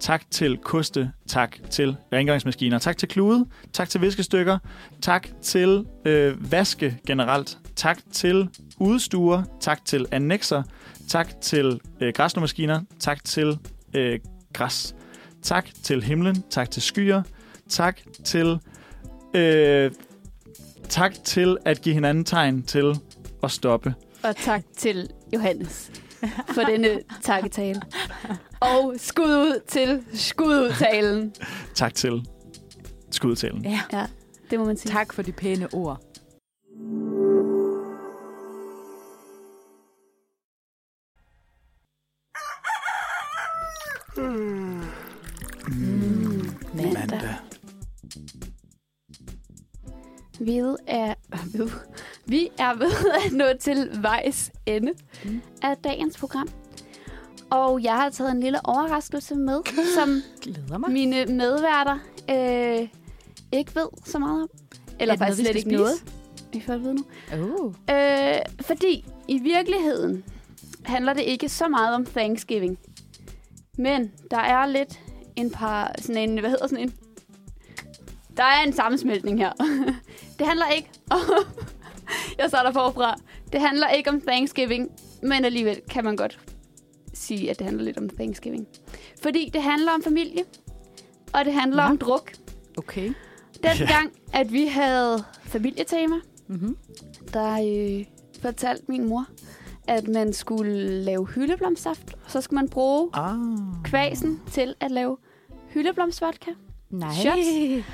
[0.00, 1.12] Tak til koste.
[1.28, 2.78] Tak til rengøringsmaskiner.
[2.78, 3.46] Tak til klude.
[3.72, 4.58] Tak til viskestykker.
[5.02, 7.58] Tak til øh, vaske generelt.
[7.78, 8.48] Tak til
[8.78, 9.42] udstuer.
[9.60, 10.62] Tak til annexer.
[11.08, 12.80] Tak til øh, græsnåmaskiner.
[13.00, 13.58] Tak til
[13.94, 14.20] øh,
[14.52, 14.94] græs.
[15.42, 16.44] Tak til himlen.
[16.50, 17.22] Tak til skyer.
[17.68, 18.58] Tak til...
[19.34, 19.90] Øh,
[20.88, 22.94] tak til at give hinanden tegn til
[23.42, 23.94] at stoppe.
[24.24, 25.92] Og tak til Johannes
[26.54, 27.82] for denne takketale.
[28.60, 31.34] Og skud ud til skududtalen.
[31.74, 32.26] Tak til
[33.10, 33.64] skudtalen.
[33.64, 33.80] Ja.
[33.92, 34.06] Ja,
[34.50, 34.92] det må man sige.
[34.92, 36.02] Tak for de pæne ord.
[50.40, 50.56] Vi
[50.86, 51.14] er,
[51.56, 51.70] ved,
[52.26, 52.92] vi er ved
[53.26, 54.92] at nå til vejs ende
[55.24, 55.40] Mm.
[55.62, 56.48] af dagens program.
[57.50, 59.60] Og jeg har taget en lille overraskelse med,
[59.98, 60.08] som
[60.42, 60.90] Glæder mig.
[60.90, 61.98] mine medværter
[62.30, 62.88] øh,
[63.52, 64.48] ikke ved så meget om.
[65.00, 65.76] Eller Er noget, faktisk vi slet ikke spise?
[65.76, 65.94] noget.
[66.52, 67.04] I får at vide nu.
[67.32, 67.74] Oh.
[67.90, 70.24] Øh, fordi i virkeligheden
[70.84, 72.78] handler det ikke så meget om Thanksgiving.
[73.78, 75.00] Men der er lidt
[75.36, 76.94] en par, sådan en, hvad hedder sådan en?
[78.38, 79.52] Der er en sammensmeltning her.
[80.38, 81.18] det handler ikke om,
[82.38, 83.14] jeg starter forfra.
[83.52, 84.90] Det handler ikke om Thanksgiving,
[85.22, 86.38] men alligevel kan man godt
[87.14, 88.66] sige, at det handler lidt om Thanksgiving.
[89.22, 90.44] Fordi det handler om familie,
[91.32, 91.90] og det handler Ja.
[91.90, 92.32] om druk.
[92.76, 93.06] Okay.
[93.62, 93.86] Den Ja.
[93.92, 96.16] gang, at vi havde familietema,
[96.50, 96.76] Mm-hmm.
[97.32, 98.04] der øh,
[98.42, 99.26] fortalte min mor,
[99.88, 103.36] at man skulle lave hyldeblomstsaft, og så skulle man bruge Ah.
[103.84, 105.16] kvasen til at lave
[105.68, 106.50] hyldeblomstvodka.
[106.90, 107.12] Nej.
[107.14, 107.86] Shots.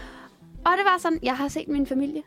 [0.64, 2.22] Og det var sådan, jeg har set min familie,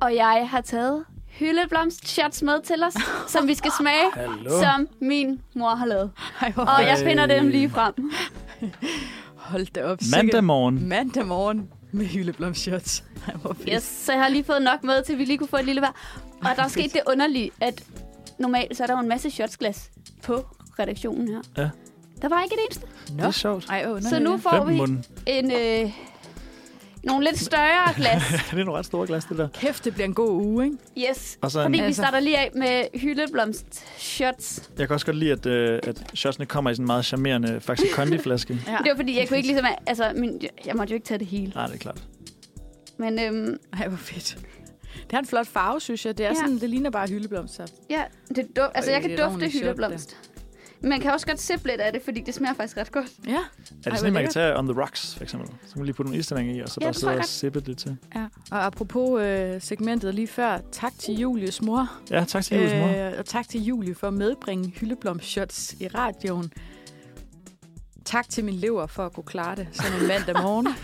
[0.00, 2.94] og jeg har taget hyldeblomstshots med til os,
[3.28, 4.50] som vi skal smage, Hallo.
[4.60, 6.10] som min mor har lavet.
[6.40, 7.94] Ej, hvor Og jeg finder dem lige frem.
[9.36, 9.98] Hold da op.
[10.16, 10.88] Mandag morgen.
[10.88, 13.04] Mandag morgen med hyldeblomshots.
[13.28, 13.68] Ej, hvor fedt.
[13.74, 15.80] Yes, så jeg har lige fået nok med til, vi lige kunne få et lille
[15.82, 15.94] vær.
[16.40, 17.84] Og der er sket det underlige, at
[18.38, 19.90] normalt så er der jo en masse shotsglas
[20.22, 20.46] på
[20.78, 21.40] redaktionen her.
[21.56, 21.68] Ja.
[22.22, 22.86] Der var ikke et eneste.
[23.16, 23.66] Det er sjovt.
[23.70, 25.04] Ej, Så nu får Fem vi munden.
[25.26, 25.92] en, øh,
[27.06, 28.22] nogle lidt større glas.
[28.50, 29.48] det er nogle ret store glas, det der.
[29.54, 31.10] Kæft, det bliver en god uge, ikke?
[31.10, 31.38] Yes.
[31.42, 32.02] Og så en, Fordi vi Altså.
[32.02, 34.70] starter lige af med hyldeblomst shots.
[34.78, 37.60] jeg kan også godt lide, at, øh, at shotsene kommer i sådan en meget charmerende
[37.60, 38.58] Faxi Kondi-flaske.
[38.66, 38.76] Ja.
[38.84, 39.66] Det var fordi, jeg kunne ikke ligesom...
[39.86, 41.52] Altså, min, jeg måtte jo ikke tage det hele.
[41.54, 42.02] Nej, det er klart.
[42.98, 44.38] Men øhm, Ej, hvor fedt.
[45.02, 46.18] Det har en flot farve, synes jeg.
[46.18, 46.34] Det er Ja.
[46.34, 47.72] sådan, det ligner bare hyldeblomstsaft.
[47.90, 50.16] ja, det er duft, altså, Øj, jeg kan dufte hyldeblomst.
[50.86, 53.06] Man kan også godt sippe lidt af det, fordi det smager faktisk ret godt.
[53.26, 53.32] Ja.
[53.86, 55.48] Er det sådan, man kan tage on the rocks, for eksempel?
[55.48, 57.24] Så kan man lige putte nogle isterninger i, og så Ja, bare det sidde og
[57.24, 57.96] sippe lidt til.
[58.14, 58.26] ja.
[58.50, 61.92] Og apropos øh, segmentet lige før, tak til Julies mor.
[62.10, 63.06] Ja, tak til Julies mor.
[63.06, 66.52] Øh, og tak til Julie for at medbringe hyldeblomshots i radioen.
[68.04, 70.68] Tak til min lever for at kunne klare det sådan en mandag morgen.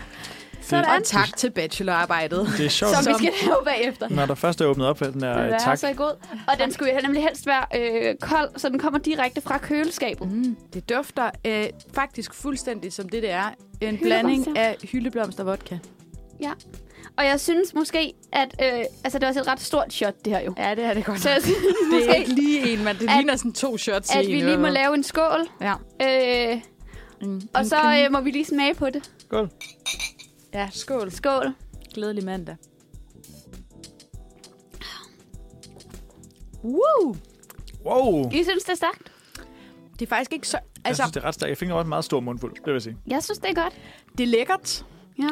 [0.63, 0.85] Sådan.
[0.85, 2.47] og tak til bachelorarbejdet.
[2.57, 4.09] Det er sjovt, Som vi Som- skal lave bagefter.
[4.09, 5.77] når der først er åbnet op for den der Den tak.
[5.77, 6.15] så god.
[6.47, 10.31] Og den skulle nemlig helst være øh, kold, så den kommer direkte fra køleskabet.
[10.31, 13.45] Mm, det dufter øh, faktisk fuldstændig som det, det er.
[13.81, 14.61] En blanding ja.
[14.61, 15.77] af hyldeblomst og vodka.
[17.17, 20.33] Og jeg synes måske, at øh, altså, det er også et ret stort shot, det
[20.33, 20.53] her jo.
[20.57, 21.19] Ja, det er det godt.
[21.21, 23.77] Så jeg synes det er måske, ikke lige en, men det at- ligner sådan to
[23.77, 25.47] shots i at en, vi lige må lave en skål.
[25.61, 25.73] Ja.
[26.01, 26.61] Øh,
[27.21, 29.11] En, og en så clean- øh, må vi lige smage på det.
[29.19, 29.49] Skål.
[30.53, 31.11] Ja, skål.
[31.11, 31.53] Skål.
[31.93, 32.55] Glædelig mandag.
[36.63, 37.15] Woo!
[37.85, 38.31] Wow.
[38.31, 39.11] I synes, det er stærkt?
[39.99, 40.57] Det er faktisk ikke så...
[40.57, 41.49] Jeg Altså, synes, det er ret stærkt.
[41.49, 42.97] Jeg fik også en meget stor mundfuld, det vil jeg sige.
[43.07, 43.73] Jeg synes, det er godt.
[44.17, 44.85] det er lækkert.
[45.19, 45.29] Ja.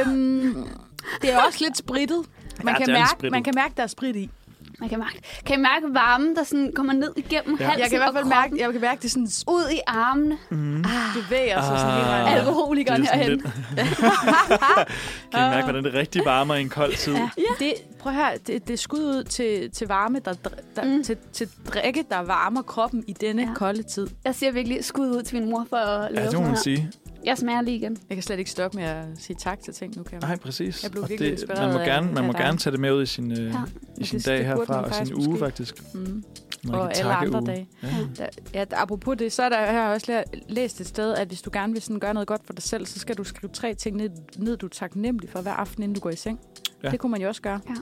[0.00, 0.68] Øhm,
[1.22, 2.26] det er også lidt sprittet.
[2.64, 4.30] Man, Ja, kan mærke, man kan mærke, der er sprit i.
[4.80, 7.64] Man kan mærke, kan I mærke varmen, der sådan kommer ned igennem Ja.
[7.64, 10.38] halsen Jeg kan i hvert fald mærke, jeg kan mærke, det sådan ud i armene.
[10.50, 10.84] Mm.
[11.14, 12.26] bevæger sig sådan hele vejen.
[12.26, 12.34] Ah.
[12.36, 13.42] Alkoholikeren Det er sådan herhen.
[15.32, 17.14] Kan I mærke, hvordan det rigtig varmer i en kold tid?
[17.14, 17.28] Ja.
[17.58, 20.32] Det, prøv at høre, det, det er skud ud til, til varme, der,
[20.76, 21.02] der, Mm.
[21.04, 23.48] til, til drikke, der varmer kroppen i denne Ja.
[23.48, 23.54] ja.
[23.54, 24.08] kolde tid.
[24.24, 26.42] Jeg siger virkelig skud ud til min mor for at lave Ja, det må sådan
[26.46, 26.60] man her.
[26.62, 26.90] sige.
[27.24, 27.96] Jeg smager lige igen.
[28.08, 30.28] Jeg kan slet ikke stoppe med at sige tak til ting nu, kan jeg.
[30.28, 30.82] Nej, præcis.
[30.82, 32.40] Jeg blev Og virkelig det, inspireret man må af- gerne, man må dig.
[32.40, 33.52] gerne tage det med ud i sin, øh, Ja.
[33.98, 35.94] i sin det- dag det herfra, og sin uge faktisk.
[35.94, 36.24] Mm.
[36.64, 37.68] Man Og alle andre dage.
[37.82, 37.88] Ja.
[38.18, 41.28] Der, ja, apropos det, så er der, jeg har også læ- læst et sted, at
[41.28, 43.50] hvis du gerne vil sådan gøre noget godt for dig selv, så skal du skrive
[43.52, 46.40] tre ting ned, ned du er taknemmelig for hver aften, inden du går i seng.
[46.84, 46.90] Ja.
[46.90, 47.60] Det kunne man jo også gøre.
[47.68, 47.74] Ja.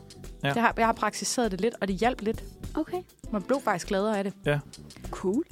[0.48, 0.54] Ja.
[0.54, 2.42] Det har, jeg har praktiseret det lidt, og det hjalp lidt.
[2.74, 2.96] Okay.
[3.32, 4.32] Man blev faktisk gladere af det.
[4.46, 4.58] Ja.
[5.10, 5.44] Cool.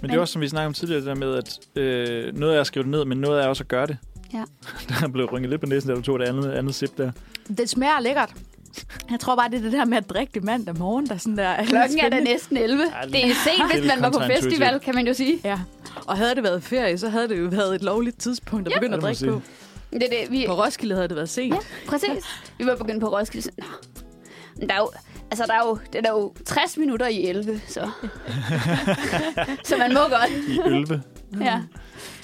[0.00, 2.56] Men det er også, som vi snakkede om tidligere, det der med, at øh, noget
[2.56, 3.96] er at skrive det ned, men noget er også at gøre det.
[4.34, 4.44] Ja.
[5.00, 7.12] Der blev rynket lidt på næsen, da du tog det andet, andet sip der.
[7.58, 8.32] Det smager lækkert.
[9.10, 11.36] Jeg tror bare, det er det der med at drikke det mandag morgen, der sådan
[11.38, 11.44] der...
[11.44, 12.82] er Klokken er da næsten 11.
[13.02, 15.38] Ja, Det er sent, hvis man var på festival, kan man jo sige.
[15.44, 15.60] Ja,
[16.06, 18.78] og havde det været ferie, så havde det jo været et lovligt tidspunkt at Ja.
[18.78, 19.42] begynde at drikke på.
[19.94, 20.44] Det er det, vi...
[20.48, 21.54] På Roskilde havde det været sent.
[21.54, 22.24] Ja, præcis.
[22.58, 23.42] Vi var begyndt på Roskilde.
[23.44, 23.64] så- Nå.
[24.56, 24.90] Men der er jo,
[25.30, 27.90] altså der er jo, det er der jo 60 minutter i 11, så...
[29.64, 30.30] så man må godt.
[30.48, 31.02] I ølve.
[31.40, 31.60] Ja,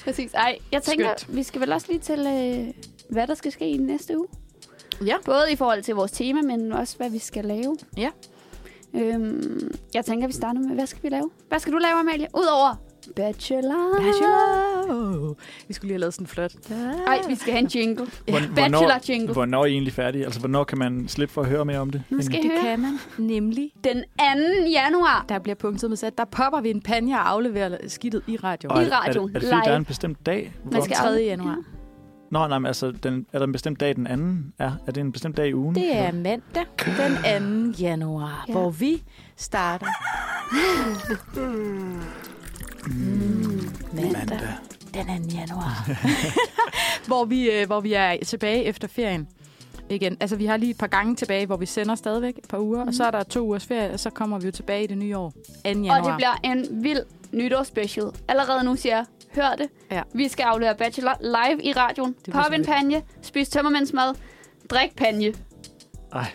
[0.03, 0.33] præcis.
[0.33, 1.35] Ej, jeg tænker, Skønt.
[1.37, 2.73] vi skal vel også lige til, øh,
[3.09, 4.27] hvad der skal ske i næste uge.
[5.05, 5.15] Ja.
[5.25, 7.77] Både i forhold til vores tema, men også, hvad vi skal lave.
[7.97, 8.09] Ja.
[8.93, 11.29] Øhm, jeg tænker, vi starter med, hvad skal vi lave?
[11.47, 12.27] Hvad skal du lave, Amalie?
[12.33, 12.75] Udover
[13.15, 13.95] Bachelor.
[13.97, 14.70] Bachelor.
[15.67, 16.51] Vi skulle lige have lavet sådan flot.
[17.07, 18.05] Ej, vi skal have en jingle.
[18.29, 19.33] Hvorn- Bachelor-jingle.
[19.33, 20.25] Hvornår er I egentlig færdige?
[20.25, 22.03] Altså, hvornår kan man slippe for at høre mere om det?
[22.09, 22.61] Nu skal Det høre.
[22.61, 23.71] kan man nemlig.
[23.83, 24.03] Den 2.
[24.71, 25.25] januar.
[25.29, 26.17] Der bliver punktet med sat.
[26.17, 28.69] Der popper vi en panje og afleverer skidtet i radio.
[28.69, 30.53] Og I er, er, radioen, det, er det fordi, der er en bestemt dag?
[30.71, 31.07] Man skal 3.
[31.09, 31.57] januar.
[32.31, 34.71] Nå, nej, men altså, den, er der en bestemt dag, den anden er?
[34.87, 35.75] Er det en bestemt dag i ugen?
[35.75, 36.65] Det er mandag
[37.39, 37.79] den 2.
[37.83, 38.53] januar, Ja.
[38.53, 38.59] ja.
[38.59, 39.03] hvor vi
[39.37, 39.85] starter.
[42.87, 44.39] Mm, mandag Mandag.
[44.93, 45.37] Den 2.
[45.37, 45.89] januar.
[47.07, 49.27] hvor, vi, øh, hvor vi er tilbage efter ferien.
[49.89, 50.17] Igen.
[50.19, 52.77] Altså, vi har lige et par gange tilbage, hvor vi sender stadigvæk et par uger,
[52.77, 52.81] mm.
[52.81, 52.87] Mhm.
[52.87, 54.97] og så er der to ugers ferie, og så kommer vi jo tilbage i det
[54.97, 55.29] nye år.
[55.29, 55.41] 2.
[55.65, 55.99] januar.
[56.01, 56.99] Og det bliver en vild
[57.31, 58.05] nytårsspecial.
[58.27, 59.05] Allerede nu siger jeg,
[59.35, 59.67] hør det.
[59.91, 60.01] Ja.
[60.13, 62.15] Vi skal aflevere Bachelor live i radioen.
[62.31, 64.13] Pop en panje, spis tømmermændsmad,
[64.69, 65.33] drik panje.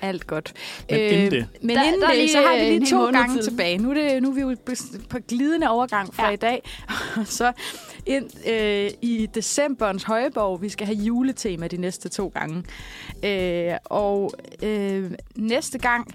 [0.02, 0.52] Alt godt.
[0.90, 1.46] Men inden det.
[1.62, 3.44] Men Der- inden der er det, lige, så har vi øh, lige to gange til.
[3.44, 3.78] tilbage.
[3.78, 4.56] Nu er, det, nu er vi jo
[5.10, 6.32] på glidende overgang fra ja.
[6.32, 6.62] i dag.
[7.24, 7.52] så
[8.06, 12.64] ind øh, i decemberens højborg, vi skal have juletema de næste to gange.
[13.24, 16.14] Øh, og øh, næste gang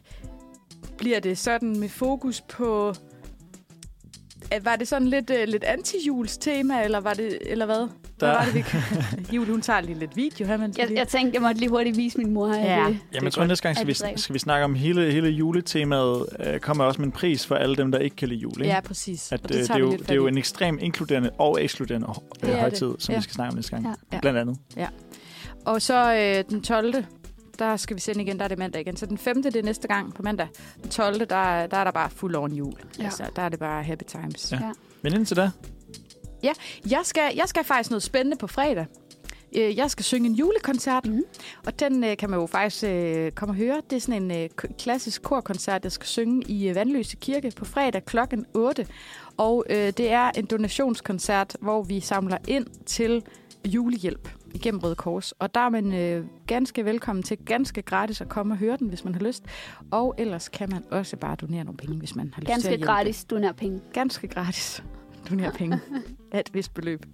[0.98, 2.94] bliver det sådan med fokus på...
[4.54, 7.88] Øh, var det sådan lidt, øh, lidt anti-jules tema, eller, var det, eller hvad?
[8.22, 10.88] Hvad Der- var det, vi Jul, hun tager lige lidt video her, mens vi Jeg,
[10.90, 12.48] lige- jeg tænkte, jeg måtte lige hurtigt vise min mor.
[12.48, 12.80] at, Ja.
[12.90, 16.26] øh, Jamen, jeg tror, næste gang skal vi, skal vi snakke om hele, hele juletemaet.
[16.40, 18.54] Øh, kommer også med en pris for alle dem, der ikke kan lide jul.
[18.62, 18.74] Ikke?
[18.74, 19.32] Ja, præcis.
[19.32, 22.08] At, og det, det, er jo, det er jo en ekstrem inkluderende og ekskluderende
[22.42, 22.96] Det øh, højtid, det.
[23.04, 23.18] som Ja.
[23.20, 23.86] vi skal snakke om næste gang.
[23.86, 23.94] Ja.
[24.14, 24.20] Ja.
[24.20, 24.58] Blandt andet.
[25.66, 26.94] Og så øh, den 12.
[27.60, 28.98] Der skal vi sende igen, der er det mandag igen.
[28.98, 29.44] Så den 5.
[29.44, 30.48] det er næste gang på mandag.
[30.84, 31.26] Den 12.
[31.26, 32.74] Der, er- der er der bare full on jul.
[32.74, 32.78] Ja.
[33.00, 33.04] Ja.
[33.04, 34.52] Altså, der er det bare happy times.
[34.52, 34.58] Ja.
[34.62, 34.72] Ja.
[35.02, 35.50] Men indtil da,
[36.44, 38.86] Jeg, skal, jeg skal faktisk noget spændende på fredag.
[39.58, 41.24] Øh, Jeg skal synge en julekoncert, mm.
[41.66, 43.82] og den øh, kan man jo faktisk øh, komme og høre.
[43.90, 44.50] Det er sådan en øh,
[44.80, 48.88] klassisk korkoncert, jeg skal synge i øh, Vandløse Kirke på fredag klokken 8.
[49.38, 53.24] Og øh, det er en donationskoncert, hvor vi samler ind til
[53.68, 55.32] julehjælp igennem Røde Kors.
[55.32, 58.88] Og der er man øh, ganske velkommen til ganske gratis at komme og høre den,
[58.88, 59.44] hvis man har lyst.
[59.92, 62.72] Og ellers kan man også bare donere nogle penge, hvis man har lyst til at
[62.72, 63.82] Ganske gratis, du nær penge.
[63.94, 64.84] Ganske gratis.
[65.32, 65.80] Donere penge
[66.32, 67.06] af et vist beløb.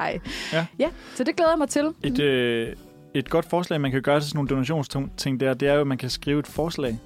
[0.00, 0.20] Ej.
[0.52, 0.66] Ja.
[0.78, 1.90] ja, så det glæder jeg mig til.
[2.02, 2.76] et, øh,
[3.14, 5.86] et godt forslag, man kan gøre til sådan nogle donationsting der, det er jo, at
[5.86, 6.98] man kan skrive et forslag.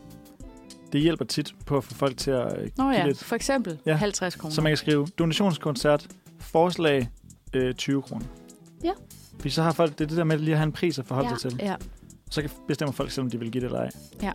[0.93, 3.25] Det hjælper tit på at få folk til at øh, Nå give ja, lidt.
[3.25, 3.91] for eksempel Ja.
[3.91, 3.97] ja.
[3.97, 4.55] 50 kroner.
[4.55, 6.07] Så man kan skrive donationskoncert,
[6.41, 7.09] forslag,
[7.55, 8.25] øh, 20 kroner.
[8.85, 8.93] Ja.
[9.37, 11.07] Fordi så har folk, det er det der med lige at have en pris at
[11.07, 11.37] forholde Ja.
[11.37, 11.61] sig til.
[11.63, 11.75] Ja,
[12.31, 13.81] Så kan bestemmer folk selv, om de vil give det eller
[14.23, 14.33] ej.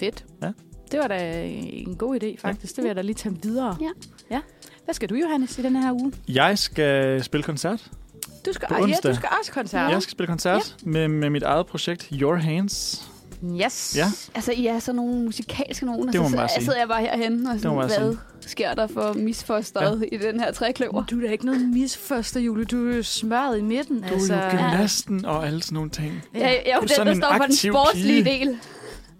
[0.00, 0.24] fedt.
[0.42, 0.52] Ja.
[0.92, 2.76] Det var da en god idé, faktisk.
[2.76, 3.76] Det vil jeg da lige tage videre.
[3.80, 3.90] Ja.
[4.30, 4.40] ja.
[4.88, 6.12] Hvad skal du, Johannes, i den her uge?
[6.28, 7.86] Jeg skal spille koncert.
[8.46, 9.90] Du skal, På ja, du skal også koncert.
[9.92, 13.08] Jeg skal spille koncert med, med mit eget projekt, Your Hands.
[13.64, 13.94] Yes.
[13.96, 14.04] Ja.
[14.34, 16.64] Altså, I er sådan nogle musikalske nogen, og Det må så man bare sidder, sige.
[16.64, 18.18] sidder jeg bare herhenne og sådan, hvad sige.
[18.40, 20.16] sker der for misfosteret ja.
[20.16, 21.04] i den her trækløver?
[21.04, 22.64] Du er da ikke noget misforster, Jule.
[22.64, 23.98] Du er smørret i midten.
[24.02, 26.22] Du er jo gymnasten og alle sådan nogle ting.
[26.34, 26.40] Ja.
[26.40, 28.38] Jeg, jeg er jo den, der en står for den sportslige pige.
[28.38, 28.56] del.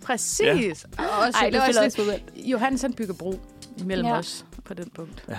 [0.05, 0.40] Præcis.
[0.43, 0.55] Ja.
[0.99, 2.03] Og også, Ej, det det var også
[2.35, 2.47] lidt.
[2.47, 3.40] Johannes han bygger bro
[3.78, 4.12] imellem Ja.
[4.12, 4.19] ja.
[4.19, 5.24] os på den punkt.
[5.28, 5.36] Det,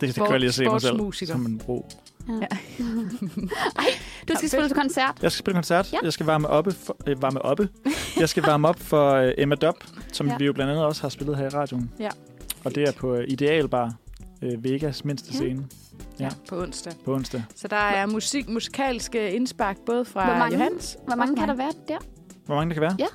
[0.00, 1.86] det Sport- kan jeg lige at se mig selv som en bro.
[4.28, 5.18] Du skal spille til koncert.
[5.22, 5.92] Jeg skal spille koncert.
[5.92, 5.98] Ja.
[6.02, 6.72] Jeg skal varme oppe.
[6.72, 7.68] For, øh, varme oppe.
[8.20, 9.76] Jeg skal varme op for øh, Emma Dobb,
[10.12, 10.36] som Ja.
[10.38, 11.90] vi jo blandt andet også har spillet her i radioen.
[12.00, 12.08] Ja.
[12.64, 13.94] Og det er på øh, Idealbar,
[14.42, 15.36] øh, Vegas mindste Ja.
[15.36, 15.66] scene
[16.20, 16.28] Ja.
[16.48, 16.92] På onsdag.
[17.04, 17.44] på onsdag.
[17.56, 20.96] Så der er musik, musikalske indspark både fra Hvor mange- Johans.
[21.06, 21.98] Hvor mange kan der være der?
[22.46, 22.96] Hvor mange der kan være?
[22.98, 23.06] Ja.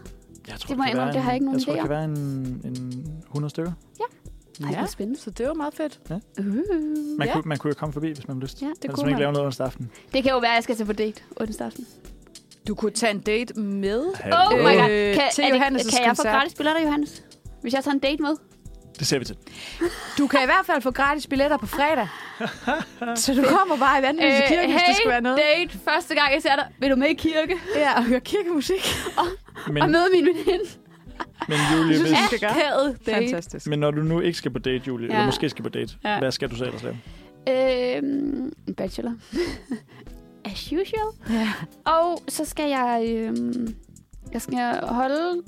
[0.47, 1.73] Jeg tror, Det må jeg kan indrømme, være det har jeg ikke nogen Jeg tror,
[1.73, 1.87] det om.
[1.87, 3.71] kan være en, en 100 stykker.
[4.63, 4.85] Ej, Ja.
[4.85, 5.19] spændende.
[5.21, 5.99] Så det var meget fedt.
[6.39, 6.45] Uh.
[6.45, 7.33] Man, Ja.
[7.33, 8.61] kunne, man kunne jo komme forbi, hvis man har lyst.
[8.61, 9.19] Ja, det Ellers kunne man ikke man.
[9.21, 9.91] lave noget onsdag aften.
[10.13, 11.87] Det kan jo være, at jeg skal til på date onsdag aften.
[12.67, 13.99] Du kunne tage en date med.
[14.05, 15.31] Oh my Øh, god.
[15.33, 16.33] til Kan, det, Johannes' kan jeg få koncert.
[16.33, 17.23] gratis billetter, Johannes?
[17.61, 18.35] Hvis jeg tager en date med?
[18.99, 19.35] Det ser vi til.
[20.17, 22.07] Du kan i hvert fald få gratis billetter på fredag.
[23.23, 25.39] så du kommer bare i vandet til kirke, hvis det skal være noget.
[25.57, 25.79] date.
[25.89, 26.67] Første gang, jeg ser dig.
[26.79, 27.55] Vil du med i kirke?
[27.75, 28.87] Ja, og høre kirkemusik.
[29.67, 30.65] Men, Og møde min veninde.
[31.47, 32.43] Men Julie, synes, hvis.
[32.43, 33.15] Akavet date.
[33.17, 33.67] Fantastisk.
[33.67, 35.13] men når du nu ikke skal på date, Julie, Ja.
[35.13, 36.19] eller måske skal på date, Ja.
[36.19, 36.97] hvad skal du så ellers lave?
[37.49, 39.13] Øhm, en bachelor.
[40.45, 41.11] As usual.
[41.29, 41.53] Ja.
[41.85, 43.03] Og så skal jeg...
[43.07, 43.75] Øhm,
[44.33, 45.41] jeg skal holde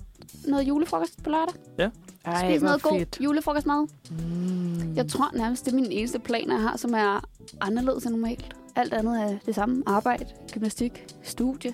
[0.48, 1.90] noget julefrokost på lørdag.
[2.26, 3.18] Ej, Spise noget god fedt.
[3.24, 3.88] julefrokostmad.
[4.12, 4.96] Mm.
[4.96, 7.30] Jeg tror nærmest, det er min eneste plan, jeg har, som er
[7.62, 8.56] anderledes end normalt.
[8.76, 9.84] Alt andet er det samme.
[9.86, 11.74] Arbejde, gymnastik, studie.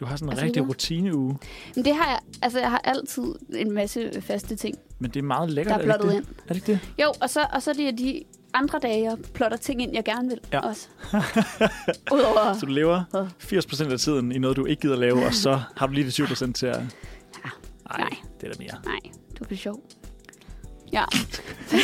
[0.00, 1.38] Du har sådan en Altså, rigtig rutineuge,
[1.76, 2.18] Men det har jeg...
[2.42, 5.80] Altså, jeg har altid en masse faste ting, men det er meget lækkert.
[5.80, 6.24] der er er det ind.
[6.48, 6.80] Er det ikke det?
[7.02, 8.22] Jo, og så, og så er det de
[8.54, 10.60] andre dage, jeg plotter ting ind, jeg gerne vil Ja.
[10.60, 10.88] også.
[12.12, 12.54] Udover...
[12.60, 13.26] Så du lever Hvad?
[13.88, 16.10] 80% af tiden i noget, du ikke gider lave, og så har du lige de
[16.24, 16.76] 20% til at...
[16.76, 16.82] Ej,
[17.98, 18.10] Nej.
[18.40, 18.74] det er da mere.
[18.84, 18.98] Nej,
[19.38, 19.82] du er sjov.
[20.92, 21.04] Ja.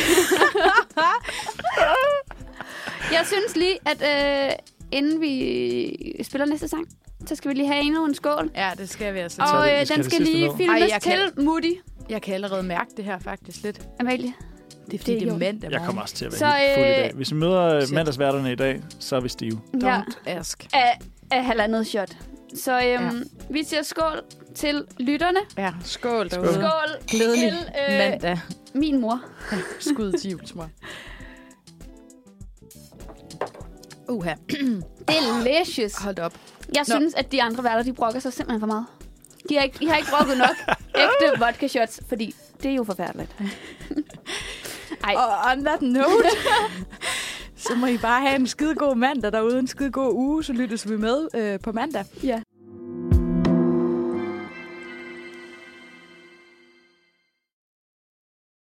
[3.17, 4.01] jeg synes lige, at
[4.47, 4.51] øh,
[4.91, 6.87] inden vi spiller næste sang,
[7.27, 8.51] så skal vi lige have endnu en skål.
[8.55, 9.41] Ja, det skal vi altså.
[9.41, 10.57] Og øh, den skal lige med.
[10.57, 11.75] filmes Ej, jeg kan- til Moody.
[12.09, 13.81] Jeg kan allerede mærke det her faktisk lidt.
[13.99, 14.33] Amalie.
[14.85, 16.45] Det er fordi, Det det er er, mandag Jeg kommer også til at være Så,
[16.45, 17.11] helt fuld i øh, dag.
[17.15, 17.95] Hvis vi møder øh, shit.
[17.95, 19.61] mandagsværterne i dag, så er vi stive.
[19.81, 20.67] Ja, Don't ask.
[20.73, 20.99] af,
[21.31, 22.17] af halvandet shot.
[22.55, 23.09] Så øhm, Ja.
[23.49, 24.21] vi siger skål
[24.55, 25.39] til lytterne.
[25.57, 26.43] Ja, skål Skål.
[26.43, 26.53] derude.
[26.53, 27.57] Skål Glædelig til
[27.91, 28.39] øh, mandag.
[28.73, 29.21] min mor.
[29.79, 30.63] Skud til julesmør.
[34.09, 34.33] Uha,
[35.07, 35.95] Delicious.
[35.97, 36.33] hold op.
[36.75, 36.95] Jeg Nå.
[36.95, 38.85] synes, at de andre værter, de brokker sig simpelthen for meget.
[39.49, 40.55] De har ikke, de har ikke drukket nok
[41.03, 43.35] ægte vodka shots, fordi det er jo forfærdeligt.
[45.03, 46.29] Ej, Og on that note,
[47.57, 50.53] så må I bare have en skide god mandag derude, en skide god uge, så
[50.53, 52.05] lyttes vi med øh, på mandag.
[52.23, 52.41] ja.